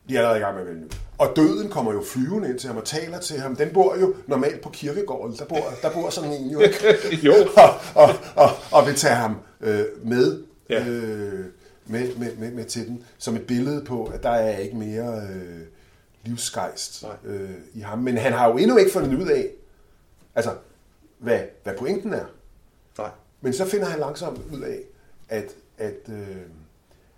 De 0.09 0.15
er 0.15 0.19
allerede 0.19 0.39
i 0.39 0.41
gang 0.41 0.53
med 0.55 0.61
at 0.61 0.67
vælge 0.67 0.81
nu. 0.81 0.87
Og 1.17 1.33
døden 1.35 1.69
kommer 1.69 1.93
jo 1.93 2.03
flyvende 2.13 2.49
ind 2.49 2.59
til 2.59 2.67
ham 2.67 2.77
og 2.77 2.85
taler 2.85 3.19
til 3.19 3.39
ham. 3.39 3.55
Den 3.55 3.69
bor 3.73 3.97
jo 4.01 4.15
normalt 4.27 4.61
på 4.61 4.69
kirkegården. 4.69 5.35
Der 5.37 5.45
bor, 5.45 5.73
der 5.81 5.89
bor 5.89 6.09
sådan 6.09 6.31
en 6.33 6.49
jo, 6.51 6.59
ikke? 6.59 6.77
Jo. 7.27 7.33
og, 7.55 7.69
og, 7.95 8.09
og, 8.35 8.49
og 8.71 8.87
vil 8.87 8.95
tage 8.95 9.15
ham 9.15 9.35
øh, 9.61 9.83
med, 10.03 10.43
Ja. 10.69 10.85
øh, 10.85 11.45
med, 11.89 12.15
med, 12.15 12.35
med, 12.35 12.51
med 12.51 12.65
til 12.65 12.87
den, 12.87 13.03
som 13.17 13.35
et 13.35 13.47
billede 13.47 13.85
på, 13.85 14.05
at 14.05 14.23
der 14.23 14.29
er 14.29 14.57
ikke 14.57 14.75
mere 14.75 15.21
øh, 15.33 15.59
livsgejst 16.25 17.03
Nej. 17.03 17.33
øh, 17.33 17.49
i 17.73 17.79
ham. 17.79 17.99
Men 17.99 18.17
han 18.17 18.33
har 18.33 18.47
jo 18.49 18.57
endnu 18.57 18.77
ikke 18.77 18.91
fundet 18.91 19.21
ud 19.21 19.27
af, 19.27 19.47
altså, 20.35 20.51
hvad, 21.17 21.39
hvad 21.63 21.73
pointen 21.77 22.13
er. 22.13 22.25
Nej. 22.97 23.09
Men 23.41 23.53
så 23.53 23.65
finder 23.65 23.85
han 23.85 23.99
langsomt 23.99 24.41
ud 24.53 24.61
af, 24.61 24.79
at, 25.29 25.45
at 25.77 25.95
øh, 26.09 26.35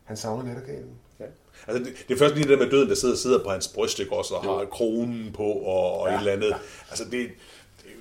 han 0.04 0.18
savner 0.18 0.44
nattergalen. 0.44 0.90
Ja. 1.20 1.26
Altså, 1.68 1.84
det, 1.84 1.94
det 2.08 2.14
er 2.14 2.18
først 2.18 2.36
lige 2.36 2.48
det 2.48 2.60
der 2.60 2.64
med 2.66 2.72
døden, 2.72 2.90
der 2.90 2.96
sidder, 2.96 3.16
sidder 3.16 3.44
på 3.44 3.50
hans 3.50 3.68
bryst, 3.68 4.00
ikke 4.00 4.14
også, 4.14 4.34
og 4.34 4.44
har 4.44 4.66
kronen 4.66 5.32
på, 5.34 5.44
og, 5.44 6.00
og 6.02 6.08
Ja, 6.10 6.14
et 6.16 6.20
eller 6.20 6.32
andet. 6.34 6.50
ja. 6.50 6.56
Altså, 6.90 7.04
det, 7.04 7.12
det, 7.12 7.30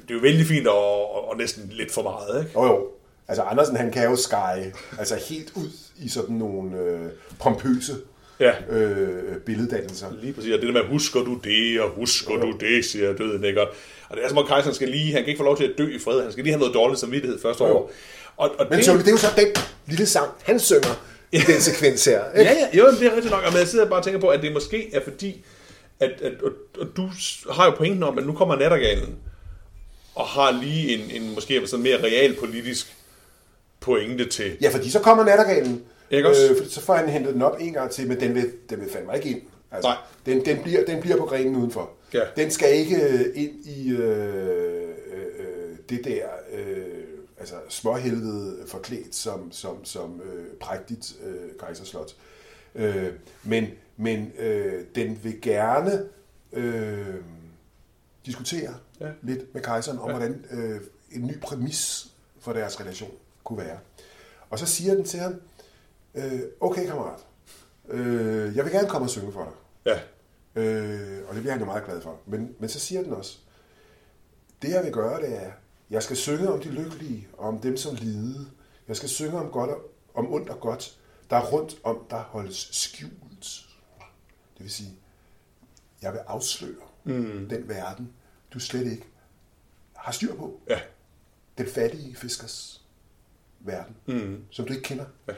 det 0.02 0.10
er 0.10 0.14
jo 0.14 0.20
vældig 0.20 0.46
fint, 0.46 0.66
og, 0.66 1.14
og, 1.14 1.28
og 1.28 1.36
næsten 1.36 1.68
lidt 1.72 1.92
for 1.92 2.02
meget, 2.02 2.44
ikke? 2.44 2.60
Jo 2.60 2.66
jo, 2.66 2.88
altså 3.30 3.42
Andersen 3.42 3.76
han 3.76 3.92
kan 3.92 4.04
jo 4.04 4.16
skære 4.16 4.64
altså 4.98 5.14
helt 5.28 5.52
ud 5.54 5.68
i 5.96 6.08
sådan 6.08 6.34
nogle 6.34 6.78
øh, 6.78 7.00
pompøse 7.40 7.92
Ja. 8.40 8.52
øh, 8.70 9.36
billeddannelser. 9.46 10.06
Lige 10.22 10.32
præcis, 10.32 10.52
og 10.54 10.58
det 10.60 10.66
der 10.66 10.72
med, 10.82 10.90
husker 10.90 11.20
du 11.20 11.34
det, 11.44 11.80
og 11.80 11.90
husker 11.90 12.34
du 12.36 12.52
det, 12.60 12.84
siger 12.84 13.12
døden, 13.12 13.44
ikke? 13.44 13.60
Og 13.62 13.68
og 14.08 14.16
det 14.16 14.24
er 14.24 14.28
som 14.28 14.38
om 14.38 14.46
kejseren 14.46 14.74
skal 14.74 14.88
lige, 14.88 15.12
han 15.12 15.22
kan 15.22 15.28
ikke 15.28 15.38
få 15.38 15.44
lov 15.44 15.56
til 15.56 15.64
at 15.64 15.70
dø 15.78 15.96
i 15.96 15.98
fred, 15.98 16.22
han 16.22 16.32
skal 16.32 16.44
lige 16.44 16.52
have 16.52 16.58
noget 16.60 16.74
dårligt 16.74 17.00
samvittighed 17.00 17.40
første 17.42 17.64
Jo. 17.64 17.70
år. 17.76 17.90
Og, 18.36 18.50
og 18.58 18.66
Men 18.70 18.78
det, 18.78 18.84
så, 18.86 18.92
det 18.92 19.06
er 19.06 19.10
jo 19.10 19.16
så 19.16 19.26
den 19.36 19.46
lille 19.86 20.06
sang, 20.06 20.28
han 20.42 20.60
synger 20.60 21.02
i 21.32 21.38
den 21.38 21.60
sekvens 21.60 22.04
her. 22.04 22.24
Ikke? 22.38 22.50
Ja, 22.50 22.56
ja, 22.72 22.78
jo, 22.78 22.90
det 22.90 23.06
er 23.06 23.14
rigtigt 23.14 23.30
nok, 23.30 23.42
og 23.46 23.58
jeg 23.58 23.68
sidder 23.68 23.88
bare 23.88 23.98
og 23.98 24.04
tænker 24.04 24.20
på, 24.20 24.28
at 24.28 24.42
det 24.42 24.52
måske 24.52 24.94
er 24.94 25.00
fordi, 25.04 25.44
at, 26.00 26.10
at, 26.10 26.32
at, 26.32 26.52
at 26.80 26.86
du 26.96 27.10
har 27.50 27.64
jo 27.64 27.70
pointen 27.70 28.02
om, 28.02 28.18
at 28.18 28.26
nu 28.26 28.32
kommer 28.32 28.56
nattergalen, 28.56 29.14
og 30.14 30.26
har 30.26 30.60
lige 30.62 30.94
en, 30.94 31.22
en 31.22 31.34
måske 31.34 31.66
sådan 31.66 31.82
mere 31.82 32.02
realpolitisk 32.02 32.96
pointe 33.80 34.28
til. 34.28 34.56
Ja, 34.60 34.68
fordi 34.68 34.90
så 34.90 35.00
kommer 35.00 35.24
nattergalen, 35.24 35.84
Ikke 36.10 36.28
også? 36.28 36.56
øh, 36.60 36.66
så 36.68 36.80
får 36.80 36.94
han 36.94 37.08
hentet 37.08 37.34
den 37.34 37.42
op 37.42 37.56
en 37.60 37.72
gang 37.72 37.90
til, 37.90 38.08
men 38.08 38.20
den 38.20 38.34
vil, 38.34 38.52
den 38.70 38.80
vil 38.80 38.90
fandme 38.90 39.16
ikke 39.16 39.28
ind. 39.28 39.42
Altså, 39.70 39.88
Nej. 39.88 39.96
Den, 40.26 40.44
den, 40.44 40.62
bliver, 40.62 40.84
den 40.84 41.00
bliver 41.00 41.16
på 41.16 41.24
grenen 41.24 41.56
udenfor. 41.56 41.90
Ja. 42.14 42.22
Den 42.36 42.50
skal 42.50 42.74
ikke 42.74 42.96
øh, 42.96 43.26
ind 43.34 43.66
i 43.66 43.90
øh, 43.90 44.82
øh, 45.12 45.76
det 45.88 46.04
der 46.04 46.26
øh, 46.52 46.86
altså 47.38 47.54
småhelvede 47.68 48.56
forklædt 48.66 49.14
som, 49.14 49.52
som, 49.52 49.84
som 49.84 50.20
øh, 50.24 50.46
prægtigt 50.60 51.12
øh, 51.26 51.58
kejserslot. 51.60 52.14
Øh, 52.74 53.06
men 53.42 53.66
men 53.96 54.32
øh, 54.38 54.84
den 54.94 55.18
vil 55.22 55.40
gerne 55.40 56.08
øh, 56.52 57.14
diskutere 58.26 58.74
ja. 59.00 59.06
lidt 59.22 59.54
med 59.54 59.62
kejseren 59.62 59.98
om, 59.98 60.10
ja. 60.10 60.16
hvordan 60.16 60.44
øh, 60.50 60.80
en 61.12 61.26
ny 61.26 61.40
præmis 61.40 62.06
for 62.40 62.52
deres 62.52 62.80
relation 62.80 63.10
kunne 63.44 63.64
være. 63.64 63.78
Og 64.50 64.58
så 64.58 64.66
siger 64.66 64.94
den 64.94 65.04
til 65.04 65.20
ham, 65.20 65.40
øh, 66.14 66.40
okay 66.60 66.86
kammerat, 66.86 67.20
øh, 67.88 68.56
jeg 68.56 68.64
vil 68.64 68.72
gerne 68.72 68.88
komme 68.88 69.06
og 69.06 69.10
synge 69.10 69.32
for 69.32 69.44
dig. 69.44 69.52
Ja, 69.92 70.00
Øh, 70.54 71.28
og 71.28 71.34
det 71.34 71.42
bliver 71.42 71.52
han 71.52 71.60
jo 71.60 71.66
meget 71.66 71.84
glad 71.84 72.00
for. 72.00 72.20
Men, 72.26 72.56
men 72.58 72.68
så 72.68 72.80
siger 72.80 73.02
den 73.02 73.12
også, 73.12 73.38
det 74.62 74.70
jeg 74.70 74.84
vil 74.84 74.92
gøre, 74.92 75.20
det 75.20 75.36
er, 75.36 75.50
jeg 75.90 76.02
skal 76.02 76.16
synge 76.16 76.48
om 76.52 76.60
de 76.60 76.70
lykkelige, 76.70 77.28
og 77.32 77.48
om 77.48 77.60
dem 77.60 77.76
som 77.76 77.94
lide. 77.94 78.46
Jeg 78.88 78.96
skal 78.96 79.08
synge 79.08 79.38
om, 79.38 79.50
godt 79.50 79.70
og, 79.70 79.90
om 80.14 80.32
ondt 80.32 80.48
og 80.48 80.60
godt, 80.60 80.98
der 81.30 81.36
er 81.36 81.46
rundt 81.46 81.74
om, 81.84 82.06
der 82.10 82.22
holdes 82.22 82.68
skjult. 82.72 83.66
Det 84.54 84.64
vil 84.64 84.70
sige, 84.70 84.94
jeg 86.02 86.12
vil 86.12 86.18
afsløre 86.18 86.82
mm. 87.04 87.48
den 87.50 87.68
verden, 87.68 88.12
du 88.54 88.60
slet 88.60 88.92
ikke 88.92 89.06
har 89.92 90.12
styr 90.12 90.34
på. 90.34 90.60
ja, 90.68 90.80
Den 91.58 91.66
fattige 91.66 92.16
fiskers 92.16 92.79
verden, 93.60 93.96
mm. 94.06 94.36
som 94.50 94.64
du 94.64 94.72
ikke 94.72 94.82
kender. 94.82 95.04
Ja. 95.28 95.32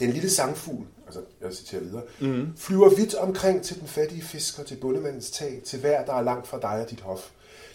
Den 0.00 0.10
lille 0.10 0.30
sangfugl, 0.30 0.84
altså 1.06 1.20
jeg 1.40 1.52
citerer 1.52 1.82
videre, 1.82 2.02
mm. 2.20 2.52
flyver 2.56 2.88
vidt 2.88 3.14
omkring 3.14 3.62
til 3.62 3.80
den 3.80 3.88
fattige 3.88 4.22
fisker, 4.22 4.62
til 4.62 4.76
bundemandens 4.76 5.30
tag, 5.30 5.60
til 5.66 5.80
hver, 5.80 6.04
der 6.04 6.14
er 6.14 6.22
langt 6.22 6.48
fra 6.48 6.58
dig 6.60 6.82
og 6.84 6.90
dit 6.90 7.00
hof. 7.00 7.30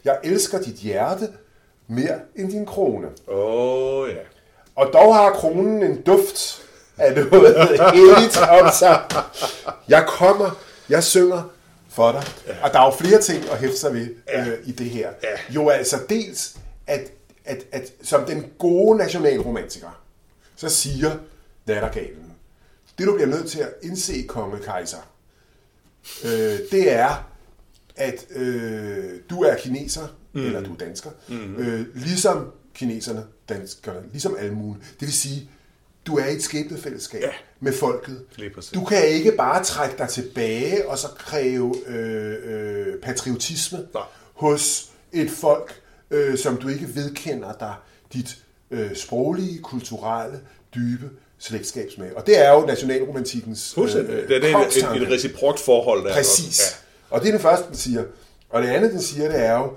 Jeg 0.05 0.19
elsker 0.24 0.61
dit 0.61 0.76
hjerte 0.76 1.30
mere 1.88 2.19
end 2.36 2.51
din 2.51 2.65
krone. 2.65 3.07
åh 3.28 4.01
oh, 4.01 4.09
ja. 4.09 4.21
Og 4.76 4.89
dog 4.93 5.15
har 5.15 5.32
kronen 5.32 5.84
en 5.84 6.01
duft 6.01 6.63
af 6.97 7.15
noget 7.15 7.69
heldigt 7.93 8.38
om 8.38 8.69
sig. 8.80 9.01
Jeg 9.88 10.05
kommer, 10.07 10.59
jeg 10.89 11.03
synger 11.03 11.49
for 11.89 12.11
dig. 12.11 12.24
Ja. 12.47 12.53
Og 12.63 12.74
der 12.74 12.80
er 12.80 12.86
jo 12.86 12.91
flere 12.91 13.21
ting 13.21 13.49
at 13.51 13.57
hæfte 13.57 13.78
sig 13.78 13.93
ved 13.93 14.15
ja. 14.28 14.47
øh, 14.47 14.57
i 14.67 14.71
det 14.71 14.89
her. 14.89 15.09
Ja. 15.24 15.53
Jo 15.55 15.69
altså 15.69 15.99
dels, 16.09 16.57
at, 16.88 17.11
at, 17.45 17.65
at 17.71 17.93
som 18.01 18.25
den 18.25 18.45
gode 18.57 18.97
nationalromantiker, 18.97 20.03
så 20.55 20.69
siger 20.69 21.17
nattergalen, 21.65 22.33
det 22.97 23.07
du 23.07 23.15
bliver 23.15 23.27
nødt 23.27 23.49
til 23.49 23.59
at 23.59 23.73
indse, 23.81 24.25
konge 24.27 24.59
kejser, 24.59 25.11
øh, 26.23 26.59
det 26.71 26.91
er, 26.91 27.29
at 27.95 28.25
øh, 28.35 29.19
du 29.29 29.41
er 29.41 29.55
kineser, 29.55 30.07
mm. 30.33 30.45
eller 30.45 30.61
du 30.61 30.73
er 30.73 30.77
dansker, 30.77 31.09
mm. 31.27 31.55
øh, 31.55 31.95
ligesom 31.95 32.51
kineserne, 32.73 33.25
danskerne, 33.49 33.99
ligesom 34.11 34.35
almuen. 34.39 34.77
Det 34.99 35.01
vil 35.01 35.13
sige, 35.13 35.49
du 36.07 36.17
er 36.17 36.25
i 36.25 36.35
et 36.35 36.43
skæbnefællesskab 36.43 37.21
ja. 37.21 37.31
med 37.59 37.73
folket. 37.73 38.25
Du 38.73 38.85
kan 38.85 39.07
ikke 39.07 39.31
bare 39.31 39.63
trække 39.63 39.97
dig 39.97 40.09
tilbage 40.09 40.89
og 40.89 40.97
så 40.97 41.07
kræve 41.17 41.87
øh, 41.87 42.37
øh, 42.43 42.99
patriotisme 43.01 43.87
Nej. 43.93 44.03
hos 44.33 44.91
et 45.11 45.31
folk, 45.31 45.81
øh, 46.14 46.38
som 46.38 46.57
du 46.57 46.68
ikke 46.68 46.95
vedkender 46.95 47.53
dig 47.59 47.74
dit 48.14 48.38
øh, 48.72 48.95
sproglige, 48.95 49.59
kulturelle, 49.59 50.39
dybe 50.76 51.09
slægtskab 51.39 51.89
med. 51.97 52.11
Og 52.16 52.28
det 52.28 52.45
er 52.45 52.53
jo 52.53 52.66
nationalromantikkens 52.66 53.74
øh, 53.78 53.84
Det 54.28 54.51
er 54.51 54.57
et, 54.57 55.01
et 55.01 55.11
reciprokt 55.11 55.59
forhold. 55.59 56.05
Der 56.05 56.14
Præcis. 56.14 56.59
Ja. 56.59 57.16
Og 57.16 57.22
det 57.22 57.28
er 57.28 57.32
det 57.32 57.41
første, 57.41 57.68
den 57.68 57.76
siger. 57.76 58.03
Og 58.49 58.61
det 58.61 58.68
andet, 58.68 58.91
den 58.91 59.01
siger, 59.01 59.28
det 59.28 59.39
er 59.39 59.57
jo, 59.57 59.74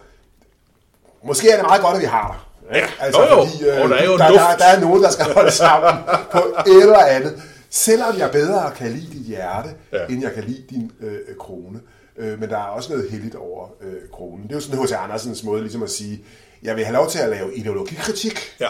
måske 1.24 1.51
er 1.51 1.57
det 1.57 1.66
meget 1.66 1.82
godt, 1.82 1.95
at 1.95 2.01
vi 2.01 2.07
har 2.07 2.26
dig. 2.32 2.41
Ja, 2.76 2.87
altså, 3.01 3.22
jo, 3.22 3.28
jo. 3.28 3.45
Fordi, 3.45 3.64
øh, 3.64 3.82
og 3.82 3.89
der 3.89 3.97
er 3.97 4.05
jo 4.05 4.18
der, 4.18 4.28
der, 4.28 4.57
der 4.57 4.64
er 4.64 4.80
nogen, 4.80 5.03
der 5.03 5.11
skal 5.11 5.24
holde 5.24 5.51
sammen 5.51 5.95
på 6.32 6.39
et 6.66 6.82
eller 6.82 6.99
andet. 6.99 7.43
Selvom 7.70 8.18
jeg 8.18 8.30
bedre 8.30 8.70
kan 8.76 8.91
lide 8.93 9.12
dit 9.12 9.26
hjerte, 9.26 9.68
ja. 9.93 10.07
end 10.07 10.22
jeg 10.22 10.32
kan 10.32 10.45
lide 10.45 10.62
din 10.70 10.93
øh, 11.01 11.18
krone. 11.39 11.80
Øh, 12.18 12.40
men 12.40 12.50
der 12.50 12.56
er 12.56 12.62
også 12.62 12.92
noget 12.92 13.10
heldigt 13.10 13.34
over 13.34 13.68
øh, 13.80 13.94
kronen. 14.12 14.42
Det 14.42 14.50
er 14.50 14.56
jo 14.56 14.60
sådan 14.60 14.82
H.C. 14.84 14.92
Andersens 14.92 15.44
måde 15.44 15.60
ligesom 15.60 15.82
at 15.82 15.90
sige, 15.90 16.24
jeg 16.62 16.76
vil 16.76 16.84
have 16.84 16.94
lov 16.94 17.10
til 17.10 17.18
at 17.18 17.28
lave 17.28 17.56
ideologikritik, 17.56 18.38
ja. 18.60 18.68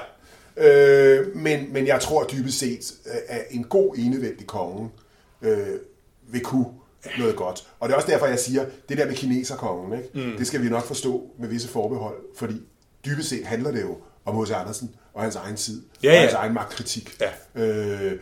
øh, 0.56 1.36
men, 1.36 1.72
men 1.72 1.86
jeg 1.86 2.00
tror 2.00 2.24
dybest 2.24 2.58
set, 2.58 2.94
øh, 3.06 3.12
at 3.28 3.44
en 3.50 3.64
god 3.64 3.94
enevældig 3.98 4.46
konge 4.46 4.90
øh, 5.42 5.66
vil 6.28 6.40
kunne 6.40 6.66
noget 7.18 7.36
godt. 7.36 7.66
Og 7.80 7.88
det 7.88 7.92
er 7.92 7.96
også 7.96 8.10
derfor, 8.10 8.26
jeg 8.26 8.38
siger, 8.38 8.64
det 8.88 8.98
der 8.98 9.06
med 9.06 9.14
kineserkongen, 9.14 9.98
ikke? 9.98 10.28
Mm. 10.28 10.36
det 10.38 10.46
skal 10.46 10.62
vi 10.62 10.68
nok 10.68 10.84
forstå 10.84 11.30
med 11.38 11.48
visse 11.48 11.68
forbehold, 11.68 12.16
fordi 12.36 12.62
dybest 13.04 13.28
set 13.28 13.46
handler 13.46 13.70
det 13.70 13.82
jo 13.82 13.96
om 14.24 14.42
H.C. 14.44 14.50
Andersen 14.50 14.90
og 15.14 15.22
hans 15.22 15.36
egen 15.36 15.56
tid, 15.56 15.82
ja, 16.02 16.08
ja. 16.08 16.14
og 16.14 16.20
hans 16.20 16.32
egen 16.32 16.54
magtkritik. 16.54 17.20
Ja. 17.20 17.62
Øh, 17.62 18.12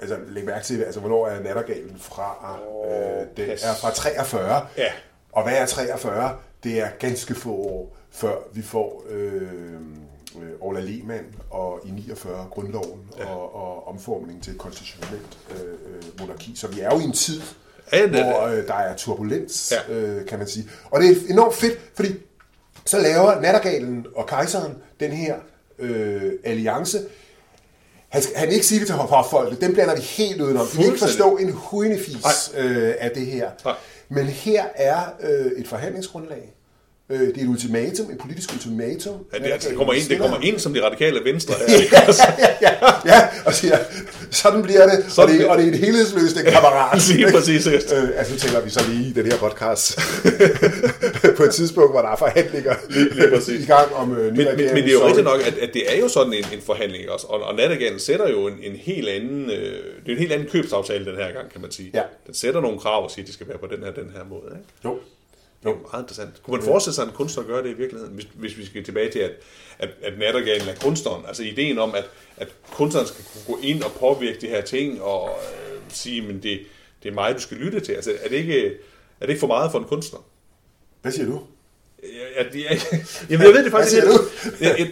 altså, 0.00 0.16
læg 0.28 0.44
mærke 0.44 0.64
til, 0.64 0.82
altså, 0.82 1.00
hvornår 1.00 1.26
er 1.26 1.42
nattergalen 1.42 1.96
fra? 1.98 2.58
Oh, 2.68 2.92
øh, 2.92 3.26
det 3.36 3.52
er 3.52 3.74
fra 3.74 3.90
43. 3.90 4.66
Ja. 4.76 4.92
Og 5.32 5.42
hvad 5.42 5.52
er 5.58 5.66
43? 5.66 6.36
Det 6.64 6.80
er 6.80 6.88
ganske 6.98 7.34
få 7.34 7.54
år, 7.54 7.96
før 8.10 8.34
vi 8.52 8.62
får 8.62 9.04
øh, 9.08 9.42
øh 9.42 10.50
Orla 10.60 10.80
Lehmann 10.80 11.34
og 11.50 11.80
i 11.84 11.90
49 11.90 12.46
grundloven 12.50 13.00
ja. 13.18 13.24
og, 13.24 13.54
og 13.54 13.88
omformning 13.88 14.42
til 14.42 14.52
et 14.52 14.58
konstitutionelt 14.58 15.38
øh, 15.50 15.68
øh, 15.68 16.20
monarki. 16.20 16.56
Så 16.56 16.68
vi 16.68 16.80
er 16.80 16.94
jo 16.94 17.00
i 17.00 17.04
en 17.04 17.12
tid, 17.12 17.40
ja, 17.92 18.06
hvor 18.06 18.42
øh, 18.42 18.66
der 18.66 18.74
er 18.74 18.96
turbulens, 18.96 19.72
ja. 19.88 19.94
øh, 19.94 20.26
kan 20.26 20.38
man 20.38 20.48
sige. 20.48 20.68
Og 20.90 21.00
det 21.00 21.10
er 21.10 21.14
enormt 21.30 21.54
fedt, 21.54 21.78
fordi 21.94 22.08
så 22.84 23.00
laver 23.00 23.40
Nattergalen 23.40 24.06
og 24.14 24.26
kejseren 24.26 24.74
den 25.00 25.12
her 25.12 25.36
øh, 25.78 26.32
alliance. 26.44 26.98
Han, 28.16 28.22
skal, 28.22 28.36
han 28.36 28.48
ikke 28.48 28.66
sige 28.66 28.78
det 28.78 28.86
til 28.86 28.96
folket, 29.30 29.60
dem 29.60 29.74
blander 29.74 29.94
vi 29.94 30.00
helt 30.00 30.40
udenom. 30.40 30.66
De 30.66 30.76
kan 30.76 30.84
ikke 30.86 30.98
forstå 30.98 31.36
en 31.36 31.52
hundefis 31.52 32.50
øh, 32.56 32.94
af 32.98 33.10
det 33.10 33.26
her. 33.26 33.50
Nej. 33.64 33.74
Men 34.08 34.26
her 34.26 34.64
er 34.74 35.00
øh, 35.20 35.52
et 35.56 35.68
forhandlingsgrundlag, 35.68 36.55
Øh, 37.10 37.20
det 37.20 37.36
er 37.38 37.42
et 37.42 37.48
ultimatum, 37.48 38.10
et 38.10 38.18
politisk 38.18 38.52
ultimatum. 38.52 39.14
Ja, 39.32 39.38
det, 39.38 39.52
altså, 39.52 39.68
det, 39.68 39.76
kommer 39.76 39.92
ind, 39.92 40.08
det 40.08 40.18
kommer 40.18 40.38
ind 40.42 40.58
som 40.58 40.74
de 40.74 40.84
radikale 40.84 41.24
venstre 41.24 41.54
her. 41.68 41.76
ja, 41.92 42.48
ja, 42.62 42.70
ja, 42.70 43.14
ja, 43.14 43.28
og 43.46 43.54
siger, 43.54 43.78
sådan 44.30 44.62
bliver 44.62 44.86
det, 44.86 45.04
sådan 45.08 45.34
og, 45.34 45.40
det 45.40 45.48
og 45.48 45.58
det 45.58 45.68
er 45.68 45.72
et 45.72 45.78
helhedsløsning, 45.78 46.46
kammerat. 46.46 47.08
lige 47.08 47.32
præcis. 47.32 47.66
Øh, 47.66 47.72
altså, 48.16 48.38
tænker 48.38 48.60
vi 48.60 48.70
så 48.70 48.80
lige 48.88 49.08
i 49.08 49.12
den 49.12 49.26
her 49.26 49.38
podcast 49.38 49.98
på 51.36 51.42
et 51.42 51.54
tidspunkt, 51.54 51.92
hvor 51.92 52.00
der 52.00 52.08
er 52.08 52.16
forhandlinger 52.16 52.74
lige, 52.90 53.14
lige 53.14 53.30
præcis. 53.30 53.62
i 53.64 53.66
gang 53.66 53.94
om 53.94 54.16
øh, 54.16 54.36
men, 54.36 54.36
men, 54.36 54.56
men 54.56 54.56
det 54.76 54.88
er 54.88 54.92
jo 54.92 55.06
rigtigt 55.06 55.24
nok, 55.24 55.40
at, 55.46 55.58
at 55.58 55.70
det 55.74 55.94
er 55.94 55.98
jo 55.98 56.08
sådan 56.08 56.32
en, 56.32 56.44
en 56.52 56.60
forhandling 56.66 57.10
også, 57.10 57.26
og, 57.26 57.42
og 57.42 57.54
Nattergalen 57.54 57.98
sætter 57.98 58.28
jo 58.28 58.46
en, 58.46 58.54
en 58.62 58.76
helt 58.76 59.08
anden, 59.08 59.50
øh, 59.50 59.56
det 59.56 60.08
er 60.08 60.12
en 60.12 60.18
helt 60.18 60.32
anden 60.32 60.48
købsaftale 60.48 61.04
den 61.04 61.16
her 61.16 61.32
gang, 61.32 61.52
kan 61.52 61.60
man 61.60 61.70
sige. 61.70 61.90
Ja. 61.94 62.02
Den 62.26 62.34
sætter 62.34 62.60
nogle 62.60 62.78
krav 62.78 63.04
og 63.04 63.10
siger, 63.10 63.24
at 63.24 63.28
de 63.28 63.32
skal 63.32 63.48
være 63.48 63.58
på 63.58 63.66
den 63.66 63.84
her, 63.84 63.90
den 63.92 64.10
her 64.16 64.24
måde. 64.30 64.50
Ikke? 64.52 64.64
Jo. 64.84 64.98
Det 65.66 65.82
meget 65.92 66.02
interessant. 66.02 66.42
Kunne 66.42 66.56
man 66.56 66.66
forestille 66.66 66.94
sig, 66.94 67.02
at 67.02 67.08
en 67.08 67.14
kunstner 67.14 67.44
gør 67.44 67.62
det 67.62 67.70
i 67.70 67.72
virkeligheden, 67.72 68.14
hvis, 68.14 68.26
hvis 68.34 68.58
vi 68.58 68.66
skal 68.66 68.84
tilbage 68.84 69.10
til, 69.10 69.18
at, 69.18 69.32
at, 69.78 69.88
at 70.02 70.18
nattergalen 70.18 70.68
er 70.68 70.74
kunstneren? 70.74 71.24
Altså 71.26 71.42
ideen 71.42 71.78
om, 71.78 71.94
at, 71.94 72.04
at 72.36 72.48
kunstneren 72.72 73.06
skal 73.06 73.24
kunne 73.24 73.56
gå 73.56 73.62
ind 73.62 73.82
og 73.82 73.92
påvirke 73.92 74.40
de 74.40 74.46
her 74.46 74.60
ting, 74.60 75.02
og 75.02 75.30
øh, 75.30 75.78
sige, 75.88 76.22
men 76.22 76.42
det, 76.42 76.60
det 77.02 77.08
er 77.08 77.14
mig, 77.14 77.34
du 77.34 77.40
skal 77.40 77.56
lytte 77.56 77.80
til. 77.80 77.92
Altså, 77.92 78.12
er 78.24 78.28
det 78.28 78.36
ikke, 78.36 78.66
er 79.20 79.26
det 79.26 79.28
ikke 79.28 79.40
for 79.40 79.46
meget 79.46 79.72
for 79.72 79.78
en 79.78 79.84
kunstner? 79.84 80.20
Hvad 81.02 81.12
siger 81.12 81.26
du? 81.26 81.42
Ja, 82.36 82.42
det 82.52 82.72
er, 82.72 82.74
jamen, 83.30 83.46
jeg 83.46 83.54
ved 83.54 83.64
det 83.64 83.72
faktisk 83.72 83.96
ikke. 83.96 84.08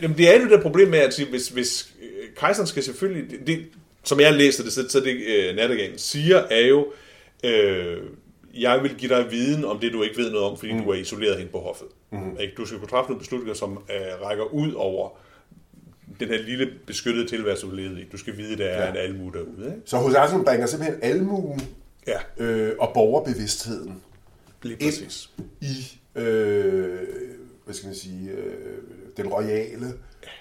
Jamen, 0.02 0.18
det 0.18 0.34
er 0.34 0.40
jo 0.40 0.48
det 0.48 0.62
problem 0.62 0.88
med, 0.88 0.98
at 0.98 1.14
sige, 1.14 1.28
hvis, 1.28 1.48
hvis 1.48 1.88
øh, 2.02 2.28
kejseren 2.36 2.66
skal 2.66 2.82
selvfølgelig... 2.82 3.46
Det, 3.46 3.66
som 4.04 4.20
jeg 4.20 4.32
læste 4.32 4.64
det, 4.64 4.72
så, 4.72 4.88
så 4.88 5.00
det 5.00 5.14
uh, 5.16 5.56
nattergalen 5.56 5.98
siger, 5.98 6.38
er 6.38 6.66
jo... 6.66 6.92
Øh, 7.44 7.98
jeg 8.60 8.82
vil 8.82 8.94
give 8.94 9.16
dig 9.16 9.30
viden 9.30 9.64
om 9.64 9.78
det, 9.78 9.92
du 9.92 10.02
ikke 10.02 10.16
ved 10.16 10.30
noget 10.30 10.46
om, 10.46 10.58
fordi 10.58 10.72
mm. 10.72 10.82
du 10.82 10.90
er 10.90 10.94
isoleret 10.94 11.38
hen 11.38 11.48
på 11.48 11.58
hoffet. 11.58 11.86
Mm. 12.10 12.36
Ikke? 12.40 12.54
Du 12.56 12.66
skal 12.66 12.78
kunne 12.78 12.88
træffe 12.88 13.08
nogle 13.08 13.20
beslutninger, 13.20 13.54
som 13.54 13.72
uh, 13.72 14.26
rækker 14.26 14.44
ud 14.44 14.72
over 14.72 15.10
den 16.20 16.28
her 16.28 16.42
lille 16.42 16.70
beskyttede 16.86 17.28
tilværelse, 17.28 17.66
du 17.66 17.74
levede 17.74 18.00
i. 18.00 18.04
Du 18.12 18.16
skal 18.16 18.36
vide, 18.36 18.52
at 18.52 18.58
der 18.58 18.64
er 18.64 18.84
ja. 18.84 18.90
en 18.90 18.96
almue 18.96 19.32
derude. 19.32 19.66
Ikke? 19.66 19.80
Så 19.84 19.96
hos 19.96 20.14
Arsenal 20.14 20.44
bringer 20.44 20.66
simpelthen 20.66 20.98
almuen 21.02 21.60
ja. 22.06 22.44
øh, 22.44 22.72
og 22.78 22.90
borgerbevidstheden 22.94 24.02
Lige 24.62 24.76
præcis. 24.76 25.30
i 25.60 25.98
øh, 26.14 26.98
hvad 27.64 27.74
skal 27.74 27.86
man 27.86 27.96
sige, 27.96 28.30
øh, 28.30 28.78
den 29.16 29.28
royale, 29.28 29.86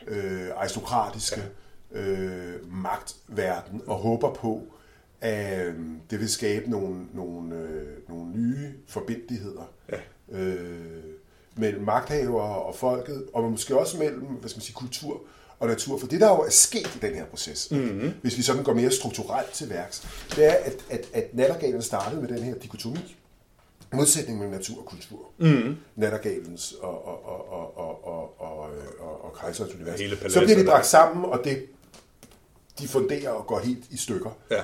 øh, 0.07 0.47
aristokratiske 0.55 1.41
ja. 1.93 1.99
øh, 1.99 2.74
magtverden 2.84 3.82
og 3.88 3.95
håber 3.95 4.34
på, 4.34 4.68
Øh, 5.24 5.76
det 6.09 6.19
vil 6.19 6.30
skabe 6.30 6.69
nogle, 6.69 7.05
nogle, 7.13 7.55
øh, 7.55 8.09
nogle 8.09 8.32
nye 8.32 8.74
forbindeligheder 8.88 9.74
ja. 9.91 9.97
øh, 10.38 11.03
mellem 11.55 11.84
magthavere 11.84 12.63
og 12.63 12.76
folket, 12.76 13.26
og 13.34 13.51
måske 13.51 13.78
også 13.78 13.97
mellem 13.97 14.21
hvad 14.21 14.49
skal 14.49 14.57
man 14.57 14.63
sige, 14.63 14.76
kultur 14.76 15.21
og 15.59 15.67
natur. 15.67 15.99
For 15.99 16.07
det, 16.07 16.21
der 16.21 16.30
jo 16.30 16.39
er 16.39 16.49
sket 16.49 16.95
i 16.95 16.99
den 17.01 17.15
her 17.15 17.26
proces, 17.26 17.71
mm-hmm. 17.71 18.13
hvis 18.21 18.38
vi 18.38 18.41
sådan 18.41 18.63
går 18.63 18.74
mere 18.74 18.91
strukturelt 18.91 19.51
til 19.51 19.69
værks, 19.69 20.07
det 20.36 20.45
er, 20.45 20.53
at, 20.53 20.86
at, 20.89 21.05
at 21.13 21.36
Nattergalen 21.36 21.82
startede 21.82 22.21
med 22.21 22.30
den 22.30 22.43
her 22.43 22.55
dikotomi. 22.55 23.15
Modsætning 23.93 24.39
mellem 24.39 24.55
natur 24.55 24.80
og 24.80 24.86
kultur. 24.86 25.30
Mm-hmm. 25.38 25.76
Nattergalens 25.95 26.74
og, 26.82 27.07
og, 27.07 27.26
og, 27.26 27.51
og, 27.51 27.78
og, 27.78 28.07
og, 28.07 28.41
og, 28.41 28.69
og, 28.99 29.26
og 29.26 29.38
kejserens 29.39 29.74
univers. 29.74 29.99
Så 30.34 30.39
bliver 30.39 30.57
de 30.57 30.65
bragt 30.65 30.86
sammen, 30.86 31.26
og 31.26 31.41
det, 31.43 31.65
de 32.80 32.88
funderer 32.88 33.30
og 33.30 33.47
går 33.47 33.59
helt 33.59 33.84
i 33.89 33.97
stykker. 33.97 34.38
Ja. 34.51 34.61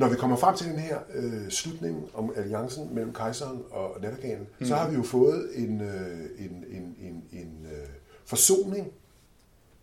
Når 0.00 0.08
vi 0.08 0.16
kommer 0.16 0.36
frem 0.36 0.56
til 0.56 0.66
den 0.66 0.78
her 0.78 0.98
øh, 1.14 1.50
slutning 1.50 2.10
om 2.14 2.32
alliancen 2.36 2.94
mellem 2.94 3.12
kejseren 3.12 3.62
og 3.70 3.96
nattergalen, 4.02 4.46
mm. 4.58 4.66
så 4.66 4.74
har 4.74 4.90
vi 4.90 4.96
jo 4.96 5.02
fået 5.02 5.48
en, 5.54 5.80
øh, 5.80 6.44
en, 6.44 6.64
en, 6.70 6.96
en, 7.00 7.24
en 7.32 7.66
øh, 7.72 7.88
forsoning 8.24 8.92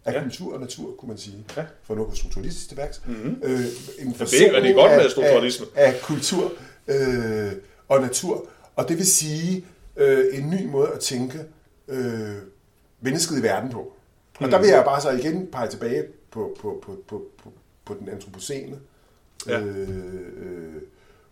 af 0.05 0.13
ja. 0.13 0.23
kultur 0.23 0.53
og 0.53 0.59
natur, 0.59 0.95
kunne 0.95 1.09
man 1.09 1.17
sige, 1.17 1.45
ja. 1.57 1.65
for 1.83 1.95
nu 1.95 2.15
strukturalistisk 2.15 2.67
til 2.67 2.77
værks. 2.77 3.01
Mm-hmm. 3.07 3.41
Øh, 3.43 3.59
en 3.99 4.13
forsoning 4.13 4.53
det 4.53 4.69
er 4.69 4.73
godt 4.73 4.91
med 4.91 5.09
strukturalisme. 5.09 5.65
Af, 5.75 5.87
af 5.87 6.01
kultur 6.01 6.51
øh, 6.87 7.51
og 7.87 8.01
natur, 8.01 8.47
og 8.75 8.89
det 8.89 8.97
vil 8.97 9.07
sige 9.07 9.65
øh, 9.97 10.37
en 10.37 10.49
ny 10.49 10.65
måde 10.65 10.89
at 10.89 10.99
tænke 10.99 11.39
øh, 11.87 12.35
mennesket 13.01 13.39
i 13.39 13.43
verden 13.43 13.69
på. 13.69 13.79
Og 14.39 14.45
mm. 14.45 14.49
der 14.49 14.59
vil 14.59 14.69
jeg 14.69 14.83
bare 14.85 15.01
så 15.01 15.09
igen 15.09 15.47
pege 15.51 15.69
tilbage 15.69 16.03
på, 16.31 16.57
på, 16.61 16.83
på, 16.85 16.97
på, 17.07 17.25
på, 17.43 17.51
på 17.85 17.93
den 17.99 18.09
antropocene 18.09 18.77
ja. 19.47 19.59
øh, 19.59 19.89
øh, 20.37 20.81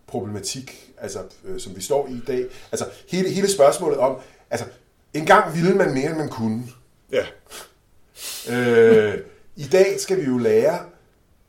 problematik, 0.06 0.92
altså, 0.98 1.18
øh, 1.44 1.60
som 1.60 1.76
vi 1.76 1.80
står 1.80 2.08
i 2.08 2.12
i 2.12 2.22
dag. 2.26 2.46
Altså, 2.72 2.86
hele, 3.08 3.30
hele 3.30 3.50
spørgsmålet 3.50 3.98
om, 3.98 4.16
altså, 4.50 4.66
en 5.14 5.26
gang 5.26 5.54
ville 5.54 5.74
man 5.74 5.94
mere, 5.94 6.10
end 6.10 6.16
man 6.16 6.28
kunne. 6.28 6.62
Ja. 7.12 7.26
øh, 8.50 9.18
I 9.56 9.64
dag 9.64 10.00
skal 10.00 10.20
vi 10.20 10.22
jo 10.22 10.38
lære 10.38 10.78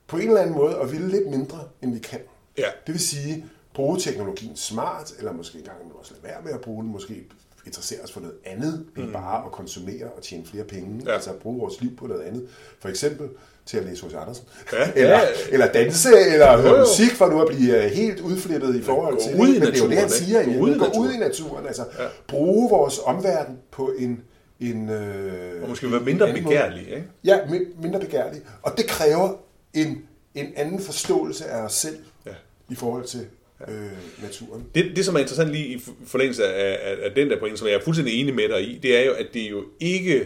på 0.07 0.17
en 0.17 0.27
eller 0.27 0.41
anden 0.41 0.55
måde 0.55 0.77
at 0.77 0.91
ville 0.91 1.07
lidt 1.07 1.29
mindre, 1.29 1.67
end 1.81 1.93
vi 1.93 1.99
kan. 1.99 2.19
Ja. 2.57 2.67
Det 2.87 2.93
vil 2.93 2.99
sige, 2.99 3.45
bruge 3.73 3.99
teknologien 3.99 4.55
smart, 4.55 5.13
eller 5.17 5.31
måske 5.31 5.57
engang 5.57 5.77
også 5.99 6.13
lade 6.13 6.33
være 6.33 6.41
med 6.43 6.53
at 6.53 6.61
bruge 6.61 6.83
den, 6.83 6.91
måske 6.91 7.27
interessere 7.65 8.01
os 8.01 8.11
for 8.11 8.19
noget 8.19 8.35
andet, 8.45 8.85
end 8.97 9.05
mm. 9.05 9.13
bare 9.13 9.45
at 9.45 9.51
konsumere 9.51 10.05
og 10.05 10.23
tjene 10.23 10.45
flere 10.45 10.63
penge. 10.63 11.03
Ja. 11.05 11.13
Altså 11.13 11.33
bruge 11.33 11.59
vores 11.59 11.81
liv 11.81 11.95
på 11.95 12.07
noget 12.07 12.21
andet. 12.21 12.47
For 12.79 12.89
eksempel 12.89 13.29
til 13.67 13.77
at 13.77 13.85
læse 13.85 14.03
hos 14.03 14.13
Andersen. 14.13 14.45
Ja, 14.73 14.77
eller, 15.01 15.19
ja. 15.19 15.25
eller 15.51 15.71
danse, 15.71 16.09
eller 16.33 16.51
Jo, 16.53 16.57
høre 16.61 16.73
jo. 16.73 16.79
musik, 16.79 17.11
for 17.11 17.27
nu 17.29 17.41
at 17.41 17.47
blive 17.47 17.83
øh, 17.83 17.91
helt 17.91 18.19
udflippet 18.19 18.75
i 18.75 18.81
forhold 18.81 19.13
gå 19.15 19.21
til 19.21 19.35
ud 19.41 19.47
i 19.47 19.51
det. 19.53 19.59
Men 19.59 19.67
det 19.71 19.79
er 19.79 19.83
jo 19.83 19.89
det, 19.89 19.97
han 19.97 20.07
naturen, 20.07 20.09
siger. 20.25 20.43
Gå 20.43 20.51
ud 20.65 20.69
i 20.69 20.73
gå 20.73 20.79
naturen. 20.85 21.09
ud 21.09 21.13
i 21.13 21.17
naturen. 21.17 21.67
Altså, 21.67 21.81
ja. 21.99 22.05
bruge 22.27 22.69
vores 22.69 22.99
omverden 23.05 23.57
på 23.71 23.93
en... 23.99 24.21
en 24.59 24.89
øh, 24.89 25.63
Og 25.63 25.69
måske 25.69 25.91
være 25.91 26.01
mindre 26.01 26.33
begærlig, 26.33 26.81
ikke? 26.81 27.03
Ja, 27.23 27.37
mi- 27.37 27.81
mindre 27.81 27.99
begærlig. 27.99 28.41
Og 28.61 28.77
det 28.77 28.87
kræver 28.87 29.29
en, 29.73 29.97
en 30.35 30.47
anden 30.55 30.79
forståelse 30.81 31.45
af 31.45 31.61
os 31.65 31.73
selv 31.73 31.97
Ja. 32.25 32.31
i 32.69 32.75
forhold 32.75 33.03
til 33.03 33.25
øh, 33.67 33.75
naturen. 34.23 34.63
Det, 34.75 34.91
det, 34.95 35.05
som 35.05 35.15
er 35.15 35.19
interessant 35.19 35.49
lige 35.51 35.65
i 35.67 35.81
forlængelse 36.05 36.45
af, 36.45 36.79
af, 36.91 36.95
af 37.05 37.11
den 37.15 37.29
der 37.29 37.39
pointe, 37.39 37.57
som 37.57 37.67
jeg 37.67 37.75
er 37.75 37.81
fuldstændig 37.83 38.21
enig 38.21 38.35
med 38.35 38.49
dig 38.49 38.61
i, 38.61 38.79
det 38.83 38.97
er 38.97 39.05
jo, 39.05 39.11
at 39.11 39.25
det 39.33 39.49
jo 39.51 39.63
ikke 39.79 40.25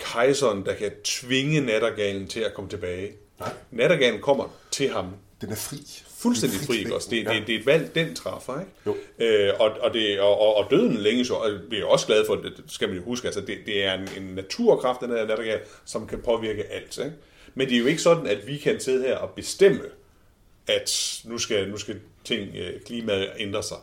kejseren, 0.00 0.64
der 0.66 0.74
kan 0.74 0.90
tvinge 1.04 1.60
nattergalen 1.60 2.28
til 2.28 2.40
at 2.40 2.54
komme 2.54 2.70
tilbage. 2.70 3.12
Nej. 3.40 3.52
Nattergalen 3.70 4.20
kommer 4.20 4.44
til 4.70 4.88
ham 4.88 5.06
Den 5.40 5.50
er 5.50 5.56
fri. 5.56 5.76
fuldstændig 6.18 6.60
fri, 6.60 6.78
ikke 6.78 6.94
også? 6.94 7.10
Det, 7.10 7.24
ja. 7.24 7.34
det, 7.34 7.46
det 7.46 7.54
er 7.54 7.58
et 7.58 7.66
valg, 7.66 7.94
den 7.94 8.14
træffer, 8.14 8.60
ikke? 8.60 8.72
Jo. 8.86 8.96
Øh, 9.18 9.52
og, 9.60 9.70
og, 9.80 9.94
det, 9.94 10.20
og, 10.20 10.56
og, 10.56 10.70
døden 10.70 10.96
længe 10.96 11.24
så, 11.24 11.34
og 11.34 11.50
vi 11.70 11.80
er 11.80 11.84
også 11.84 12.06
glade 12.06 12.24
for, 12.26 12.34
det 12.34 12.62
skal 12.66 12.88
man 12.88 12.96
jo 12.96 13.04
huske, 13.04 13.26
altså 13.26 13.40
det, 13.40 13.58
det 13.66 13.84
er 13.84 13.94
en, 13.94 14.08
en 14.16 14.34
naturkraft, 14.34 15.00
den 15.00 15.10
her 15.10 15.26
nattergal, 15.26 15.60
som 15.84 16.06
kan 16.06 16.22
påvirke 16.22 16.64
alt, 16.66 16.98
ikke? 16.98 17.12
Men 17.54 17.68
det 17.68 17.74
er 17.74 17.80
jo 17.80 17.86
ikke 17.86 18.02
sådan, 18.02 18.26
at 18.26 18.46
vi 18.46 18.58
kan 18.58 18.80
sidde 18.80 19.02
her 19.06 19.16
og 19.16 19.30
bestemme, 19.30 19.82
at 20.66 21.20
nu 21.24 21.38
skal, 21.38 21.70
nu 21.70 21.76
skal 21.76 22.00
ting, 22.24 22.56
øh, 22.56 22.80
klimaet 22.80 23.30
ændre 23.38 23.62
sig. 23.62 23.76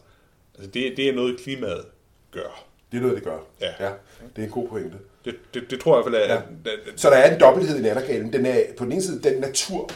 Altså 0.55 0.71
det, 0.71 0.97
det 0.97 1.09
er 1.09 1.13
noget, 1.13 1.39
klimaet 1.39 1.85
gør. 2.31 2.65
Det 2.91 2.97
er 2.97 3.01
noget, 3.01 3.15
det 3.15 3.23
gør. 3.23 3.39
Ja. 3.61 3.73
ja 3.79 3.91
det 4.35 4.41
er 4.41 4.45
en 4.45 4.51
god 4.51 4.67
pointe. 4.67 4.97
Det, 5.27 5.35
det, 5.53 5.71
det 5.71 5.79
tror 5.79 5.97
jeg 5.97 6.07
i 6.07 6.09
hvert 6.09 6.21
fald 6.21 6.31
er... 6.31 6.33
Ja. 6.35 6.71
at- 6.71 6.93
at- 6.93 6.99
Så 6.99 7.09
der 7.09 7.15
er 7.15 7.33
en 7.33 7.39
dobbelthed 7.39 7.79
i 7.79 7.81
nattergalen. 7.81 8.33
Den 8.33 8.45
er 8.45 8.59
på 8.77 8.83
den 8.83 8.91
ene 8.91 9.01
side 9.01 9.21
den 9.23 9.41
natur, 9.41 9.89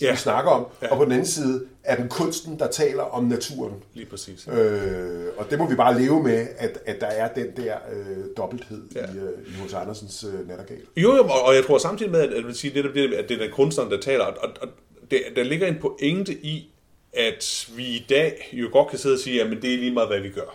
Ja. 0.00 0.10
vi 0.10 0.16
snakker 0.16 0.50
om, 0.50 0.66
Ja. 0.82 0.90
og 0.90 0.96
på 0.96 1.04
den 1.04 1.12
anden 1.12 1.26
side 1.26 1.64
er 1.84 1.96
den 1.96 2.08
kunsten, 2.08 2.58
der 2.58 2.66
taler 2.70 3.02
om 3.02 3.24
naturen. 3.24 3.74
Lige 3.94 4.06
præcis. 4.06 4.48
Øh, 4.52 5.24
og 5.36 5.46
det 5.50 5.58
må 5.58 5.68
vi 5.68 5.74
bare 5.74 6.00
leve 6.00 6.22
med, 6.22 6.46
at, 6.58 6.78
at 6.86 7.00
der 7.00 7.06
er 7.06 7.28
den 7.34 7.46
der 7.56 7.74
øh, 7.92 8.16
dobbelthed 8.36 8.82
Ja. 8.94 9.00
ja. 9.00 9.06
i, 9.06 9.16
øh, 9.16 9.46
i 9.46 9.50
H.C. 9.50 9.74
Andersens 9.74 10.24
øh, 10.24 10.48
nattergal. 10.48 10.78
Jo, 10.96 11.14
jo, 11.16 11.22
og 11.46 11.54
jeg 11.54 11.64
tror 11.64 11.78
samtidig 11.78 12.12
med, 12.12 12.20
at, 12.20 12.32
at, 12.32 12.44
man 12.44 12.54
siger, 12.54 12.82
det, 12.82 12.94
det, 12.94 13.14
at 13.14 13.28
det 13.28 13.42
er 13.42 13.50
kunstneren, 13.50 13.90
der 13.90 14.00
taler, 14.00 14.24
og, 14.24 14.48
og 14.60 14.68
det, 15.10 15.20
der 15.36 15.42
ligger 15.42 15.66
en 15.66 15.78
pointe 15.80 16.32
i, 16.32 16.70
at 17.12 17.68
vi 17.76 17.84
i 17.84 18.06
dag 18.08 18.50
jo 18.52 18.68
godt 18.72 18.88
kan 18.88 18.98
sidde 18.98 19.14
og 19.14 19.18
sige, 19.20 19.42
at 19.42 19.50
det 19.62 19.74
er 19.74 19.78
lige 19.78 19.94
meget, 19.94 20.08
hvad 20.08 20.20
vi 20.20 20.30
gør. 20.30 20.54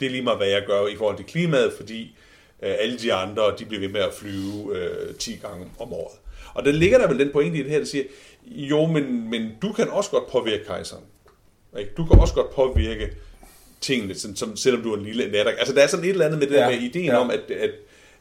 Det 0.00 0.06
er 0.06 0.10
lige 0.10 0.22
meget, 0.22 0.38
hvad 0.38 0.48
jeg 0.48 0.62
gør 0.66 0.86
i 0.86 0.96
forhold 0.96 1.16
til 1.16 1.26
klimaet, 1.26 1.72
fordi 1.76 2.16
alle 2.60 2.98
de 2.98 3.12
andre, 3.12 3.54
de 3.58 3.64
bliver 3.64 3.80
ved 3.80 3.88
med 3.88 4.00
at 4.00 4.14
flyve 4.14 4.76
øh, 4.76 5.14
10 5.14 5.36
gange 5.36 5.66
om 5.78 5.92
året. 5.92 6.18
Og 6.54 6.64
der 6.64 6.72
ligger 6.72 6.98
der 6.98 7.08
vel 7.08 7.18
den 7.18 7.30
pointe 7.32 7.58
i 7.58 7.62
det 7.62 7.70
her, 7.70 7.78
der 7.78 7.86
siger, 7.86 8.04
jo, 8.46 8.86
men, 8.86 9.30
men 9.30 9.50
du 9.62 9.72
kan 9.72 9.88
også 9.88 10.10
godt 10.10 10.26
påvirke 10.26 10.64
kejseren. 10.64 11.04
Ikke? 11.78 11.90
Du 11.96 12.04
kan 12.04 12.20
også 12.20 12.34
godt 12.34 12.50
påvirke 12.50 13.10
tingene, 13.80 14.14
som, 14.14 14.36
som, 14.36 14.56
selvom 14.56 14.82
du 14.82 14.92
er 14.92 14.96
en 14.96 15.04
lille 15.04 15.30
natter. 15.30 15.52
Altså, 15.52 15.74
der 15.74 15.82
er 15.82 15.86
sådan 15.86 16.04
et 16.04 16.10
eller 16.10 16.24
andet 16.24 16.38
med 16.38 16.46
det 16.46 16.54
ja, 16.54 16.60
Ja, 16.60 16.66
der 16.66 16.80
med 16.80 16.88
ideen 16.88 17.04
ja. 17.04 17.16
om, 17.16 17.30
at, 17.30 17.50
at, 17.50 17.70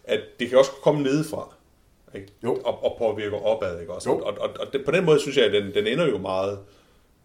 at 0.03 0.19
det 0.39 0.49
kan 0.49 0.57
også 0.57 0.71
komme 0.71 1.03
nedefra. 1.03 1.53
Ikke? 2.15 2.27
Jo. 2.43 2.55
Og, 2.55 2.83
og 2.83 2.95
påvirke 2.97 3.35
opad. 3.35 3.79
Ikke? 3.79 3.93
Også? 3.93 4.09
Jo. 4.09 4.19
Og, 4.19 4.38
og, 4.39 4.49
og 4.59 4.73
det, 4.73 4.85
på 4.85 4.91
den 4.91 5.05
måde 5.05 5.19
synes 5.19 5.38
jeg, 5.38 5.45
at 5.45 5.53
den, 5.53 5.73
den 5.73 5.88
ender 5.88 6.07
jo 6.07 6.17
meget, 6.17 6.59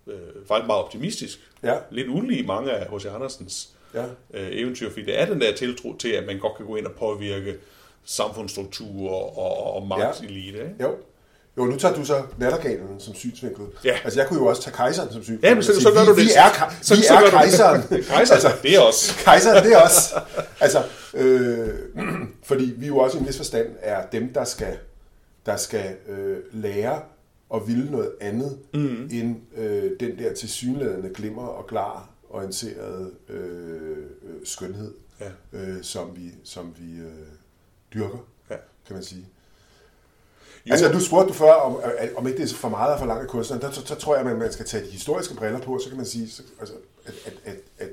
øh, 0.06 0.14
faktisk 0.48 0.66
meget 0.66 0.84
optimistisk. 0.84 1.38
Ja. 1.62 1.74
Lidt 1.90 2.08
ulig 2.08 2.46
mange 2.46 2.72
af 2.72 2.96
H.C. 2.96 3.06
Andersens 3.06 3.71
Ja. 3.94 4.02
øh, 4.34 4.48
eventyr, 4.50 4.90
fordi 4.90 5.04
det 5.04 5.20
er 5.20 5.26
den 5.26 5.40
der 5.40 5.54
tiltro 5.56 5.96
til, 5.96 6.08
at 6.08 6.26
man 6.26 6.38
godt 6.38 6.56
kan 6.56 6.66
gå 6.66 6.76
ind 6.76 6.86
og 6.86 6.92
påvirke 6.92 7.54
samfundsstrukturer 8.04 9.14
og, 9.14 9.38
og, 9.38 9.74
og 9.74 9.86
magtelite. 9.86 10.58
Ikke? 10.58 10.74
Jo. 10.82 10.90
Jo, 11.58 11.64
nu 11.64 11.76
tager 11.76 11.94
du 11.94 12.04
så 12.04 12.22
nattergalen 12.38 13.00
som 13.00 13.14
synsvinkel. 13.14 13.64
Ja. 13.84 13.94
Altså, 14.04 14.20
jeg 14.20 14.28
kunne 14.28 14.38
jo 14.40 14.46
også 14.46 14.62
tage 14.62 14.74
kejseren 14.76 15.12
som 15.12 15.22
synsvinkel. 15.22 15.48
Ja, 15.48 15.54
men 15.54 15.62
så- 15.62 15.80
så 15.80 15.90
gør 15.92 16.00
vi, 16.00 16.06
du 16.06 16.10
det. 16.16 16.24
Vi 16.24 16.30
er, 16.36 16.42
ka- 16.48 16.74
Så- 16.82 16.94
vi 16.96 17.02
så 17.02 17.14
er 17.14 17.20
det. 17.20 17.30
kejseren. 17.30 17.82
Kejseren, 18.02 18.56
det 18.62 18.74
er 18.76 18.80
os. 18.80 19.12
Kejseren, 19.24 19.64
det 19.64 19.72
er 19.72 19.82
os. 19.82 20.14
Altså, 20.60 20.82
øh, 21.14 21.68
fordi 22.48 22.72
vi 22.76 22.86
jo 22.86 22.98
også 22.98 23.16
i 23.16 23.20
en 23.20 23.26
vis 23.26 23.36
forstand 23.36 23.66
er 23.80 24.06
dem, 24.06 24.32
der 24.32 24.44
skal, 24.44 24.76
der 25.46 25.56
skal 25.56 25.84
øh, 26.08 26.36
lære 26.52 27.00
og 27.50 27.68
ville 27.68 27.90
noget 27.90 28.10
andet, 28.20 28.58
mm. 28.74 29.08
end 29.12 29.36
øh, 29.56 29.90
den 30.00 30.18
der 30.18 30.34
tilsyneladende 30.34 31.10
glimmer 31.14 31.46
og 31.46 31.66
klar 31.66 32.08
orienterede 32.32 33.12
øh, 33.28 34.06
øh, 34.22 34.46
skønhed, 34.46 34.94
Ja. 35.20 35.30
øh, 35.52 35.82
som 35.82 36.16
vi, 36.16 36.34
som 36.44 36.74
vi 36.78 37.00
øh, 37.00 37.12
dyrker, 37.94 38.18
Ja. 38.50 38.56
kan 38.86 38.94
man 38.94 39.04
sige. 39.04 39.28
Jo. 40.66 40.72
Altså, 40.72 40.92
du 40.92 41.00
spurgte 41.00 41.28
du 41.28 41.34
før, 41.34 41.52
om, 41.52 41.76
øh, 42.02 42.08
om 42.16 42.26
ikke 42.26 42.42
det 42.42 42.50
er 42.52 42.54
for 42.56 42.68
meget 42.68 42.92
at 42.92 42.98
forlange 42.98 43.22
af 43.22 43.28
kunstneren. 43.28 43.62
Der, 43.62 43.70
så, 43.70 43.86
så 43.86 43.94
tror 43.94 44.16
jeg, 44.16 44.26
at 44.26 44.38
man 44.38 44.52
skal 44.52 44.66
tage 44.66 44.86
de 44.86 44.90
historiske 44.90 45.34
briller 45.34 45.60
på, 45.60 45.78
så 45.78 45.88
kan 45.88 45.96
man 45.96 46.06
sige, 46.06 46.30
så, 46.30 46.42
altså, 46.60 46.74
at, 47.04 47.14
at, 47.24 47.34
at, 47.44 47.56
at 47.78 47.88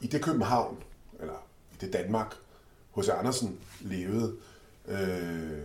i 0.00 0.06
det 0.06 0.22
København, 0.22 0.82
eller 1.20 1.46
i 1.72 1.76
det 1.80 1.92
Danmark, 1.92 2.34
hos 2.90 3.08
Andersen 3.08 3.58
levede, 3.80 4.36
øh, 4.88 5.60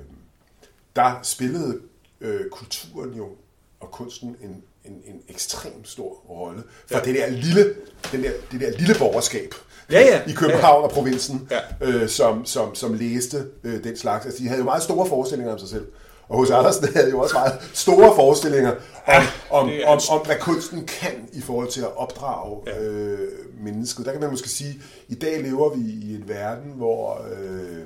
der 0.96 1.20
spillede 1.24 1.82
øh, 2.22 2.50
kulturen 2.50 3.14
jo 3.14 3.36
og 3.80 3.92
kunsten 3.92 4.36
en, 4.42 4.64
en, 4.86 4.94
en 5.06 5.22
ekstrem 5.30 5.86
stor 5.86 6.10
rolle 6.30 6.64
for 6.88 6.96
Ja. 6.96 7.00
ja. 7.00 7.06
det 7.06 7.16
der 7.16 7.30
lille, 7.30 7.74
den 8.12 8.24
der, 8.24 8.32
det 8.52 8.62
der 8.62 8.72
lille 8.78 8.96
borgerskab 9.00 9.54
Ja, 9.92 10.00
ja. 10.02 10.22
i 10.28 10.34
København 10.34 10.82
ja. 10.82 10.88
og 10.88 10.92
provinsen, 10.92 11.50
Ja. 11.52 11.60
øh, 11.88 12.10
som, 12.10 12.46
som, 12.46 12.76
som 12.76 12.94
læste 12.94 13.46
øh, 13.64 13.84
den 13.84 13.98
slags. 13.98 14.26
Altså, 14.26 14.44
de 14.44 14.48
havde 14.48 14.60
jo 14.60 14.66
meget 14.66 14.84
store 14.84 15.08
forestillinger 15.08 15.54
om 15.54 15.60
sig 15.60 15.70
selv. 15.70 15.88
Og 16.30 16.38
hos 16.38 16.50
Andersen 16.50 16.88
havde 16.96 17.10
jo 17.10 17.20
også 17.20 17.34
meget 17.36 17.54
store 17.74 18.16
forestillinger 18.16 18.72
om, 18.72 18.78
Ja, 19.08 19.24
om, 19.50 19.70
er 19.70 19.88
om, 19.88 19.92
hans- 19.98 20.10
om, 20.10 20.26
hvad 20.26 20.36
kunsten 20.42 20.86
kan 20.86 21.30
i 21.34 21.42
forhold 21.42 21.68
til 21.68 21.82
at 21.82 21.98
opdrage 21.98 22.60
Ja. 22.68 22.82
ja. 22.84 22.88
øh, 22.90 23.30
mennesket. 23.64 24.06
Der 24.06 24.12
kan 24.12 24.22
man 24.22 24.30
måske 24.30 24.50
sige, 24.50 24.82
i 25.08 25.16
dag 25.16 25.44
lever 25.44 25.76
vi 25.76 25.82
i 25.82 26.16
en 26.16 26.24
verden, 26.28 26.72
hvor 26.76 27.26
øh, 27.42 27.86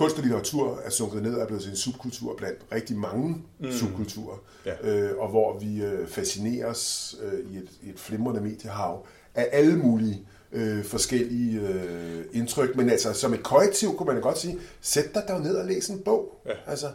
kunst 0.00 0.16
og 0.16 0.22
litteratur 0.22 0.80
er 0.84 0.90
sunket 0.90 1.22
ned 1.22 1.34
og 1.34 1.42
er 1.42 1.46
blevet 1.46 1.68
en 1.68 1.76
subkultur 1.76 2.34
blandt 2.36 2.58
rigtig 2.72 2.96
mange 2.96 3.42
mm. 3.58 3.72
subkulturer. 3.72 4.36
Ja. 4.66 4.72
Øh, 4.82 5.18
og 5.18 5.28
hvor 5.28 5.58
vi 5.58 5.82
øh, 5.82 6.08
fascineres 6.08 7.14
øh, 7.22 7.52
i, 7.52 7.56
et, 7.56 7.68
i 7.82 7.88
et 7.88 8.00
flimrende 8.00 8.40
mediehav 8.40 9.06
af 9.34 9.48
alle 9.52 9.78
mulige 9.78 10.26
øh, 10.52 10.84
forskellige 10.84 11.60
øh, 11.60 12.24
indtryk. 12.32 12.76
Men 12.76 12.90
altså, 12.90 13.12
som 13.12 13.34
et 13.34 13.42
korrektiv 13.42 13.96
kunne 13.96 14.12
man 14.12 14.22
godt 14.22 14.38
sige, 14.38 14.58
sæt 14.80 15.14
dig 15.14 15.22
dog 15.28 15.40
ned 15.40 15.54
og 15.54 15.66
læs 15.66 15.88
en 15.88 15.98
bog. 15.98 16.42
Ja. 16.46 16.52
Altså, 16.66 16.86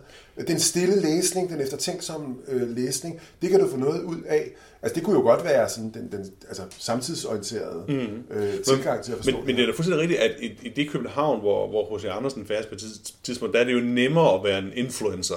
den 0.47 0.59
stille 0.59 1.01
læsning, 1.01 1.49
den 1.49 1.61
eftertænksomme 1.61 2.35
øh, 2.47 2.75
læsning, 2.75 3.19
det 3.41 3.49
kan 3.49 3.59
du 3.59 3.69
få 3.69 3.77
noget 3.77 4.03
ud 4.03 4.21
af. 4.27 4.51
Altså, 4.81 4.95
det 4.95 5.03
kunne 5.03 5.15
jo 5.15 5.21
godt 5.21 5.43
være 5.43 5.69
sådan 5.69 5.91
den, 5.93 6.11
den 6.11 6.31
altså, 6.47 6.63
samtidsorienterede 6.77 7.83
mm. 7.87 8.35
øh, 8.35 8.53
tilgang 8.63 9.03
til 9.03 9.11
at 9.11 9.17
forstå 9.17 9.37
Men, 9.37 9.45
men 9.45 9.55
det 9.55 9.61
er 9.61 9.65
da 9.65 9.73
fuldstændig 9.73 10.01
rigtigt, 10.01 10.19
at 10.19 10.31
i, 10.41 10.59
i 10.61 10.69
det 10.69 10.89
København, 10.89 11.39
hvor, 11.39 11.69
hvor 11.69 11.97
H.C. 11.97 12.05
Andersen 12.05 12.45
færdes 12.45 12.65
på 12.65 12.75
et 12.75 12.81
tids- 12.81 13.13
tidspunkt, 13.23 13.53
der 13.53 13.59
er 13.59 13.63
det 13.63 13.73
jo 13.73 13.79
nemmere 13.79 14.33
at 14.33 14.43
være 14.43 14.59
en 14.59 14.71
influencer. 14.75 15.35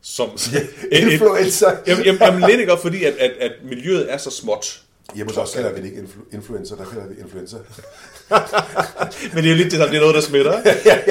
Som, 0.00 0.30
Influencer. 0.92 1.70
Jamen, 1.86 2.04
jamen, 2.04 2.20
jamen 2.20 2.40
lidt 2.50 2.60
ikke, 2.60 2.76
fordi 2.82 3.04
at, 3.04 3.14
at, 3.14 3.30
at 3.30 3.52
miljøet 3.64 4.12
er 4.12 4.16
så 4.16 4.30
småt. 4.30 4.83
Hjemme 5.14 5.32
hos 5.32 5.38
os 5.38 5.54
kalder 5.54 5.72
vi 5.72 5.80
det 5.80 5.86
ikke 5.86 5.98
influ- 5.98 6.34
influencer, 6.34 6.76
der 6.76 6.84
kalder 6.84 7.06
vi 7.08 7.20
influencer. 7.20 7.58
Men 9.34 9.44
det 9.44 9.50
er 9.50 9.50
jo 9.50 9.56
lidt 9.56 9.70
det, 9.72 9.80
der 9.80 9.86
det 9.86 9.96
er 9.96 10.00
noget, 10.00 10.14
der 10.14 10.20
smitter. 10.20 10.58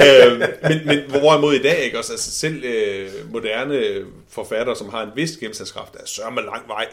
øh, 0.04 0.40
men, 0.70 0.86
men 0.86 1.20
hvorimod 1.20 1.54
i 1.54 1.62
dag, 1.62 1.80
ikke? 1.80 1.98
Også, 1.98 2.12
altså 2.12 2.32
selv 2.32 2.64
øh, 2.64 3.32
moderne 3.32 4.06
forfattere, 4.30 4.76
som 4.76 4.90
har 4.90 5.04
en 5.04 5.10
vis 5.16 5.38
gennemslagskraft, 5.38 5.96
er 5.96 6.06
sørme 6.06 6.42
lang 6.42 6.68
vej 6.68 6.88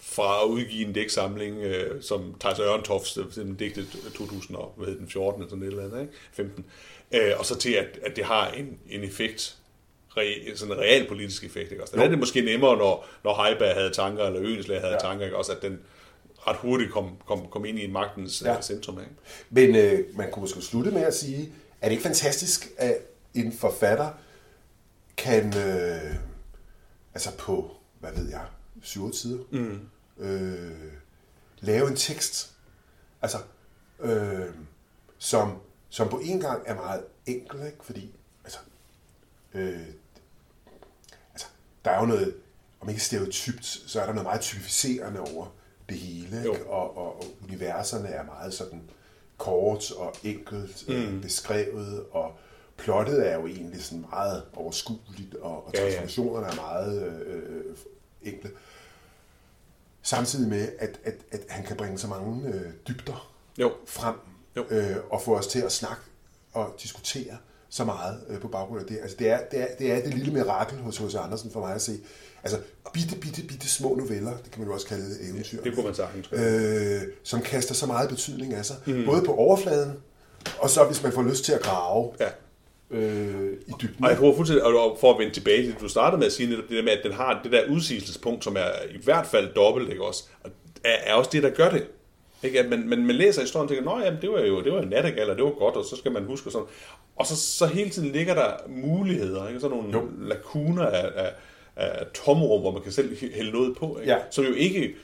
fra 0.00 0.42
at 0.44 0.48
udgive 0.48 0.86
en 0.86 0.92
digtsamling, 0.92 1.62
øh, 1.62 2.02
som 2.02 2.34
Thijs 2.40 2.58
Ørentofts, 2.58 3.16
øh, 3.16 3.24
den 3.34 3.54
digtet 3.54 3.86
2014 4.14 5.42
eller 5.42 5.50
sådan 5.50 5.62
et 5.62 5.68
eller 5.68 5.84
andet, 5.84 6.00
ikke? 6.00 6.12
15, 6.32 6.64
øh, 7.12 7.32
og 7.38 7.46
så 7.46 7.58
til, 7.58 7.72
at, 7.72 7.98
at 8.02 8.16
det 8.16 8.24
har 8.24 8.50
en, 8.50 8.78
en 8.90 9.04
effekt, 9.04 9.56
re, 10.16 10.56
sådan 10.56 10.74
en 10.74 10.80
realpolitisk 10.80 11.44
effekt. 11.44 11.70
Ikke? 11.70 11.82
Også, 11.82 11.96
der 11.96 12.02
er 12.02 12.08
det 12.08 12.18
måske 12.18 12.40
nemmere, 12.40 12.76
når, 12.76 13.08
når 13.24 13.44
Heiberg 13.44 13.74
havde 13.74 13.90
tanker, 13.90 14.24
eller 14.24 14.42
Øenslag 14.42 14.80
havde 14.80 14.92
ja. 14.92 14.98
tanker, 14.98 15.24
ikke? 15.24 15.36
Også 15.36 15.52
at 15.52 15.62
den 15.62 15.80
ret 16.48 16.56
hurtigt 16.56 16.92
kom, 16.92 17.16
kom, 17.26 17.46
kom 17.50 17.64
ind 17.64 17.78
i 17.78 17.90
magtens 17.90 18.42
ja. 18.42 18.52
Ja. 18.52 18.62
centrum. 18.62 19.00
Ikke? 19.00 19.12
Men 19.50 19.76
øh, 19.76 20.16
man 20.16 20.30
kunne 20.30 20.40
måske 20.40 20.62
slutte 20.62 20.90
med 20.90 21.02
at 21.02 21.14
sige, 21.14 21.52
er 21.80 21.88
det 21.88 21.92
ikke 21.92 22.02
fantastisk, 22.02 22.68
at 22.78 22.96
en 23.34 23.52
forfatter 23.52 24.10
kan, 25.16 25.46
øh, 25.46 26.14
altså 27.14 27.36
på, 27.38 27.76
hvad 28.00 28.12
ved 28.12 28.28
jeg, 28.28 28.46
syv 28.82 29.12
sider, 29.12 29.44
mm. 29.50 29.80
øh, 30.18 30.92
lave 31.60 31.88
en 31.88 31.96
tekst, 31.96 32.54
altså, 33.22 33.38
øh, 34.00 34.54
som, 35.18 35.58
som 35.88 36.08
på 36.08 36.18
en 36.18 36.40
gang 36.40 36.62
er 36.66 36.74
meget 36.74 37.04
enkel, 37.26 37.66
ikke? 37.66 37.84
fordi 37.84 38.14
altså, 38.44 38.58
øh, 39.54 39.86
altså, 41.32 41.46
der 41.84 41.90
er 41.90 42.00
jo 42.00 42.06
noget, 42.06 42.34
om 42.80 42.88
ikke 42.88 43.00
stereotypt, 43.00 43.64
så 43.64 44.00
er 44.00 44.06
der 44.06 44.12
noget 44.12 44.26
meget 44.26 44.40
typificerende 44.40 45.20
over 45.20 45.46
det 45.88 45.96
hele, 45.98 46.38
ikke? 46.38 46.66
Og, 46.66 46.96
og, 46.98 47.24
universerne 47.48 48.08
er 48.08 48.24
meget 48.24 48.54
sådan 48.54 48.82
kort 49.38 49.90
og 49.90 50.14
enkelt 50.24 50.84
mm. 50.88 50.94
øh, 50.94 51.22
beskrevet, 51.22 52.04
og 52.10 52.32
plottet 52.76 53.28
er 53.28 53.34
jo 53.34 53.46
egentlig 53.46 53.84
sådan 53.84 54.04
meget 54.10 54.42
overskueligt, 54.56 55.34
og, 55.34 55.66
og 55.66 55.72
Ja, 55.74 55.84
ja. 55.84 55.96
transformationerne 55.96 56.46
er 56.46 56.56
meget 56.56 57.22
øh, 57.26 57.64
enkle. 58.22 58.50
Samtidig 60.02 60.48
med, 60.48 60.68
at, 60.78 61.00
at, 61.04 61.14
at 61.30 61.40
han 61.48 61.64
kan 61.64 61.76
bringe 61.76 61.98
så 61.98 62.06
mange 62.06 62.48
øh, 62.48 62.72
dybder 62.88 63.32
Jo. 63.58 63.72
frem, 63.86 64.14
Jo. 64.56 64.64
øh, 64.70 64.96
og 65.10 65.22
få 65.22 65.36
os 65.38 65.46
til 65.46 65.60
at 65.60 65.72
snakke 65.72 66.02
og 66.52 66.74
diskutere 66.82 67.36
så 67.68 67.84
meget 67.84 68.20
øh, 68.28 68.40
på 68.40 68.48
baggrund 68.48 68.80
af 68.80 68.86
det. 68.86 68.98
Altså, 69.02 69.16
det, 69.16 69.28
er, 69.30 69.40
det, 69.50 69.60
er, 69.60 69.76
det 69.78 69.92
er 69.92 70.02
det 70.02 70.14
lille 70.14 70.32
mirakel 70.32 70.78
hos 70.78 70.98
H.C. 70.98 71.14
Andersen 71.14 71.50
for 71.50 71.60
mig 71.60 71.74
at 71.74 71.82
se. 71.82 72.00
Altså, 72.52 72.70
bitte, 72.92 73.16
bitte, 73.16 73.42
bitte 73.42 73.68
små 73.68 73.94
noveller, 73.94 74.30
det 74.44 74.50
kan 74.52 74.60
man 74.60 74.68
jo 74.68 74.74
også 74.74 74.86
kalde 74.86 75.04
eventyr, 75.30 75.62
Det 75.62 75.74
kunne 75.74 75.84
man 75.84 75.94
sagtens 75.94 76.28
øh, 76.32 77.00
som 77.22 77.40
kaster 77.40 77.74
så 77.74 77.86
meget 77.86 78.08
betydning 78.08 78.54
af 78.54 78.64
sig. 78.64 78.76
Mm. 78.86 79.04
Både 79.04 79.22
på 79.22 79.34
overfladen, 79.34 79.92
og 80.58 80.70
så 80.70 80.84
hvis 80.84 81.02
man 81.02 81.12
får 81.12 81.22
lyst 81.22 81.44
til 81.44 81.52
at 81.52 81.60
grave 81.62 82.12
Ja. 82.20 82.28
øh, 82.90 83.52
i 83.66 83.72
dybden. 83.82 84.04
Og 84.04 84.10
jeg 84.10 84.18
tror 84.18 84.36
fuldstændig, 84.36 84.64
og 84.64 84.96
for 85.00 85.12
at 85.12 85.18
vende 85.18 85.34
tilbage 85.34 85.62
til 85.62 85.72
det, 85.72 85.80
du 85.80 85.88
startede 85.88 86.18
med 86.18 86.26
at 86.26 86.32
sige, 86.32 86.48
netop 86.50 86.64
det 86.68 86.76
der 86.76 86.82
med, 86.82 86.92
at 86.92 87.00
den 87.04 87.12
har 87.12 87.40
det 87.42 87.52
der 87.52 87.62
udsigelsespunkt, 87.70 88.44
som 88.44 88.56
er 88.56 88.70
i 88.90 89.02
hvert 89.04 89.26
fald 89.26 89.54
dobbelt, 89.54 89.90
ikke 89.90 90.04
også? 90.04 90.24
Og 90.44 90.50
er, 90.84 90.96
er 91.04 91.14
også 91.14 91.30
det, 91.32 91.42
der 91.42 91.50
gør 91.50 91.70
det. 91.70 91.86
Ikke? 92.42 92.60
At 92.60 92.68
man, 92.68 92.88
man, 92.88 93.06
man 93.06 93.16
læser 93.16 93.40
historien 93.40 93.64
og 93.64 93.68
tænker, 93.68 93.84
nå 93.84 94.00
jamen, 94.04 94.20
det 94.20 94.30
var 94.30 94.40
jo 94.40 94.64
det 94.64 94.72
var 94.72 94.82
en 94.82 94.88
nattergal, 94.88 95.30
og 95.30 95.36
det 95.36 95.44
var 95.44 95.50
godt, 95.50 95.74
og 95.74 95.84
så 95.84 95.96
skal 95.96 96.12
man 96.12 96.24
huske 96.24 96.48
og 96.48 96.52
sådan. 96.52 96.66
Og 97.16 97.26
så, 97.26 97.36
så 97.36 97.66
hele 97.66 97.90
tiden 97.90 98.08
ligger 98.12 98.34
der 98.34 98.50
muligheder, 98.68 99.48
ikke? 99.48 99.60
sådan 99.60 99.76
nogle 99.76 99.92
jo. 99.92 100.08
lakuner 100.18 100.86
af, 100.86 101.10
af, 101.14 101.32
af 101.78 102.06
tomrum, 102.14 102.60
hvor 102.60 102.70
man 102.72 102.82
kan 102.82 102.92
selv 102.92 103.16
hælde 103.34 103.50
noget 103.50 103.76
på, 103.76 103.98
ikke? 103.98 104.12
Ja. 104.12 104.18
som 104.30 104.44
jo 104.44 104.52
ikke 104.52 104.94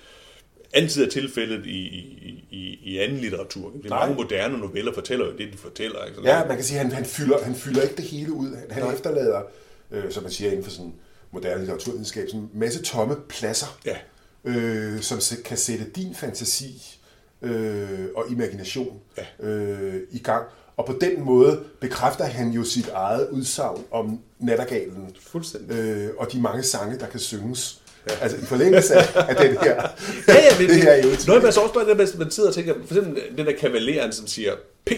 altid 0.72 1.04
er 1.04 1.10
tilfældet 1.10 1.66
i, 1.66 1.78
i, 1.78 2.44
i, 2.50 2.78
i 2.82 2.98
anden 2.98 3.18
litteratur. 3.18 3.72
ikke? 3.76 3.88
Nej. 3.88 3.98
Mange 3.98 4.22
moderne 4.22 4.58
noveller 4.58 4.92
fortæller 4.94 5.26
jo 5.26 5.32
det, 5.32 5.52
de 5.52 5.58
fortæller. 5.58 6.04
Ikke? 6.04 6.14
Sådan 6.16 6.30
Ja, 6.30 6.44
man 6.46 6.56
kan 6.56 6.64
sige, 6.64 6.78
at 6.80 6.84
han, 6.86 6.94
han, 6.94 7.04
fylder, 7.04 7.44
han 7.44 7.54
fylder 7.54 7.82
ikke 7.82 7.96
det 7.96 8.04
hele 8.04 8.32
ud. 8.32 8.56
Han, 8.56 8.70
han 8.84 8.94
efterlader, 8.94 9.42
øh, 9.90 10.12
som 10.12 10.22
man 10.22 10.32
siger 10.32 10.50
inden 10.50 10.64
for 10.64 10.70
sådan 10.70 10.92
moderne 11.30 11.58
litteraturvidenskab, 11.60 12.26
sådan 12.28 12.40
en 12.40 12.50
masse 12.54 12.82
tomme 12.82 13.16
pladser, 13.28 13.78
Ja. 13.86 13.96
øh, 14.44 15.00
som 15.00 15.18
kan 15.44 15.56
sætte 15.56 15.84
din 15.96 16.14
fantasi 16.14 16.98
øh, 17.42 18.08
og 18.16 18.24
imagination 18.30 19.00
Ja. 19.18 19.46
øh, 19.46 20.00
i 20.10 20.18
gang. 20.18 20.46
Og 20.76 20.86
på 20.86 20.98
den 21.00 21.24
måde 21.24 21.60
bekræfter 21.80 22.24
han 22.24 22.50
jo 22.50 22.64
sit 22.64 22.88
eget 22.94 23.28
udsagn 23.30 23.84
om 23.90 24.18
nattergalen 24.38 25.16
Fuldstændig. 25.26 25.76
øh, 25.76 26.10
og 26.18 26.32
de 26.32 26.40
mange 26.40 26.62
sange, 26.62 26.98
der 26.98 27.06
kan 27.06 27.20
synges. 27.20 27.80
Ja. 28.10 28.14
Altså 28.20 28.38
i 28.38 28.44
forlængelse 28.44 28.94
af, 28.94 29.28
af 29.28 29.36
den 29.36 29.56
her, 29.62 29.74
Ja, 30.28 30.34
ja, 30.34 30.58
men 30.58 30.68
det 30.70 30.76
her 30.82 30.94
eventyr. 30.94 31.26
Noget, 31.26 31.42
man 31.42 31.52
så 31.52 31.60
også 31.60 31.74
bare 31.74 31.88
det, 31.88 31.98
der, 31.98 32.18
man 32.18 32.30
sidder 32.30 32.48
og 32.48 32.54
tænker, 32.54 32.74
for 32.86 32.94
eksempel 32.94 33.22
den 33.36 33.46
der 33.46 33.52
kavaleren, 33.60 34.12
som 34.12 34.26
siger 34.26 34.52
P. 34.86 34.90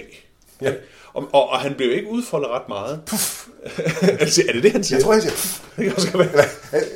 Ja. 0.63 0.73
Og, 1.13 1.29
og, 1.33 1.51
og 1.51 1.59
han 1.59 1.75
blev 1.75 1.93
ikke 1.93 2.09
udfoldet 2.11 2.51
ret 2.51 2.69
meget. 2.69 3.01
Puff. 3.07 3.47
altså, 4.21 4.43
er 4.49 4.53
det 4.53 4.63
det, 4.63 4.73
han 4.73 4.85
siger? 4.85 4.97
Jeg 4.99 5.05
tror, 5.05 5.13
jeg 5.13 5.23
siger, 5.23 5.33
pff, 5.33 5.61
det 5.77 5.85
kan 5.85 5.95
også 5.97 6.19
være. 6.19 6.29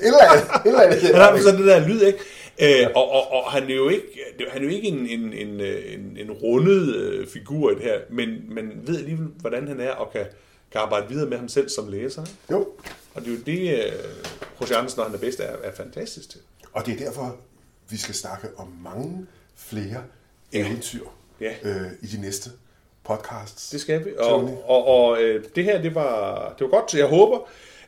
eller 0.02 0.18
andet, 0.30 0.44
et 0.44 0.66
eller 0.66 0.80
andet. 0.80 1.02
Han 1.02 1.14
har 1.14 1.38
sådan 1.42 1.58
det 1.60 1.66
der 1.66 1.88
lyd, 1.88 2.02
ikke? 2.02 2.18
Øh, 2.62 2.86
og, 2.94 3.10
og, 3.10 3.32
og, 3.32 3.52
han 3.52 3.70
er 3.70 3.74
jo 3.74 3.88
ikke, 3.88 4.06
han 4.50 4.60
er 4.62 4.64
jo 4.66 4.70
ikke 4.70 4.88
en, 4.88 5.06
en, 5.06 5.32
en, 5.32 5.60
en, 5.60 6.16
en 6.20 6.30
rundet 6.30 6.94
øh, 6.96 7.26
figur 7.26 7.70
i 7.70 7.74
det 7.74 7.82
her, 7.82 8.00
men 8.10 8.42
man 8.48 8.72
ved 8.86 8.98
alligevel, 8.98 9.26
hvordan 9.26 9.68
han 9.68 9.80
er, 9.80 9.90
og 9.90 10.12
kan, 10.12 10.26
kan 10.72 10.80
arbejde 10.80 11.08
videre 11.08 11.28
med 11.28 11.38
ham 11.38 11.48
selv 11.48 11.68
som 11.68 11.88
læser. 11.88 12.24
Jo, 12.50 12.68
Og 13.14 13.22
det 13.24 13.28
er 13.28 13.32
jo 13.32 13.40
det, 13.46 13.84
øh, 13.84 13.92
H.C. 14.60 14.70
Andersen, 14.72 14.98
når 14.98 15.04
han 15.04 15.14
er 15.14 15.18
bedst, 15.18 15.40
er, 15.40 15.44
er 15.62 15.72
fantastisk 15.76 16.30
til. 16.30 16.40
Og 16.72 16.86
det 16.86 16.94
er 17.00 17.04
derfor, 17.04 17.36
vi 17.90 17.96
skal 17.96 18.14
snakke 18.14 18.48
om 18.56 18.68
mange 18.84 19.26
flere 19.56 20.02
eventyr 20.52 21.04
Ja. 21.40 21.52
øh, 21.64 21.86
i 22.02 22.06
de 22.06 22.20
næste 22.20 22.50
podcasts. 23.04 23.70
Det 23.70 23.80
skal 23.80 24.04
vi. 24.04 24.10
Tony. 24.22 24.50
Og, 24.50 24.64
og, 24.68 24.86
og 24.86 25.22
øh, 25.22 25.44
det 25.56 25.64
her, 25.64 25.82
det 25.82 25.94
var, 25.94 26.54
det 26.58 26.64
var 26.64 26.70
godt. 26.80 26.94
Jeg 26.94 27.06
håber, 27.06 27.38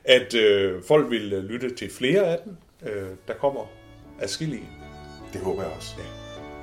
at 0.04 0.34
øh, 0.34 0.82
folk 0.82 1.10
vil 1.10 1.32
øh, 1.32 1.44
lytte 1.44 1.74
til 1.74 1.90
flere 1.90 2.22
af 2.22 2.38
dem. 2.44 2.56
Øh, 2.92 3.08
der 3.28 3.34
kommer 3.34 3.70
adskillige. 4.20 4.68
Det 5.32 5.40
håber 5.40 5.62
jeg 5.62 5.72
også. 5.72 5.94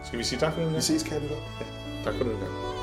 Skal 0.04 0.20
vi 0.20 0.24
sige 0.24 0.40
tak 0.40 0.54
for 0.54 0.60
den 0.60 0.70
Vi 0.70 0.74
gang? 0.74 0.84
ses, 0.84 1.04
kære 1.04 1.20
lytter. 1.20 1.36
Tak 2.04 2.14
for 2.14 2.24
den 2.24 2.34
gang. 2.34 2.79